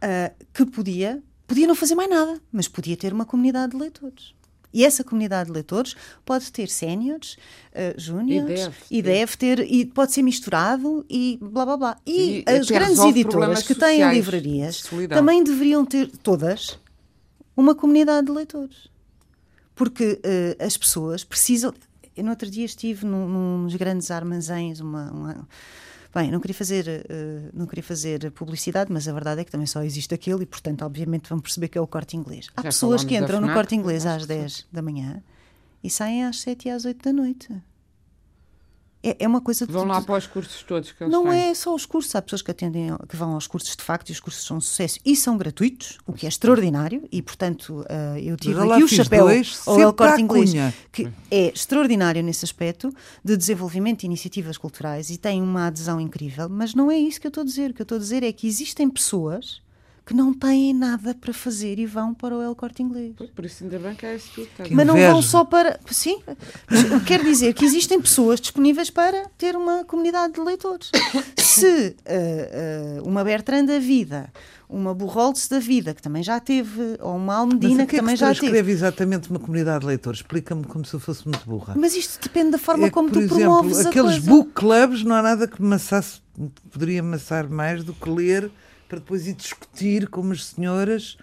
ah, 0.00 0.32
que 0.52 0.64
podia, 0.66 1.22
podia 1.46 1.66
não 1.66 1.74
fazer 1.74 1.94
mais 1.94 2.10
nada, 2.10 2.40
mas 2.50 2.66
podia 2.68 2.96
ter 2.96 3.12
uma 3.12 3.24
comunidade 3.24 3.72
de 3.72 3.78
leitores. 3.78 4.34
E 4.72 4.84
essa 4.84 5.04
comunidade 5.04 5.48
de 5.48 5.52
leitores 5.52 5.94
pode 6.24 6.50
ter 6.50 6.68
séniores, 6.68 7.36
uh, 7.72 8.00
júniores, 8.00 8.60
e, 8.60 8.64
deve, 8.64 8.76
e 8.90 9.02
deve 9.02 9.36
ter, 9.36 9.58
e 9.60 9.84
pode 9.84 10.12
ser 10.12 10.22
misturado 10.22 11.04
e 11.08 11.38
blá 11.40 11.64
blá 11.64 11.76
blá. 11.76 11.96
E, 12.06 12.44
e 12.46 12.50
as 12.50 12.68
grandes 12.68 13.00
editoras 13.00 13.62
que 13.62 13.74
têm 13.74 14.08
livrarias 14.10 14.82
também 15.08 15.44
deveriam 15.44 15.84
ter, 15.84 16.10
todas, 16.22 16.78
uma 17.56 17.74
comunidade 17.74 18.26
de 18.26 18.32
leitores. 18.32 18.88
Porque 19.74 20.20
uh, 20.24 20.64
as 20.64 20.76
pessoas 20.76 21.24
precisam. 21.24 21.72
Eu, 22.16 22.24
no 22.24 22.30
outro 22.30 22.50
dia 22.50 22.64
estive 22.64 23.06
num, 23.06 23.62
nos 23.62 23.74
grandes 23.74 24.10
armazéns, 24.10 24.80
uma, 24.80 25.10
uma 25.10 25.48
Bem, 26.14 26.30
não 26.30 26.40
queria 26.40 26.54
fazer, 26.54 26.86
uh, 26.86 27.50
não 27.54 27.66
queria 27.66 27.82
fazer 27.82 28.30
publicidade, 28.32 28.92
mas 28.92 29.08
a 29.08 29.12
verdade 29.12 29.40
é 29.40 29.44
que 29.44 29.50
também 29.50 29.66
só 29.66 29.82
existe 29.82 30.12
aquele 30.14 30.42
e, 30.42 30.46
portanto, 30.46 30.82
obviamente 30.82 31.28
vão 31.28 31.40
perceber 31.40 31.68
que 31.68 31.78
é 31.78 31.80
o 31.80 31.86
corte 31.86 32.16
inglês. 32.16 32.48
Há 32.54 32.62
Já 32.62 32.68
pessoas 32.68 33.02
que 33.02 33.16
entram 33.16 33.40
no 33.40 33.52
corte 33.52 33.74
inglês 33.74 34.04
às 34.04 34.26
10 34.26 34.66
da 34.70 34.82
manhã 34.82 35.22
e 35.82 35.88
saem 35.88 36.24
às 36.24 36.40
7 36.40 36.68
e 36.68 36.70
às 36.70 36.84
8 36.84 37.02
da 37.02 37.12
noite. 37.12 37.48
É, 39.02 39.16
é 39.24 39.28
uma 39.28 39.40
coisa 39.40 39.66
Vão 39.66 39.84
lá 39.84 40.00
para 40.00 40.16
os 40.16 40.26
cursos 40.26 40.62
todos 40.62 40.92
que 40.92 41.02
eles 41.02 41.12
Não 41.12 41.24
têm. 41.24 41.50
é 41.50 41.54
só 41.54 41.74
os 41.74 41.84
cursos, 41.84 42.14
há 42.14 42.22
pessoas 42.22 42.40
que 42.40 42.50
atendem, 42.50 42.96
que 43.08 43.16
vão 43.16 43.32
aos 43.32 43.46
cursos 43.46 43.74
de 43.74 43.82
facto 43.82 44.10
e 44.10 44.12
os 44.12 44.20
cursos 44.20 44.44
são 44.44 44.58
um 44.58 44.60
sucesso 44.60 45.00
e 45.04 45.16
são 45.16 45.36
gratuitos, 45.36 45.98
o 46.06 46.12
que 46.12 46.26
é 46.26 46.28
extraordinário, 46.28 47.08
e 47.10 47.20
portanto 47.20 47.80
uh, 47.80 48.18
eu 48.18 48.36
tive 48.36 48.60
aqui 48.60 48.84
o 48.84 48.88
chapéu 48.88 49.26
ao 49.66 49.80
El 49.80 49.92
Corte 49.92 50.22
Inglês, 50.22 50.52
que 50.92 51.08
é 51.30 51.52
extraordinário 51.52 52.22
nesse 52.22 52.44
aspecto 52.44 52.94
de 53.24 53.36
desenvolvimento 53.36 54.00
de 54.00 54.06
iniciativas 54.06 54.56
culturais 54.56 55.10
e 55.10 55.18
tem 55.18 55.42
uma 55.42 55.66
adesão 55.66 56.00
incrível, 56.00 56.48
mas 56.48 56.74
não 56.74 56.90
é 56.90 56.96
isso 56.96 57.20
que 57.20 57.26
eu 57.26 57.30
estou 57.30 57.42
a 57.42 57.44
dizer. 57.44 57.70
O 57.70 57.74
que 57.74 57.82
eu 57.82 57.84
estou 57.84 57.96
a 57.96 58.00
dizer 58.00 58.22
é 58.22 58.32
que 58.32 58.46
existem 58.46 58.88
pessoas 58.88 59.60
que 60.04 60.14
não 60.14 60.34
têm 60.34 60.74
nada 60.74 61.14
para 61.14 61.32
fazer 61.32 61.78
e 61.78 61.86
vão 61.86 62.12
para 62.12 62.36
o 62.36 62.42
El 62.42 62.54
Corte 62.56 62.82
Inglês. 62.82 63.14
Por 63.34 63.44
isso 63.44 63.62
ainda 63.62 63.78
bem 63.78 63.94
que 63.94 64.04
é 64.04 64.16
isso 64.16 64.30
tudo. 64.34 64.48
Tá 64.56 64.64
mas 64.70 64.86
não 64.86 64.96
vão 64.96 65.22
só 65.22 65.44
para... 65.44 65.78
Sim, 65.90 66.20
mas 66.68 67.04
quer 67.04 67.22
dizer 67.22 67.54
que 67.54 67.64
existem 67.64 68.00
pessoas 68.00 68.40
disponíveis 68.40 68.90
para 68.90 69.28
ter 69.38 69.54
uma 69.54 69.84
comunidade 69.84 70.34
de 70.34 70.40
leitores. 70.40 70.90
Se 71.38 71.96
uh, 71.98 73.00
uh, 73.00 73.08
uma 73.08 73.22
Bertrand 73.22 73.66
da 73.66 73.78
vida, 73.78 74.32
uma 74.68 74.92
Burrolds 74.92 75.46
da 75.46 75.60
vida, 75.60 75.94
que 75.94 76.02
também 76.02 76.22
já 76.22 76.40
teve, 76.40 76.96
ou 77.00 77.16
uma 77.16 77.36
Almedina, 77.36 77.84
que, 77.84 77.92
que, 77.92 77.96
também 77.96 78.14
é 78.14 78.16
que 78.16 78.20
já 78.20 78.34
teve... 78.34 78.46
escreve 78.46 78.72
exatamente 78.72 79.30
uma 79.30 79.38
comunidade 79.38 79.80
de 79.80 79.86
leitores? 79.86 80.20
Explica-me 80.20 80.64
como 80.64 80.84
se 80.84 80.94
eu 80.94 81.00
fosse 81.00 81.28
muito 81.28 81.44
burra. 81.46 81.74
Mas 81.76 81.94
isto 81.94 82.20
depende 82.20 82.50
da 82.50 82.58
forma 82.58 82.86
é 82.86 82.90
como 82.90 83.08
que, 83.08 83.14
por 83.14 83.28
tu 83.28 83.34
exemplo, 83.34 83.56
promoves 83.58 83.86
aqueles 83.86 84.18
book 84.18 84.50
clubs 84.52 85.04
não 85.04 85.14
há 85.14 85.22
nada 85.22 85.46
que 85.46 85.62
massasse, 85.62 86.20
poderia 86.70 87.00
amassar 87.00 87.48
mais 87.48 87.84
do 87.84 87.92
que 87.92 88.10
ler 88.10 88.50
para 88.92 89.00
depois 89.00 89.26
ir 89.26 89.32
discutir 89.32 90.06
como 90.06 90.32
as 90.32 90.44
senhoras 90.44 91.16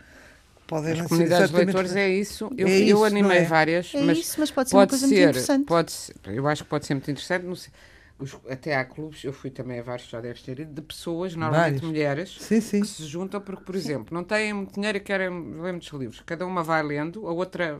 podem 0.66 1.00
as 1.00 1.08
comunidades 1.08 1.52
de 1.52 1.56
leitores 1.56 1.96
é 1.96 2.10
isso. 2.10 2.50
Eu, 2.58 2.68
é 2.68 2.80
eu 2.80 3.06
animei 3.06 3.38
é? 3.38 3.44
várias, 3.44 3.94
é 3.94 4.02
mas, 4.02 4.18
isso, 4.18 4.40
mas 4.40 4.50
pode 4.50 4.70
ser 4.70 4.76
pode 4.76 4.86
uma 4.86 4.90
coisa 4.90 5.08
ser, 5.08 5.14
muito 5.14 5.30
interessante. 5.30 5.66
Pode 5.68 5.92
ser, 5.92 6.16
eu 6.26 6.48
acho 6.48 6.64
que 6.64 6.70
pode 6.70 6.88
ser 6.88 6.96
muito 6.96 7.12
interessante. 7.12 7.60
Sei, 7.60 7.72
os, 8.18 8.36
até 8.50 8.76
há 8.76 8.84
clubes, 8.84 9.24
eu 9.24 9.32
fui 9.32 9.52
também 9.52 9.80
a 9.80 9.84
vários, 9.84 10.10
já 10.10 10.20
deves 10.20 10.42
ter 10.42 10.60
ido, 10.60 10.74
de 10.74 10.82
pessoas, 10.82 11.36
normalmente 11.36 11.74
vários. 11.74 11.84
mulheres, 11.84 12.38
sim, 12.40 12.60
sim. 12.60 12.82
que 12.82 12.88
se 12.88 13.06
juntam 13.06 13.40
porque, 13.40 13.64
por 13.64 13.76
exemplo, 13.76 14.16
não 14.16 14.24
têm 14.24 14.52
muito 14.52 14.74
dinheiro 14.74 14.98
e 14.98 15.02
querem 15.02 15.30
ler 15.30 15.72
muitos 15.72 15.90
livros. 15.90 16.24
Cada 16.26 16.48
uma 16.48 16.64
vai 16.64 16.82
lendo, 16.82 17.28
a 17.28 17.32
outra. 17.32 17.80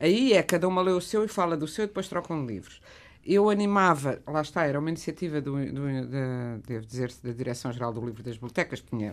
Aí 0.00 0.32
é, 0.32 0.42
cada 0.42 0.66
uma 0.66 0.80
lê 0.80 0.92
o 0.92 1.00
seu 1.00 1.26
e 1.26 1.28
fala 1.28 1.58
do 1.58 1.68
seu 1.68 1.84
e 1.84 1.88
depois 1.88 2.08
trocam 2.08 2.46
livros 2.46 2.80
eu 3.26 3.50
animava, 3.50 4.20
lá 4.26 4.40
está, 4.40 4.64
era 4.64 4.78
uma 4.78 4.88
iniciativa 4.88 5.40
do, 5.40 5.52
do 5.72 6.06
da, 6.06 6.58
devo 6.66 6.86
dizer 6.86 7.12
da 7.24 7.32
Direção-Geral 7.32 7.92
do 7.92 8.04
Livro 8.04 8.22
das 8.22 8.34
Bibliotecas, 8.34 8.80
que 8.80 8.90
tinha, 8.90 9.12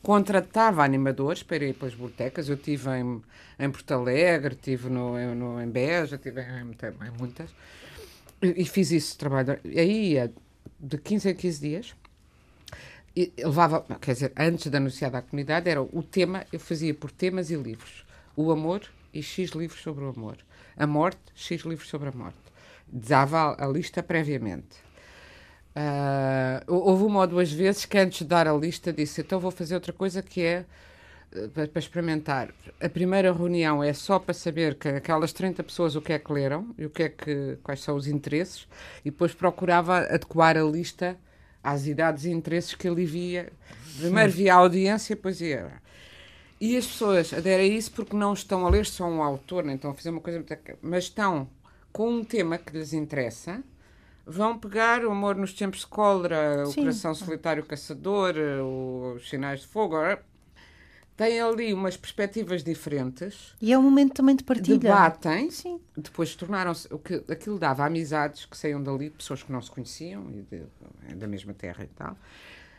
contratava 0.00 0.84
animadores 0.84 1.42
para 1.42 1.64
ir 1.64 1.74
pelas 1.74 1.94
bibliotecas. 1.94 2.48
Eu 2.48 2.54
estive 2.54 2.88
em, 2.90 3.22
em 3.58 3.70
Porto 3.70 3.90
Alegre, 3.92 4.54
estive 4.54 4.88
no, 4.88 5.34
no, 5.34 5.60
em 5.60 5.68
Beja, 5.68 6.16
estive 6.16 6.40
em, 6.40 6.70
em 6.70 7.10
muitas, 7.18 7.50
e, 8.40 8.62
e, 8.62 8.64
fiz 8.64 8.92
isso 8.92 9.18
trabalho. 9.18 9.58
Aí 9.64 10.12
ia 10.12 10.32
de 10.78 10.96
15 10.96 11.30
a 11.30 11.34
15 11.34 11.60
dias. 11.60 11.94
E 13.16 13.32
levava, 13.38 13.84
quer 14.00 14.12
dizer, 14.12 14.32
antes 14.36 14.70
de 14.70 14.76
anunciar 14.76 15.16
à 15.16 15.22
comunidade, 15.22 15.68
era 15.68 15.82
o 15.82 16.02
tema, 16.04 16.46
eu 16.52 16.60
fazia 16.60 16.94
por 16.94 17.10
temas 17.10 17.50
e 17.50 17.56
livros. 17.56 18.06
O 18.36 18.52
amor 18.52 18.82
e 19.12 19.20
X 19.20 19.50
livros 19.50 19.80
sobre 19.80 20.04
o 20.04 20.10
amor. 20.10 20.36
A 20.76 20.86
morte, 20.86 21.18
X 21.34 21.62
livros 21.62 21.88
sobre 21.88 22.10
a 22.10 22.12
morte 22.12 22.47
dava 22.92 23.56
a, 23.58 23.66
lista 23.66 24.02
previamente. 24.02 24.76
Uh, 25.76 26.64
houve 26.66 27.04
uma 27.04 27.20
ou 27.20 27.26
duas 27.26 27.52
vezes 27.52 27.84
que 27.84 27.98
antes 27.98 28.18
de 28.18 28.24
dar 28.24 28.48
a 28.48 28.52
lista 28.52 28.92
disse 28.92 29.20
então 29.20 29.38
vou 29.38 29.52
fazer 29.52 29.74
outra 29.74 29.92
coisa 29.92 30.20
que 30.20 30.42
é 30.42 30.64
uh, 31.34 31.48
para, 31.50 31.68
para, 31.68 31.78
experimentar. 31.78 32.48
A 32.80 32.88
primeira 32.88 33.32
reunião 33.32 33.82
é 33.82 33.92
só 33.92 34.18
para 34.18 34.34
saber 34.34 34.74
que 34.74 34.88
aquelas 34.88 35.32
30 35.32 35.62
pessoas 35.62 35.94
o 35.94 36.02
que 36.02 36.12
é 36.12 36.18
que 36.18 36.32
leram 36.32 36.74
e 36.76 36.86
o 36.86 36.90
que 36.90 37.02
é 37.04 37.08
que, 37.08 37.58
quais 37.62 37.80
são 37.80 37.96
os 37.96 38.06
interesses 38.06 38.66
e 39.04 39.10
depois 39.10 39.34
procurava 39.34 39.98
adequar 39.98 40.56
a 40.56 40.62
lista 40.62 41.16
às 41.62 41.86
idades 41.86 42.24
e 42.24 42.30
interesses 42.30 42.74
que 42.74 42.88
ali 42.88 43.04
via. 43.04 43.52
Primeiro 43.98 44.32
via 44.32 44.54
a 44.54 44.56
audiência, 44.58 45.16
depois 45.16 45.40
ia. 45.40 45.70
E 46.60 46.76
as 46.76 46.86
pessoas 46.86 47.32
aderem 47.32 47.70
a 47.70 47.74
isso 47.74 47.92
porque 47.92 48.16
não 48.16 48.32
estão 48.32 48.66
a 48.66 48.70
ler 48.70 48.84
só 48.84 49.06
um 49.06 49.22
autor, 49.22 49.64
nem 49.64 49.76
estão 49.76 49.92
a 49.92 49.94
fazer 49.94 50.10
uma 50.10 50.20
coisa, 50.20 50.44
mas 50.82 51.04
estão 51.04 51.48
com 51.98 52.10
um 52.10 52.22
tema 52.22 52.58
que 52.58 52.78
lhes 52.78 52.92
interessa, 52.92 53.60
vão 54.24 54.56
pegar 54.56 55.04
o 55.04 55.10
Amor 55.10 55.34
nos 55.34 55.52
Tempos 55.52 55.80
de 55.80 55.88
Cólera, 55.88 56.62
o 56.64 56.72
Coração 56.72 57.12
Solitário 57.12 57.66
Caçador, 57.66 58.36
os 59.16 59.28
Sinais 59.28 59.62
de 59.62 59.66
Fogo, 59.66 59.96
têm 61.16 61.40
ali 61.40 61.74
umas 61.74 61.96
perspectivas 61.96 62.62
diferentes. 62.62 63.52
E 63.60 63.72
é 63.72 63.76
um 63.76 63.82
momento 63.82 64.14
também 64.14 64.36
de 64.36 64.44
partilha. 64.44 64.78
Debatem, 64.78 65.50
Sim. 65.50 65.80
depois 65.96 66.36
tornaram-se. 66.36 66.86
O 66.94 67.00
que, 67.00 67.14
aquilo 67.28 67.58
dava 67.58 67.84
amizades 67.84 68.46
que 68.46 68.56
saíam 68.56 68.80
dali, 68.80 69.10
pessoas 69.10 69.42
que 69.42 69.50
não 69.50 69.60
se 69.60 69.68
conheciam, 69.68 70.30
e 70.30 70.42
de, 70.42 71.16
da 71.16 71.26
mesma 71.26 71.52
terra 71.52 71.82
e 71.82 71.88
tal, 71.88 72.16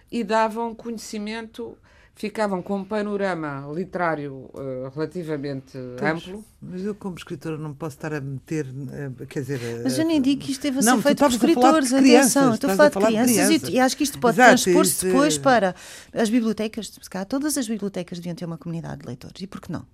e 0.10 0.24
davam 0.24 0.74
conhecimento 0.74 1.78
ficavam 2.20 2.62
com 2.62 2.76
um 2.76 2.84
panorama 2.84 3.66
literário 3.74 4.50
uh, 4.54 4.92
relativamente 4.94 5.78
pois, 5.98 6.12
amplo. 6.12 6.46
Mas 6.62 6.84
eu, 6.84 6.94
como 6.94 7.16
escritora, 7.16 7.58
não 7.58 7.74
posso 7.74 7.96
estar 7.96 8.14
a 8.14 8.20
meter. 8.20 8.66
Uh, 8.68 9.26
quer 9.26 9.40
dizer. 9.40 9.58
Uh, 9.58 9.84
mas 9.86 9.98
eu 9.98 10.06
nem 10.06 10.22
digo 10.22 10.42
que 10.42 10.52
isto 10.52 10.62
deve 10.64 10.82
ser 10.82 11.02
feito 11.02 11.18
por 11.18 11.32
escritores, 11.32 11.94
atenção. 11.94 12.54
Estou 12.54 12.70
a 12.72 12.76
falar 12.76 12.90
de 12.90 13.00
crianças, 13.00 13.48
crianças. 13.48 13.70
E, 13.70 13.72
e, 13.72 13.80
acho 13.80 13.96
que 13.96 14.04
isto 14.04 14.20
pode 14.20 14.36
transpor-se 14.36 15.06
depois 15.06 15.38
para 15.38 15.74
as 16.14 16.30
bibliotecas. 16.30 16.92
Todas 17.30 17.58
as 17.58 17.70
bibliotecas 17.70 18.20
deviam 18.20 18.36
ter 18.36 18.44
uma 18.44 18.58
comunidade 18.58 19.00
de 19.00 19.08
leitores. 19.08 19.42
E 19.42 19.48
por 19.48 19.62
que 19.62 19.72
não? 19.72 19.86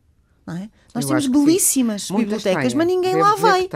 não 0.48 0.58
é? 0.58 0.68
Nós 0.96 1.04
eu 1.04 1.10
temos 1.10 1.28
belíssimas 1.28 2.10
bibliotecas, 2.10 2.74
mas 2.74 2.88
ninguém 2.88 3.16
lá 3.16 3.36
vai. 3.36 3.70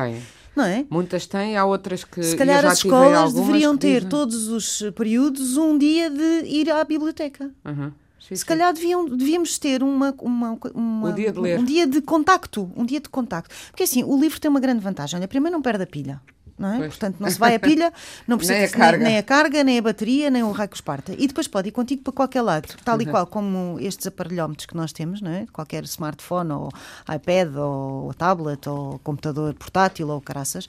Não 0.56 0.66
é? 0.66 0.86
Muitas 0.90 1.28
têm, 1.28 1.56
há 1.56 1.66
outras 1.66 2.04
que. 2.04 2.24
Se 2.24 2.36
calhar 2.36 2.66
as 2.66 2.80
escolas 2.80 3.32
deveriam 3.32 3.78
ter 3.78 3.98
dizem... 3.98 4.10
todos 4.10 4.48
os 4.48 4.84
períodos 4.96 5.56
um 5.56 5.78
dia 5.78 6.10
de 6.10 6.48
ir 6.48 6.72
à 6.72 6.84
biblioteca. 6.84 7.52
Uhum. 7.64 7.92
Sim, 8.20 8.36
Se 8.36 8.46
calhar 8.46 8.74
deviam, 8.74 9.06
devíamos 9.06 9.58
ter 9.58 9.82
uma, 9.82 10.14
uma, 10.20 10.58
uma, 10.74 11.10
um, 11.10 11.14
dia 11.14 11.32
de 11.32 11.40
ler. 11.40 11.60
um 11.60 11.64
dia 11.64 11.88
de 11.88 12.02
contacto. 12.02 12.72
Um 12.76 12.86
dia 12.86 13.00
de 13.00 13.10
contacto. 13.10 13.54
Porque 13.72 13.84
assim, 13.84 14.04
o 14.04 14.20
livro 14.20 14.40
tem 14.40 14.50
uma 14.50 14.60
grande 14.60 14.82
vantagem. 14.82 15.18
Olha, 15.18 15.28
primeiro 15.28 15.56
não 15.56 15.62
perde 15.62 15.84
a 15.84 15.88
pilha. 15.88 16.22
Não 16.60 16.74
é? 16.74 16.88
Portanto, 16.90 17.16
não 17.22 17.30
se 17.30 17.40
vai 17.40 17.56
a 17.56 17.60
pilha, 17.60 17.94
não 18.28 18.38
precisa 18.38 18.58
nem, 18.58 18.68
a 18.68 18.70
carga. 18.70 18.98
Nem, 18.98 19.08
nem, 19.08 19.18
a 19.18 19.24
carga, 19.24 19.64
nem 19.64 19.80
a 19.80 19.82
bateria, 19.82 20.30
nem 20.30 20.44
o 20.44 20.52
raio 20.52 20.68
que 20.68 20.76
esparta. 20.76 21.16
E 21.18 21.26
depois 21.26 21.48
pode 21.48 21.70
ir 21.70 21.72
contigo 21.72 22.04
para 22.04 22.12
qualquer 22.12 22.42
lado, 22.42 22.68
tal 22.84 23.02
e 23.02 23.06
uhum. 23.06 23.12
qual 23.12 23.26
como 23.26 23.78
estes 23.80 24.06
aparelhómetros 24.08 24.66
que 24.66 24.76
nós 24.76 24.92
temos, 24.92 25.22
não 25.22 25.32
é? 25.32 25.46
qualquer 25.54 25.86
smartphone, 25.86 26.52
ou 26.52 26.70
iPad, 27.16 27.56
ou 27.56 28.14
tablet, 28.14 28.68
ou 28.68 29.00
computador 29.00 29.54
portátil, 29.54 30.10
ou 30.10 30.20
caraças. 30.20 30.68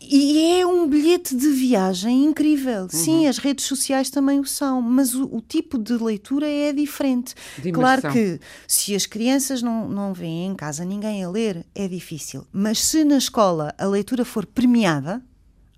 E 0.00 0.58
é 0.58 0.66
um 0.66 0.88
bilhete 0.88 1.36
de 1.36 1.48
viagem 1.50 2.24
incrível. 2.24 2.82
Uhum. 2.82 2.88
Sim, 2.88 3.26
as 3.26 3.36
redes 3.36 3.66
sociais 3.66 4.08
também 4.08 4.40
o 4.40 4.46
são, 4.46 4.80
mas 4.80 5.14
o, 5.14 5.24
o 5.26 5.42
tipo 5.42 5.78
de 5.78 5.92
leitura 5.92 6.48
é 6.48 6.72
diferente. 6.72 7.34
Claro 7.72 8.10
que 8.10 8.40
se 8.66 8.94
as 8.94 9.04
crianças 9.04 9.60
não, 9.60 9.88
não 9.88 10.14
veem 10.14 10.46
em 10.46 10.54
casa 10.54 10.84
ninguém 10.84 11.22
a 11.22 11.28
ler, 11.28 11.66
é 11.74 11.86
difícil. 11.86 12.46
Mas 12.50 12.82
se 12.82 13.04
na 13.04 13.18
escola 13.18 13.74
a 13.76 13.84
leitura 13.84 14.24
for 14.24 14.46
premiada, 14.46 15.22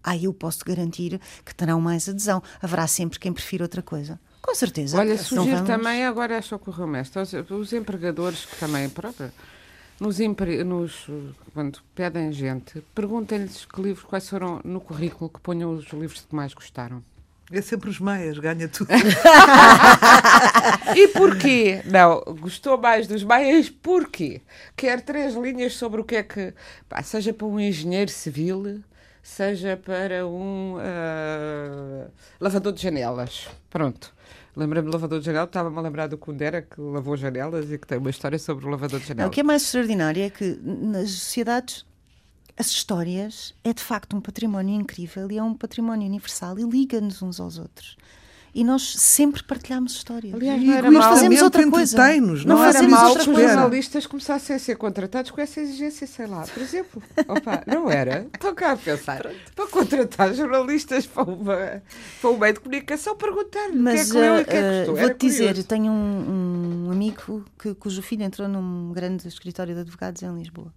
aí 0.05 0.25
eu 0.25 0.33
posso 0.33 0.65
garantir 0.65 1.21
que 1.45 1.55
terão 1.55 1.81
mais 1.81 2.09
adesão. 2.09 2.41
Haverá 2.61 2.87
sempre 2.87 3.19
quem 3.19 3.33
prefira 3.33 3.65
outra 3.65 3.83
coisa. 3.83 4.21
Com 4.41 4.55
certeza. 4.55 4.99
Olha, 4.99 5.17
sugiro 5.19 5.57
vamos... 5.57 5.67
também, 5.67 6.05
agora 6.05 6.35
é 6.35 6.43
só 6.43 6.57
ocorreu-me 6.57 6.99
esta, 6.99 7.23
os, 7.23 7.33
os 7.33 7.73
empregadores 7.73 8.45
que 8.45 8.57
também, 8.57 8.89
próprio, 8.89 9.33
nos, 10.03 10.19
nos, 10.65 11.07
quando 11.55 11.79
pedem 11.95 12.33
gente, 12.33 12.83
perguntem-lhes 12.95 13.65
que 13.65 13.81
livros, 13.81 14.05
quais 14.05 14.29
foram 14.29 14.61
no 14.65 14.81
currículo 14.81 15.31
que 15.31 15.41
ponham 15.41 15.73
os 15.73 15.87
livros 15.93 16.23
que 16.29 16.35
mais 16.35 16.53
gostaram. 16.53 17.03
É 17.53 17.61
sempre 17.61 17.91
os 17.91 18.01
meias, 18.01 18.39
ganha 18.39 18.67
tudo. 18.67 18.89
e 20.97 21.09
porquê? 21.09 21.83
Não, 21.85 22.23
gostou 22.41 22.79
mais 22.79 23.07
dos 23.07 23.23
meias, 23.23 23.69
porquê? 23.69 24.41
Quer 24.75 25.03
três 25.03 25.35
linhas 25.35 25.75
sobre 25.75 26.01
o 26.01 26.05
que 26.05 26.17
é 26.17 26.23
que. 26.23 26.55
Pá, 26.89 27.03
seja 27.03 27.33
para 27.33 27.47
um 27.47 27.61
engenheiro 27.61 28.11
civil, 28.11 28.83
seja 29.23 29.77
para 29.77 30.27
um 30.27 30.77
uh, 30.77 32.11
lavador 32.41 32.73
de 32.73 32.83
janelas. 32.83 33.49
Pronto. 33.69 34.15
Lembrei-me 34.55 34.89
do 34.89 34.93
lavador 34.93 35.19
de 35.19 35.27
janelas, 35.27 35.49
estava-me 35.49 35.79
a 35.79 35.81
lembrar 35.81 36.07
do 36.09 36.19
Kundera 36.19 36.61
que 36.61 36.81
lavou 36.81 37.17
janelas 37.17 37.71
e 37.71 37.79
que 37.79 37.87
tem 37.87 37.99
uma 37.99 38.11
história 38.11 38.39
sobre 38.39 38.67
o 38.67 38.69
lavador 38.69 39.01
de 39.01 39.07
janelas. 39.07 39.29
o 39.29 39.33
que 39.33 39.41
é 39.41 39.43
mais 39.43 39.63
extraordinário 39.63 40.23
é 40.23 40.29
que 40.29 40.59
nas 40.63 41.11
sociedades 41.11 41.87
as 42.57 42.67
histórias 42.67 43.55
é 43.65 43.73
de 43.73 43.83
facto 43.83 44.15
um 44.15 44.21
património 44.21 44.79
incrível 44.79 45.31
e 45.31 45.39
é 45.39 45.43
um 45.43 45.55
património 45.55 46.07
universal 46.07 46.59
e 46.59 46.65
liga-nos 46.65 47.23
uns 47.23 47.41
aos 47.41 47.59
outros 47.59 47.97
e 48.55 48.63
nós 48.65 48.83
sempre 48.83 49.43
partilhamos 49.43 49.93
histórias. 49.93 50.35
Aliás, 50.35 50.63
não 50.63 50.75
era 50.75 50.91
mal. 50.91 51.03
fazemos 51.15 51.41
outra 51.41 51.71
coisa. 51.71 51.97
Não, 51.97 52.45
não 52.45 52.65
era 52.65 52.83
mal 52.83 53.15
que 53.15 53.21
os 53.21 53.25
jornalistas 53.25 54.07
começassem 54.07 54.57
a 54.57 54.59
ser 54.59 54.77
contratados 54.77 55.31
com 55.31 55.41
essa 55.41 55.61
exigência, 55.61 56.07
sei 56.07 56.27
lá, 56.27 56.43
por 56.43 56.63
exemplo. 56.63 57.03
Opa, 57.29 57.63
não 57.67 57.91
era? 57.91 58.27
Estou 58.33 58.55
cá 58.55 58.73
a 58.73 58.77
pensar. 58.77 59.27
Para 59.55 59.67
contratar 59.69 60.35
jornalistas 60.35 61.07
para, 61.07 61.23
uma, 61.23 61.83
para 62.21 62.31
um 62.31 62.37
meio 62.37 62.53
de 62.53 62.61
comunicação, 62.61 63.17
perguntar-lhe 63.17 63.79
o 63.79 63.85
que 63.85 63.99
é 63.99 64.05
que 64.05 64.13
leu 64.13 64.37
e 64.37 64.43
o 64.43 64.45
que 64.45 64.57
é 64.57 64.85
que 64.85 64.91
uh, 64.91 64.97
Vou-te 64.97 65.27
dizer, 65.27 65.65
tenho 65.65 65.91
um, 65.91 66.89
um 66.89 66.91
amigo 66.93 67.45
que, 67.59 67.75
cujo 67.75 68.03
filho 68.03 68.23
entrou 68.23 68.49
num 68.49 68.93
grande 68.93 69.29
escritório 69.29 69.75
de 69.75 69.81
advogados 69.81 70.23
em 70.23 70.35
Lisboa. 70.35 70.73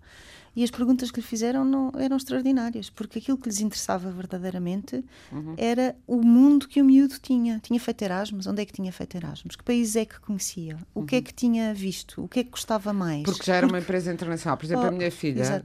E 0.56 0.64
as 0.64 0.72
perguntas 0.72 1.12
que 1.12 1.20
lhe 1.20 1.26
fizeram 1.26 1.66
não, 1.66 1.92
eram 2.00 2.16
extraordinárias, 2.16 2.90
porque 2.90 3.20
aquilo 3.20 3.38
que 3.38 3.50
lhes 3.50 3.60
interessava 3.60 4.10
verdadeiramente 4.10 5.04
uhum. 5.32 5.54
era 5.58 5.96
o 6.08 6.22
mundo 6.22 6.68
que 6.68 6.82
o 6.82 6.86
miúdo 6.86 7.16
tinha. 7.20 7.60
Tinha 7.60 7.80
feito 7.80 8.02
Erasmus, 8.04 8.48
onde 8.48 8.62
é 8.62 8.66
que 8.66 8.72
tinha 8.72 8.92
feito 8.92 9.18
Erasmus? 9.18 9.56
Que 9.56 9.64
países 9.64 9.96
é 9.98 10.06
que 10.06 10.20
conhecia? 10.20 10.78
O 10.94 11.02
uhum. 11.02 11.06
que 11.06 11.16
é 11.16 11.18
uhum. 11.18 11.24
que 11.24 11.34
tinha 11.34 11.74
visto? 11.74 12.24
O 12.24 12.28
que 12.28 12.40
é 12.40 12.44
que 12.44 12.52
gostava 12.52 12.94
mais? 12.94 13.24
Porque 13.24 13.44
já 13.44 13.56
era 13.56 13.68
porque... 13.68 13.76
uma 13.76 13.84
empresa 13.84 14.14
internacional. 14.14 14.58
Por 14.58 14.66
exemplo, 14.66 14.86
oh, 14.86 14.88
a 14.88 14.92
minha 14.92 15.12
filha 15.12 15.64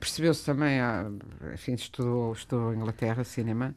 percebeu-se 0.00 0.44
também, 0.44 0.78
enfim, 1.52 1.74
estudou, 1.74 2.32
estudou 2.32 2.72
em 2.72 2.78
Inglaterra, 2.78 3.22
cinema, 3.22 3.74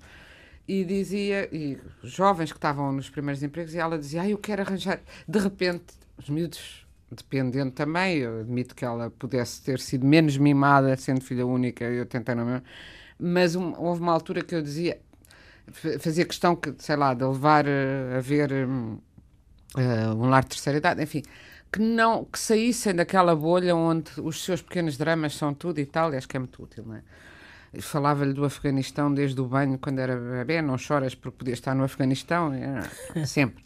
e 0.68 0.84
dizia, 0.86 1.48
e 1.54 1.78
jovens 2.04 2.52
que 2.52 2.58
estavam 2.58 2.92
nos 2.92 3.10
primeiros 3.10 3.44
empregos, 3.44 3.74
e 3.74 3.78
ela 3.78 3.98
dizia, 3.98 4.22
ah, 4.22 4.30
eu 4.30 4.38
quero 4.38 4.62
arranjar, 4.62 5.02
de 5.28 5.40
repente, 5.40 5.86
os 6.18 6.30
miúdos 6.30 6.87
dependendo 7.12 7.72
também. 7.72 8.18
Eu 8.18 8.42
admito 8.42 8.76
que 8.76 8.86
ela 8.86 9.10
pudesse 9.10 9.62
ter 9.62 9.80
sido 9.80 10.06
menos 10.06 10.38
mimada, 10.38 10.96
sendo 10.98 11.22
filha 11.22 11.46
única, 11.46 11.86
eu 11.86 12.06
tentei 12.06 12.36
não 12.36 12.46
mesmo. 12.46 12.64
Mas 13.20 13.56
um, 13.56 13.74
houve 13.78 14.02
uma 14.02 14.14
altura 14.14 14.44
que 14.44 14.54
eu 14.54 14.62
dizia, 14.62 15.00
fazia 16.00 16.26
questão 16.26 16.56
que, 16.56 16.74
sei 16.78 16.96
lá, 16.96 17.14
de 17.14 17.24
levar 17.24 17.66
uh, 17.66 18.18
a 18.18 18.20
ver 18.20 18.52
um, 18.54 19.00
uh, 19.76 20.16
um 20.16 20.30
lar 20.30 20.44
de 20.44 20.50
terceira 20.50 20.78
idade, 20.78 21.02
enfim, 21.02 21.24
que 21.72 21.80
não 21.80 22.26
que 22.26 22.38
saíssem 22.38 22.94
daquela 22.94 23.36
bolha 23.36 23.76
onde 23.76 24.12
os 24.22 24.44
seus 24.44 24.62
pequenos 24.62 24.98
dramas 24.98 25.36
são 25.36 25.54
tudo 25.54 25.80
e 25.80 25.86
tal, 25.86 26.14
e 26.14 26.18
acho 26.18 26.28
que 26.28 26.38
é 26.38 26.40
muito 26.40 26.62
útil, 26.62 26.84
não 26.86 26.96
é? 26.96 27.02
Falava-lhe 27.82 28.34
do 28.34 28.46
Afeganistão 28.46 29.14
desde 29.14 29.40
o 29.42 29.46
banho, 29.46 29.78
quando 29.78 30.00
era 30.00 30.16
bebê, 30.16 30.62
não 30.62 30.78
choras 30.78 31.14
porque 31.14 31.40
podia 31.40 31.54
estar 31.54 31.76
no 31.76 31.84
Afeganistão, 31.84 32.52
sempre 33.26 33.64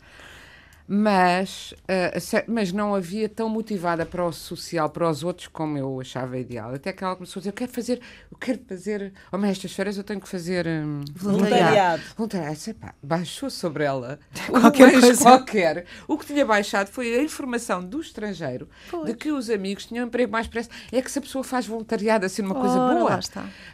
mas, 0.93 1.73
uh, 1.83 2.43
mas 2.49 2.73
não 2.73 2.93
havia 2.93 3.29
tão 3.29 3.47
motivada 3.47 4.05
para 4.05 4.25
o 4.25 4.33
social, 4.33 4.89
para 4.89 5.09
os 5.09 5.23
outros, 5.23 5.47
como 5.47 5.77
eu 5.77 6.01
achava 6.01 6.37
ideal. 6.37 6.73
Até 6.73 6.91
que 6.91 7.01
ela 7.01 7.15
começou 7.15 7.39
a 7.39 7.41
dizer: 7.41 7.51
Eu 7.51 7.53
quero 7.53 7.71
fazer, 7.71 8.01
eu 8.29 8.37
quero 8.37 8.59
fazer, 8.67 9.13
oh, 9.31 9.37
mas 9.37 9.51
estas 9.51 9.71
férias 9.71 9.97
eu 9.97 10.03
tenho 10.03 10.19
que 10.19 10.27
fazer 10.27 10.67
um, 10.67 10.99
voluntariado. 11.15 12.03
Voluntariado. 12.17 12.59
Epá, 12.67 12.93
baixou 13.01 13.49
sobre 13.49 13.85
ela 13.85 14.19
qualquer 14.51 14.91
coisa. 14.91 15.23
qualquer. 15.23 15.85
O 16.09 16.17
que 16.17 16.25
tinha 16.25 16.45
baixado 16.45 16.89
foi 16.89 17.15
a 17.15 17.23
informação 17.23 17.81
do 17.81 18.01
estrangeiro 18.01 18.67
pois. 18.89 19.05
de 19.05 19.13
que 19.13 19.31
os 19.31 19.49
amigos 19.49 19.85
tinham 19.85 20.03
um 20.03 20.07
emprego 20.09 20.29
mais 20.29 20.47
preço. 20.47 20.67
É 20.91 21.01
que 21.01 21.09
se 21.09 21.19
a 21.19 21.21
pessoa 21.21 21.41
faz 21.41 21.65
voluntariado 21.65 22.25
assim, 22.25 22.41
uma 22.41 22.55
coisa 22.55 22.77
Ora, 22.77 22.99
boa, 22.99 23.19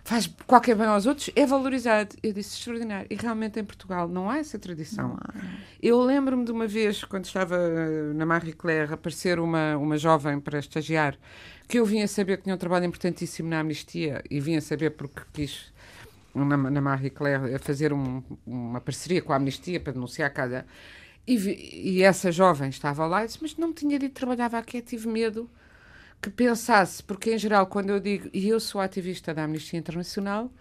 faz 0.03 0.29
qualquer 0.45 0.75
bem 0.75 0.85
aos 0.85 1.07
outros, 1.07 1.31
é 1.35 1.47
valorizado. 1.47 2.15
Eu 2.21 2.31
disse: 2.31 2.59
extraordinário. 2.59 3.07
E 3.09 3.15
realmente 3.15 3.59
em 3.59 3.63
Portugal 3.65 4.07
não 4.07 4.29
há 4.29 4.37
essa 4.37 4.59
tradição. 4.59 5.17
Há. 5.19 5.33
Eu 5.81 5.99
lembro-me 5.99 6.45
de 6.45 6.51
uma 6.51 6.67
vez 6.67 7.06
quando 7.07 7.25
estava 7.25 7.55
eh, 7.55 8.13
na 8.13 8.25
Marie 8.25 8.53
Claire, 8.53 8.93
aparecer 8.93 9.39
uma, 9.39 9.77
uma 9.77 9.97
jovem 9.97 10.39
para 10.39 10.59
estagiar, 10.59 11.17
que 11.67 11.79
eu 11.79 11.85
vinha 11.85 12.07
saber 12.07 12.37
que 12.37 12.43
tinha 12.43 12.55
um 12.55 12.57
trabalho 12.57 12.85
importantíssimo 12.85 13.49
na 13.49 13.59
Amnistia 13.59 14.23
e 14.29 14.39
vinha 14.39 14.61
saber 14.61 14.91
porque 14.91 15.21
quis, 15.33 15.73
na, 16.33 16.57
na 16.57 16.81
Marie 16.81 17.09
Claire, 17.09 17.57
fazer 17.59 17.93
um, 17.93 18.23
uma 18.45 18.81
parceria 18.81 19.21
com 19.21 19.33
a 19.33 19.35
Amnistia 19.35 19.79
para 19.79 19.93
denunciar 19.93 20.31
cada. 20.31 20.65
E, 21.27 21.97
e 21.97 22.03
essa 22.03 22.31
jovem 22.31 22.69
estava 22.69 23.05
lá 23.05 23.23
e 23.23 23.27
disse: 23.27 23.39
Mas 23.41 23.57
não 23.57 23.69
me 23.69 23.73
tinha 23.73 23.99
dito 23.99 24.13
que 24.13 24.19
trabalhava 24.19 24.57
aqui, 24.57 24.81
tive 24.81 25.07
medo 25.07 25.49
que 26.21 26.29
pensasse, 26.29 27.03
porque 27.03 27.33
em 27.33 27.37
geral, 27.37 27.67
quando 27.67 27.89
eu 27.91 27.99
digo, 27.99 28.29
e 28.33 28.47
eu 28.49 28.59
sou 28.59 28.81
ativista 28.81 29.33
da 29.33 29.43
Amnistia 29.43 29.79
Internacional, 29.79 30.51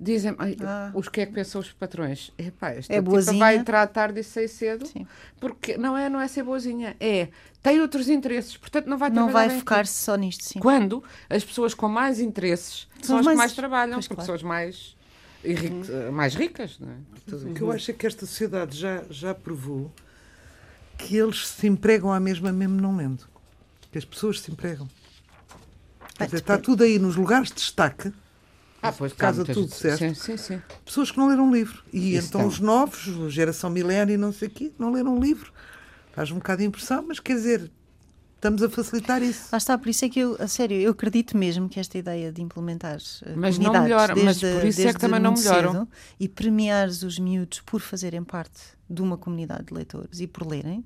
dizem 0.00 0.34
ah. 0.38 0.90
os 0.94 1.08
que 1.08 1.20
é 1.20 1.26
que 1.26 1.32
pensam 1.32 1.60
os 1.60 1.72
patrões? 1.72 2.32
Epá, 2.36 2.70
esta 2.70 2.92
é 2.92 3.00
boazinha. 3.00 3.38
vai 3.38 3.56
entrar 3.56 3.86
tarde 3.86 4.20
e 4.20 4.24
sair 4.24 4.48
cedo, 4.48 4.86
Sim. 4.86 5.06
porque 5.40 5.76
não 5.76 5.96
é, 5.96 6.08
não 6.08 6.20
é 6.20 6.28
ser 6.28 6.42
boazinha, 6.42 6.96
é 7.00 7.28
tem 7.62 7.80
outros 7.80 8.08
interesses, 8.08 8.56
portanto 8.56 8.86
não 8.86 8.98
vai 8.98 9.10
Não 9.10 9.30
vai 9.30 9.48
focar-se 9.48 10.02
só 10.02 10.16
nisto, 10.16 10.44
sim. 10.44 10.58
Quando 10.58 11.02
as 11.30 11.42
pessoas 11.44 11.72
com 11.72 11.88
mais 11.88 12.20
interesses 12.20 12.86
são, 13.00 13.06
são 13.06 13.18
as 13.18 13.24
mais... 13.24 13.34
que 13.34 13.38
mais 13.38 13.52
trabalham, 13.54 13.94
pois 13.94 14.08
porque 14.08 14.24
claro. 14.24 14.26
são 14.26 14.34
as 14.34 14.42
mais, 14.42 14.96
uhum. 15.44 16.12
mais 16.12 16.34
ricas. 16.34 16.78
Não 16.78 16.90
é? 16.90 17.50
O 17.50 17.54
que 17.54 17.62
eu 17.62 17.72
acho 17.72 17.90
é 17.90 17.94
que 17.94 18.06
esta 18.06 18.26
sociedade 18.26 18.76
já, 18.76 19.02
já 19.08 19.34
provou 19.34 19.90
que 20.98 21.16
eles 21.16 21.46
se 21.48 21.66
empregam 21.66 22.12
à 22.12 22.20
mesma 22.20 22.52
mesmo 22.52 22.80
não 22.80 22.96
lendo. 22.96 23.24
Que 23.90 23.98
as 23.98 24.04
pessoas 24.04 24.40
se 24.40 24.50
empregam. 24.50 24.88
Quer 26.16 26.26
dizer, 26.26 26.38
está 26.38 26.58
tudo 26.58 26.84
aí 26.84 26.98
nos 26.98 27.16
lugares 27.16 27.48
de 27.48 27.54
destaque 27.54 28.12
ah, 28.88 28.92
pois 28.92 29.12
casa 29.14 29.44
tudo, 29.44 29.72
certo? 29.72 29.98
Sim, 29.98 30.14
sim, 30.14 30.36
sim. 30.36 30.62
Pessoas 30.84 31.10
que 31.10 31.16
não 31.16 31.28
leram 31.28 31.50
livro. 31.50 31.82
E 31.90 32.14
Isso 32.14 32.28
então 32.28 32.42
tá. 32.42 32.46
os 32.46 32.60
novos, 32.60 33.32
geração 33.32 33.70
milénia 33.70 34.12
e 34.12 34.16
não 34.18 34.30
sei 34.30 34.48
o 34.48 34.50
quê, 34.50 34.72
não 34.78 34.92
leram 34.92 35.18
livro. 35.18 35.52
Faz 36.12 36.30
um 36.30 36.36
bocado 36.36 36.60
de 36.60 36.68
impressão, 36.68 37.02
mas 37.08 37.18
quer 37.18 37.34
dizer, 37.34 37.70
estamos 38.34 38.62
a 38.62 38.68
facilitar 38.68 39.22
isso. 39.22 39.48
Lá 39.50 39.56
está, 39.56 39.78
por 39.78 39.88
isso 39.88 40.04
é 40.04 40.08
que 40.10 40.20
eu, 40.20 40.36
a 40.38 40.46
sério, 40.46 40.76
eu 40.76 40.92
acredito 40.92 41.34
mesmo 41.34 41.66
que 41.66 41.80
esta 41.80 41.96
ideia 41.96 42.30
de 42.30 42.42
implementar 42.42 42.98
eh, 43.24 43.32
mas 43.34 43.58
não 43.58 43.72
melhora, 43.72 44.14
desde, 44.14 44.46
mas 44.46 44.54
por 44.60 44.68
isso 44.68 44.86
é 44.86 44.92
que 44.92 45.00
também 45.00 45.18
não 45.18 45.32
melhoram. 45.32 45.88
E 46.20 46.28
premiar 46.28 46.88
os 46.88 47.18
miúdos 47.18 47.60
por 47.60 47.80
fazerem 47.80 48.22
parte 48.22 48.60
de 48.88 49.00
uma 49.00 49.16
comunidade 49.16 49.64
de 49.64 49.74
leitores 49.74 50.20
e 50.20 50.26
por 50.26 50.46
lerem, 50.46 50.84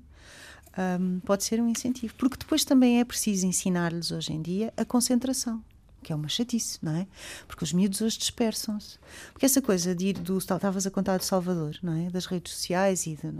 um, 1.01 1.19
pode 1.19 1.43
ser 1.43 1.59
um 1.59 1.67
incentivo. 1.67 2.13
Porque 2.17 2.37
depois 2.37 2.63
também 2.63 3.01
é 3.01 3.03
preciso 3.03 3.45
ensinar-lhes 3.45 4.09
hoje 4.11 4.31
em 4.31 4.41
dia 4.41 4.73
a 4.77 4.85
concentração 4.85 5.61
que 6.01 6.13
é 6.13 6.15
uma 6.15 6.27
chatice, 6.27 6.79
não 6.81 6.95
é? 6.95 7.07
Porque 7.47 7.63
os 7.63 7.73
miúdos 7.73 8.01
hoje 8.01 8.17
dispersam-se. 8.17 8.97
Porque 9.31 9.45
essa 9.45 9.61
coisa 9.61 9.93
de 9.93 10.07
ir 10.07 10.13
do. 10.13 10.37
Estavas 10.37 10.87
a 10.87 10.91
contar 10.91 11.17
do 11.17 11.23
Salvador, 11.23 11.77
não 11.81 11.93
é? 11.93 12.09
Das 12.09 12.25
redes 12.25 12.53
sociais 12.53 13.05
e, 13.05 13.15
de, 13.15 13.31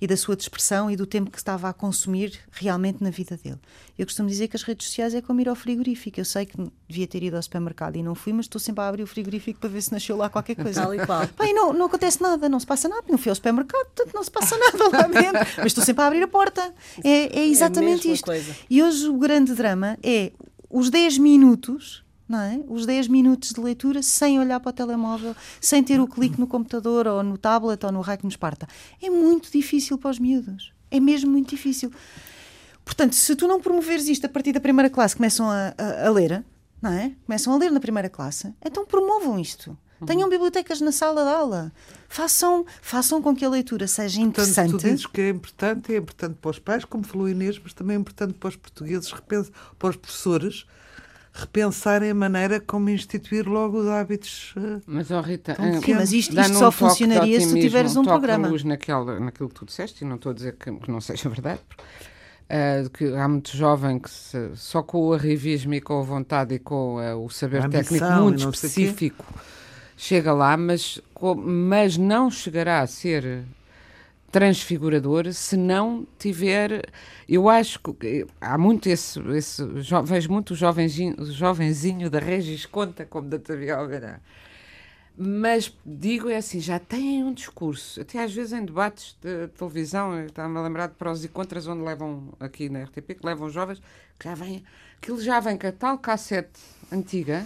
e 0.00 0.06
da 0.06 0.16
sua 0.16 0.36
dispersão 0.36 0.90
e 0.90 0.96
do 0.96 1.06
tempo 1.06 1.30
que 1.30 1.38
estava 1.38 1.68
a 1.68 1.72
consumir 1.72 2.38
realmente 2.50 3.02
na 3.02 3.10
vida 3.10 3.36
dele. 3.36 3.58
Eu 3.98 4.06
costumo 4.06 4.28
dizer 4.28 4.48
que 4.48 4.56
as 4.56 4.62
redes 4.62 4.86
sociais 4.86 5.14
é 5.14 5.20
como 5.20 5.40
ir 5.40 5.48
ao 5.48 5.56
frigorífico. 5.56 6.20
Eu 6.20 6.24
sei 6.24 6.46
que 6.46 6.56
devia 6.88 7.06
ter 7.06 7.22
ido 7.22 7.36
ao 7.36 7.42
supermercado 7.42 7.96
e 7.96 8.02
não 8.02 8.14
fui, 8.14 8.32
mas 8.32 8.46
estou 8.46 8.60
sempre 8.60 8.82
a 8.82 8.88
abrir 8.88 9.02
o 9.02 9.06
frigorífico 9.06 9.58
para 9.58 9.68
ver 9.68 9.82
se 9.82 9.92
nasceu 9.92 10.16
lá 10.16 10.28
qualquer 10.28 10.54
coisa. 10.54 10.82
Tal 10.82 10.94
e 10.94 11.04
qual. 11.04 11.26
Pai, 11.28 11.52
não, 11.52 11.72
não 11.72 11.86
acontece 11.86 12.22
nada, 12.22 12.48
não 12.48 12.60
se 12.60 12.66
passa 12.66 12.88
nada. 12.88 13.04
Não 13.08 13.18
fui 13.18 13.30
ao 13.30 13.36
supermercado, 13.36 13.86
portanto 13.86 14.14
não 14.14 14.22
se 14.22 14.30
passa 14.30 14.56
nada 14.56 14.88
lá 14.88 15.02
dentro. 15.08 15.46
Mas 15.58 15.66
estou 15.66 15.84
sempre 15.84 16.02
a 16.04 16.06
abrir 16.06 16.22
a 16.22 16.28
porta. 16.28 16.72
É, 17.02 17.40
é 17.40 17.46
exatamente 17.46 18.08
é 18.08 18.12
isto. 18.12 18.24
Coisa. 18.24 18.54
E 18.70 18.82
hoje 18.82 19.08
o 19.08 19.18
grande 19.18 19.54
drama 19.54 19.98
é 20.02 20.32
os 20.70 20.90
10 20.90 21.18
minutos 21.18 22.04
não 22.28 22.40
é? 22.40 22.60
Os 22.68 22.84
10 22.84 23.08
minutos 23.08 23.52
de 23.52 23.60
leitura 23.60 24.02
sem 24.02 24.38
olhar 24.38 24.60
para 24.60 24.68
o 24.68 24.72
telemóvel, 24.72 25.34
sem 25.60 25.82
ter 25.82 25.98
o 25.98 26.06
clique 26.06 26.38
no 26.38 26.46
computador 26.46 27.06
ou 27.06 27.22
no 27.22 27.38
tablet 27.38 27.82
ou 27.86 27.90
no 27.90 28.02
raio 28.02 28.18
que 28.18 28.26
nos 28.26 28.36
parta. 28.36 28.68
É 29.00 29.08
muito 29.08 29.50
difícil 29.50 29.96
para 29.96 30.10
os 30.10 30.18
miúdos. 30.18 30.72
É 30.90 31.00
mesmo 31.00 31.30
muito 31.30 31.48
difícil. 31.48 31.90
Portanto, 32.84 33.14
se 33.14 33.34
tu 33.34 33.48
não 33.48 33.60
promoveres 33.60 34.08
isto 34.08 34.26
a 34.26 34.28
partir 34.28 34.52
da 34.52 34.60
primeira 34.60 34.90
classe, 34.90 35.16
começam 35.16 35.48
a, 35.50 35.74
a, 35.78 36.06
a 36.06 36.10
ler, 36.10 36.44
não 36.82 36.92
é? 36.92 37.12
Começam 37.24 37.52
a 37.52 37.56
ler 37.56 37.70
na 37.70 37.80
primeira 37.80 38.10
classe, 38.10 38.54
então 38.64 38.84
promovam 38.84 39.38
isto. 39.38 39.76
Tenham 40.06 40.28
bibliotecas 40.28 40.80
na 40.80 40.92
sala 40.92 41.24
de 41.24 41.30
aula. 41.30 41.72
Façam, 42.08 42.64
façam 42.80 43.20
com 43.20 43.34
que 43.34 43.44
a 43.44 43.48
leitura 43.48 43.86
seja 43.86 44.20
interessante. 44.20 44.70
Portanto, 44.70 44.80
tu 44.80 44.88
dizes 44.88 45.06
que 45.06 45.20
é 45.20 45.28
importante, 45.30 45.94
é 45.94 45.96
importante 45.98 46.36
para 46.40 46.50
os 46.50 46.58
pais, 46.58 46.84
como 46.84 47.04
falou 47.04 47.28
Inês, 47.28 47.60
mas 47.62 47.74
também 47.74 47.96
é 47.96 48.00
importante 48.00 48.34
para 48.34 48.48
os 48.48 48.56
portugueses, 48.56 49.12
para 49.78 49.90
os 49.90 49.96
professores, 49.96 50.66
repensarem 51.32 52.10
a 52.10 52.14
maneira 52.14 52.60
como 52.60 52.88
instituir 52.90 53.48
logo 53.48 53.80
os 53.80 53.88
hábitos. 53.88 54.54
Uh, 54.56 54.82
mas, 54.86 55.10
oh 55.10 55.20
Rita, 55.20 55.52
uh, 55.52 55.94
mas 55.94 56.12
isto, 56.12 56.38
isto 56.38 56.54
só 56.54 56.68
um 56.68 56.72
funcionaria 56.72 57.40
se 57.40 57.48
tu 57.48 57.60
tiveres 57.60 57.96
um 57.96 58.04
programa. 58.04 58.48
luz 58.48 58.64
naquela, 58.64 59.18
naquilo 59.20 59.48
que 59.48 59.54
tu 59.54 59.64
disseste, 59.64 60.04
e 60.04 60.06
não 60.06 60.16
estou 60.16 60.30
a 60.30 60.34
dizer 60.34 60.56
que, 60.56 60.70
que 60.72 60.90
não 60.90 61.00
seja 61.00 61.28
verdade, 61.28 61.60
uh, 62.44 62.90
que 62.90 63.14
há 63.14 63.28
muito 63.28 63.56
jovem 63.56 63.98
que 63.98 64.10
se, 64.10 64.50
só 64.54 64.82
com 64.82 65.08
o 65.08 65.12
arrivismo 65.12 65.74
e 65.74 65.80
com 65.80 66.00
a 66.00 66.02
vontade 66.02 66.54
e 66.54 66.58
com 66.58 66.96
o 67.24 67.28
saber 67.28 67.68
técnico 67.68 68.06
muito 68.22 68.48
específico 68.48 69.24
chega 69.98 70.32
lá, 70.32 70.56
mas, 70.56 71.00
mas 71.36 71.98
não 71.98 72.30
chegará 72.30 72.80
a 72.80 72.86
ser 72.86 73.44
transfigurador 74.30 75.32
se 75.32 75.56
não 75.56 76.06
tiver. 76.18 76.88
Eu 77.28 77.48
acho 77.48 77.80
que 77.80 78.24
há 78.40 78.56
muito 78.56 78.88
esse. 78.88 79.20
esse 79.32 79.62
vejo 80.04 80.30
muito 80.30 80.52
o 80.52 80.56
jovenzinho, 80.56 81.16
o 81.18 81.26
jovenzinho 81.26 82.08
da 82.08 82.20
Regis 82.20 82.64
Conta 82.64 83.04
como 83.04 83.28
da 83.28 83.38
Algará. 83.76 84.20
Mas 85.20 85.76
digo 85.84 86.28
é 86.28 86.36
assim, 86.36 86.60
já 86.60 86.78
têm 86.78 87.24
um 87.24 87.32
discurso, 87.32 88.00
até 88.00 88.22
às 88.22 88.32
vezes 88.32 88.52
em 88.52 88.64
debates 88.64 89.16
de 89.20 89.48
televisão, 89.48 90.24
está-me 90.24 90.56
a 90.56 90.62
lembrar 90.62 90.86
de 90.86 90.94
prós 90.94 91.24
e 91.24 91.28
contras, 91.28 91.66
onde 91.66 91.82
levam 91.82 92.28
aqui 92.38 92.68
na 92.68 92.84
RTP, 92.84 93.14
que 93.14 93.26
levam 93.26 93.50
jovens, 93.50 93.82
que 94.16 94.28
já 94.28 94.36
vem, 94.36 94.62
aquilo 94.96 95.20
já 95.20 95.40
vem 95.40 95.58
com 95.58 95.66
a 95.66 95.72
tal 95.72 95.98
cassete 95.98 96.60
antiga, 96.92 97.44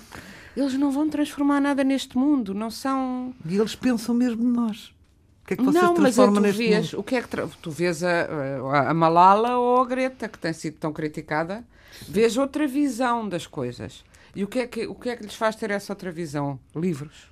eles 0.55 0.75
não 0.75 0.91
vão 0.91 1.09
transformar 1.09 1.63
nada 1.63 1.83
neste 1.83 2.19
mundo, 2.19 2.53
não 2.53 2.71
são. 2.71 3.35
E 3.47 3.57
eles 3.57 3.75
pensam 3.75 4.15
mesmo 4.15 4.43
de 4.43 4.49
nós. 4.49 4.93
O 5.43 5.47
que 5.47 5.55
é 5.55 5.57
que 5.57 5.63
vocês 5.63 5.83
não, 5.83 5.95
mas 5.95 6.15
transformam 6.15 6.35
tu 6.35 6.41
neste 6.43 6.59
vês, 6.59 6.93
mundo? 6.93 7.01
o 7.01 7.03
que 7.03 7.17
é 7.17 7.23
que 7.23 7.29
tu 7.63 7.71
vês 7.71 8.05
a, 8.05 8.27
a, 8.71 8.91
a 8.91 8.95
Malala 8.95 9.57
ou 9.59 9.81
a 9.81 9.87
Greta, 9.87 10.29
que 10.29 10.39
tem 10.39 10.53
sido 10.53 10.77
tão 10.77 10.93
criticada, 10.93 11.65
vês 12.07 12.37
outra 12.37 12.67
visão 12.67 13.27
das 13.27 13.47
coisas. 13.47 14.05
E 14.37 14.45
o 14.45 14.47
que, 14.47 14.59
é 14.59 14.67
que, 14.67 14.87
o 14.87 14.95
que 14.95 15.09
é 15.09 15.17
que 15.17 15.23
lhes 15.23 15.35
faz 15.35 15.57
ter 15.57 15.71
essa 15.71 15.93
outra 15.93 16.13
visão? 16.13 16.61
Livros. 16.77 17.32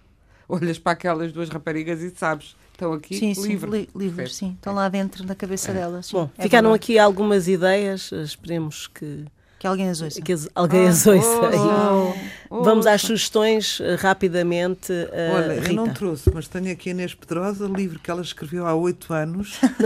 Olhas 0.61 0.79
para 0.79 0.93
aquelas 0.93 1.33
duas 1.33 1.49
raparigas 1.49 2.01
e 2.03 2.11
sabes, 2.11 2.57
estão 2.73 2.93
aqui 2.93 3.17
Sim, 3.19 3.35
sim, 3.35 3.49
livros. 3.49 3.73
li- 3.75 3.89
livros, 3.95 4.35
sim. 4.37 4.53
Estão 4.55 4.75
lá 4.75 4.89
dentro 4.89 5.23
da 5.25 5.35
cabeça 5.35 5.73
delas. 5.73 6.07
sim, 6.07 6.13
Bom, 6.17 6.31
é 6.39 6.43
ficaram 6.43 6.71
verdade. 6.71 6.85
aqui 6.85 6.99
algumas 6.99 7.47
ideias, 7.49 8.11
esperemos 8.13 8.87
que, 8.89 9.25
Que 9.61 9.67
alguém 9.67 9.91
as 9.91 10.01
ouça. 10.01 10.23
que 10.23 10.35
alguém 10.55 10.89
as 10.89 11.07
ouça. 11.07 11.29
Oh, 11.29 12.15
oh, 12.49 12.65
Vamos 12.65 12.87
às 12.87 13.03
sugestões 13.03 13.79
eh, 13.83 13.95
rapidamente. 13.95 14.91
eh, 14.91 15.33
Olha, 15.35 15.53
eu 15.69 15.75
não 15.75 15.85
Rita. 15.85 15.97
trouxe, 15.97 16.31
mas 16.33 16.49
tenho 16.49 16.73
aqui 16.73 16.89
a 16.89 16.93
Inês 16.93 17.13
Pedrosa, 17.13 17.67
livro 17.67 17.99
que 17.99 18.11
ela 18.11 18.23
escreveu 18.23 18.67
há 18.67 18.75
oito 18.75 19.13
anos. 19.13 19.61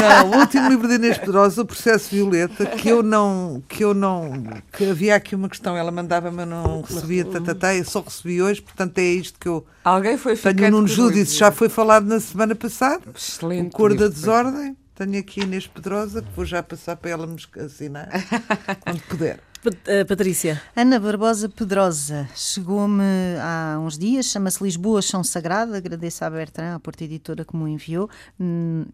não, 0.00 0.30
o 0.32 0.40
último 0.40 0.68
livro 0.68 0.88
de 0.88 0.94
Inês 0.96 1.16
Pedrosa, 1.16 1.62
O 1.62 1.64
Processo 1.64 2.10
Violeta, 2.12 2.66
que 2.66 2.88
eu 2.88 3.04
não, 3.04 3.62
que 3.68 3.84
eu 3.84 3.94
não, 3.94 4.32
que 4.72 4.90
havia 4.90 5.14
aqui 5.14 5.36
uma 5.36 5.48
questão, 5.48 5.76
ela 5.76 5.92
mandava-me, 5.92 6.42
eu 6.42 6.46
não 6.46 6.82
recebia, 6.82 7.24
tatatá, 7.24 7.72
eu 7.72 7.84
só 7.84 8.00
recebi 8.00 8.42
hoje, 8.42 8.60
portanto 8.62 8.98
é 8.98 9.04
isto 9.04 9.38
que 9.38 9.46
eu 9.46 9.64
Alguém 9.84 10.18
foi 10.18 10.36
tenho 10.36 10.72
num 10.72 10.88
júdice, 10.88 11.36
já 11.36 11.52
foi 11.52 11.68
falado 11.68 12.04
na 12.06 12.18
semana 12.18 12.56
passada, 12.56 13.02
Excelente. 13.14 13.68
O 13.68 13.70
Cor 13.70 13.94
da. 13.94 14.08
Desordem. 14.08 14.76
Tenho 14.96 15.18
aqui 15.20 15.40
a 15.42 15.44
Inês 15.44 15.66
Pedrosa, 15.66 16.22
que 16.22 16.28
vou 16.34 16.44
já 16.44 16.62
passar 16.62 16.96
para 16.96 17.10
ela 17.10 17.26
me 17.26 17.36
assinar, 17.62 18.08
quando 18.80 19.00
puder. 19.02 19.40
Eh, 19.86 20.04
Patrícia, 20.04 20.62
Ana 20.76 20.98
Barbosa 20.98 21.48
Pedrosa 21.48 22.28
chegou-me 22.34 23.02
há 23.42 23.78
uns 23.80 23.98
dias, 23.98 24.26
chama-se 24.26 24.62
Lisboa 24.62 25.02
Chão 25.02 25.22
Sagrado. 25.24 25.74
Agradeço 25.74 26.24
à 26.24 26.30
Bertrand, 26.30 26.76
à 26.76 26.80
Porta 26.80 27.04
Editora, 27.04 27.44
que 27.44 27.56
me 27.56 27.64
o 27.64 27.68
enviou. 27.68 28.08
Hum, 28.40 28.86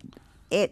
É, 0.51 0.71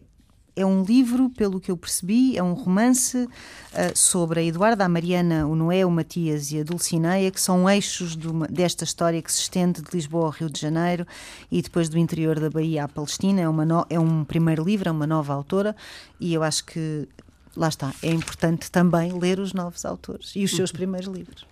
é 0.60 0.66
um 0.66 0.82
livro, 0.82 1.30
pelo 1.30 1.60
que 1.60 1.70
eu 1.70 1.76
percebi, 1.76 2.36
é 2.36 2.42
um 2.42 2.52
romance 2.52 3.28
ah, 3.72 3.92
sobre 3.94 4.40
a 4.40 4.42
Eduarda, 4.44 4.84
a 4.84 4.88
Mariana, 4.88 5.46
o 5.46 5.54
Noé, 5.54 5.84
o 5.86 5.90
Matias 5.90 6.52
e 6.52 6.60
a 6.60 6.62
Dulcineia, 6.64 7.30
que 7.30 7.40
são 7.40 7.68
eixos 7.68 8.16
de 8.16 8.28
uma- 8.28 8.46
desta 8.48 8.84
história 8.84 9.20
que 9.22 9.32
se 9.32 9.40
estende 9.40 9.80
de 9.82 9.88
Lisboa 9.92 10.26
ao 10.26 10.30
Rio 10.30 10.50
de 10.50 10.60
Janeiro 10.60 11.06
e 11.50 11.62
depois 11.62 11.88
do 11.88 11.96
interior 11.98 12.38
da 12.38 12.50
Bahia 12.50 12.84
à 12.84 12.88
Palestina. 12.88 13.40
É, 13.40 13.48
uma 13.48 13.64
no- 13.64 13.86
é 13.88 13.98
um 13.98 14.24
primeiro 14.24 14.64
livro, 14.64 14.88
é 14.88 14.92
uma 14.92 15.06
nova 15.06 15.32
autora 15.32 15.74
e 16.18 16.34
eu 16.34 16.42
acho 16.42 16.64
que 16.64 17.08
lá 17.56 17.68
está, 17.68 17.92
é 18.02 18.10
importante 18.10 18.70
também 18.70 19.12
ler 19.18 19.40
os 19.40 19.52
novos 19.52 19.84
autores 19.84 20.32
e 20.36 20.44
os 20.44 20.50
seus 20.54 20.70
primeiros 20.70 21.08
livros. 21.12 21.44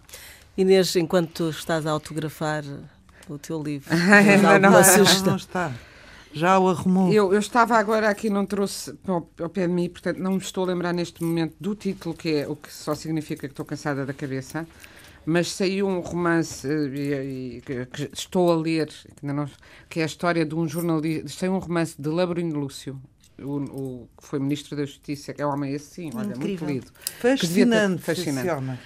Inês, 0.56 0.94
enquanto 0.96 1.30
tu 1.32 1.50
estás 1.50 1.86
a 1.86 1.90
autografar 1.90 2.64
o 3.28 3.38
teu 3.38 3.62
livro, 3.62 3.88
Ainda 3.94 4.59
não. 4.59 4.70
não 5.26 5.36
está. 5.36 5.72
Já 6.33 6.59
o 6.59 6.68
arrumou. 6.68 7.12
Eu, 7.12 7.33
eu 7.33 7.39
estava 7.39 7.76
agora 7.76 8.09
aqui, 8.09 8.29
não 8.31 8.45
trouxe 8.47 8.95
ao, 9.07 9.29
ao 9.41 9.49
pé 9.49 9.66
de 9.66 9.72
mim, 9.72 9.89
portanto 9.89 10.18
não 10.18 10.33
me 10.33 10.39
estou 10.39 10.64
a 10.64 10.66
lembrar 10.68 10.93
neste 10.93 11.22
momento 11.24 11.55
do 11.61 11.74
título, 11.74 12.14
que 12.14 12.29
é 12.37 12.49
o 12.49 12.55
que 12.55 12.72
só 12.72 12.95
significa 12.95 13.47
que 13.49 13.53
estou 13.53 13.64
cansada 13.64 14.05
da 14.05 14.12
cabeça, 14.12 14.66
mas 15.26 15.51
saiu 15.53 15.87
um 15.89 16.01
romance 16.01 16.66
eh, 16.66 16.89
e- 16.95 17.57
e 17.57 17.61
que, 17.62 17.87
que 17.87 18.11
estou 18.12 18.53
a 18.53 18.57
ler, 18.57 18.87
que, 18.89 19.09
ainda 19.26 19.35
não- 19.35 19.51
que 19.89 20.01
é 20.01 20.03
a 20.03 20.07
história 20.07 20.45
de 20.45 20.55
um 20.55 20.66
jornalista, 20.68 21.29
saiu 21.29 21.53
um 21.55 21.59
romance 21.59 21.95
de 22.01 22.09
Labrino 22.09 22.59
Lúcio, 22.59 23.01
o, 23.41 23.57
o 23.57 24.09
que 24.20 24.26
foi 24.26 24.39
Ministro 24.39 24.76
da 24.76 24.85
Justiça, 24.85 25.33
que 25.33 25.41
é 25.43 25.47
um 25.47 25.51
homem 25.51 25.74
assim, 25.74 26.11
olha, 26.14 26.29
muito 26.29 26.45
Incrível. 26.47 26.68
lido. 26.68 26.87
devia 26.87 27.37
ter- 27.37 27.39
Fascinante, 27.39 28.03
fascinante. 28.03 28.81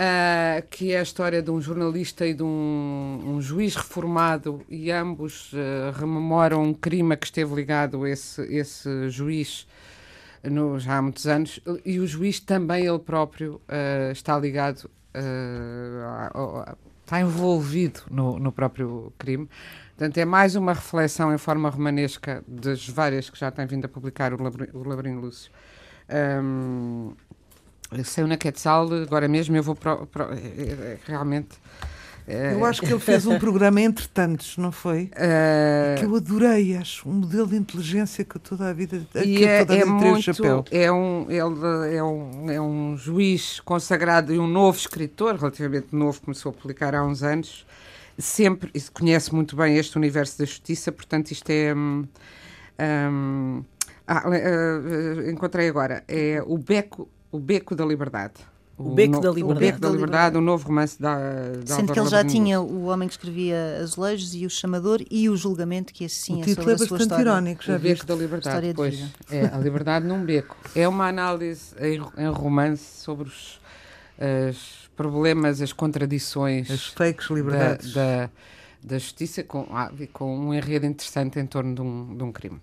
Ah, 0.00 0.62
que 0.70 0.92
é 0.92 1.00
a 1.00 1.02
história 1.02 1.42
de 1.42 1.50
um 1.50 1.60
jornalista 1.60 2.24
e 2.24 2.32
de 2.32 2.42
um, 2.44 3.20
um 3.26 3.40
juiz 3.40 3.74
reformado 3.74 4.62
e 4.68 4.92
ambos 4.92 5.50
ah, 5.54 5.90
rememoram 5.98 6.62
um 6.62 6.72
crime 6.72 7.14
a 7.14 7.16
que 7.16 7.26
esteve 7.26 7.52
ligado 7.54 8.06
esse, 8.06 8.42
esse 8.42 9.08
juiz 9.10 9.66
no- 10.44 10.78
já 10.78 10.98
há 10.98 11.02
muitos 11.02 11.26
anos 11.26 11.60
e 11.84 11.98
o 11.98 12.06
juiz 12.06 12.38
também 12.40 12.86
ele 12.86 12.98
próprio 13.00 13.60
ah, 13.68 14.12
está 14.12 14.38
ligado 14.38 14.88
ah, 15.14 16.30
ao- 16.32 16.56
ao- 16.58 16.78
está 17.04 17.20
envolvido 17.20 18.00
no, 18.10 18.38
no 18.38 18.52
próprio 18.52 19.12
crime 19.18 19.48
Portanto, 19.96 20.18
é 20.18 20.24
mais 20.24 20.54
uma 20.54 20.74
reflexão 20.74 21.34
em 21.34 21.38
forma 21.38 21.68
romanesca 21.68 22.44
das 22.46 22.88
várias 22.88 23.28
que 23.30 23.36
já 23.38 23.50
tem 23.50 23.66
vindo 23.66 23.84
a 23.86 23.88
publicar 23.88 24.32
o 24.32 24.36
o 24.74 24.88
Labrino 24.88 25.20
Lúcio. 25.20 25.50
Ahm, 26.08 27.14
Saiu 28.04 28.26
na 28.26 28.36
Quetzal, 28.36 28.92
agora 28.92 29.26
mesmo 29.28 29.56
eu 29.56 29.62
vou 29.62 29.76
é- 29.82 30.62
é- 30.62 30.72
é- 30.92 30.98
realmente. 31.06 31.48
é, 32.26 32.52
Eu 32.52 32.64
acho 32.66 32.82
que 32.82 32.92
ele 32.92 33.00
fez 33.00 33.26
um 33.26 33.38
programa 33.40 33.80
entre 33.80 34.06
tantos, 34.08 34.58
não 34.58 34.70
foi? 34.70 35.10
é, 35.16 35.94
Que 35.98 36.04
eu 36.04 36.14
adorei, 36.14 36.76
acho. 36.76 37.08
Um 37.08 37.14
modelo 37.14 37.46
de 37.46 37.56
inteligência 37.56 38.24
que 38.24 38.38
toda 38.38 38.68
a 38.68 38.72
vida. 38.74 39.00
e 39.24 39.42
é, 39.42 39.60
toda 39.64 39.72
a 39.72 39.76
é 39.76 39.80
vida 39.84 39.90
muito. 39.94 40.22
chapéu. 40.22 40.64
É 40.70 40.92
um, 40.92 41.26
ele 41.30 41.96
é, 41.96 42.04
um, 42.04 42.50
é 42.50 42.60
um 42.60 42.94
juiz 42.98 43.58
consagrado 43.60 44.34
e 44.34 44.38
um 44.38 44.46
novo 44.46 44.76
escritor, 44.78 45.36
relativamente 45.36 45.88
novo, 45.92 46.20
começou 46.20 46.50
a 46.50 46.52
publicar 46.52 46.94
há 46.94 47.02
uns 47.04 47.22
anos. 47.22 47.66
Sempre 48.18 48.78
se 48.78 48.90
conhece 48.90 49.34
muito 49.34 49.56
bem 49.56 49.76
este 49.76 49.96
universo 49.96 50.38
da 50.38 50.44
justiça, 50.44 50.92
portanto, 50.92 51.30
isto 51.30 51.48
é. 51.48 51.72
hum, 51.74 52.04
hum, 53.10 53.64
ah, 54.06 54.24
encontrei 55.30 55.68
agora. 55.68 56.02
É 56.08 56.42
o 56.46 56.58
Beco, 56.58 57.08
o 57.32 57.38
Beco 57.38 57.74
da 57.74 57.84
Liberdade. 57.84 58.34
O 58.76 58.90
Beco 58.94 59.14
no- 59.16 59.20
da 59.20 59.30
O 59.32 59.34
Liberdade. 59.34 59.66
Beco 59.66 59.80
da 59.80 59.88
Liberdade, 59.90 60.36
o 60.36 60.40
novo 60.40 60.68
romance 60.68 61.02
da. 61.02 61.16
da 61.64 61.74
Sendo 61.74 61.92
que 61.92 61.98
ele 61.98 62.08
já 62.08 62.24
tinha 62.24 62.60
o 62.60 62.84
homem 62.84 63.08
que 63.08 63.14
escrevia 63.14 63.78
Azulejos 63.82 64.34
e 64.36 64.46
o 64.46 64.50
Chamador 64.50 65.02
e 65.10 65.28
o 65.28 65.36
Julgamento, 65.36 65.92
que 65.92 66.04
esse 66.04 66.14
sim 66.14 66.36
o 66.36 66.42
é 66.42 66.44
título 66.44 66.68
sobre 66.68 66.70
é 66.70 66.84
a 66.84 66.88
sua 66.88 66.98
história. 66.98 67.22
irónico, 67.22 67.64
já 67.64 67.74
o? 67.74 67.78
Beco 67.80 68.06
da 68.06 68.14
Liberdade, 68.14 68.48
História 68.48 68.68
de 68.68 68.74
pois. 68.76 69.04
É, 69.30 69.46
a 69.46 69.58
liberdade 69.58 70.06
num 70.06 70.24
beco. 70.24 70.56
É 70.76 70.86
uma 70.86 71.08
análise 71.08 71.74
em, 71.80 72.00
em 72.22 72.28
romance 72.30 72.84
sobre 73.02 73.26
os 73.28 73.58
as 74.20 74.88
problemas, 74.96 75.60
as 75.60 75.72
contradições 75.72 76.70
As 76.70 76.86
fakes 76.86 77.28
da, 77.28 77.34
liberdades. 77.34 77.92
da, 77.92 78.30
da 78.82 78.98
justiça 78.98 79.42
com, 79.44 79.66
ah, 79.70 79.90
com 80.12 80.36
um 80.38 80.52
enredo 80.54 80.86
interessante 80.86 81.38
em 81.38 81.46
torno 81.46 81.72
de 81.74 81.80
um, 81.80 82.16
de 82.16 82.22
um 82.24 82.32
crime. 82.32 82.60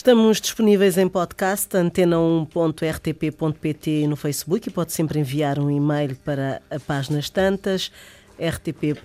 Estamos 0.00 0.40
disponíveis 0.40 0.96
em 0.96 1.06
podcast, 1.06 1.76
antena1.rtp.pt 1.76 4.06
no 4.06 4.16
Facebook 4.16 4.66
e 4.66 4.72
pode 4.72 4.94
sempre 4.94 5.20
enviar 5.20 5.58
um 5.58 5.70
e-mail 5.70 6.16
para 6.24 6.62
a 6.70 6.80
páginas 6.80 7.28
tantas, 7.28 7.92
rtp, 8.38 8.96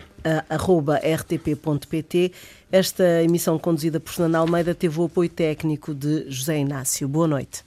arroba 0.50 0.96
rtp.pt. 0.96 2.32
Esta 2.72 3.22
emissão 3.22 3.60
conduzida 3.60 4.00
por 4.00 4.14
Fernando 4.14 4.36
Almeida 4.36 4.74
teve 4.74 4.98
o 5.02 5.04
apoio 5.04 5.30
técnico 5.30 5.94
de 5.94 6.32
José 6.32 6.60
Inácio. 6.60 7.10
Boa 7.10 7.28
noite. 7.28 7.66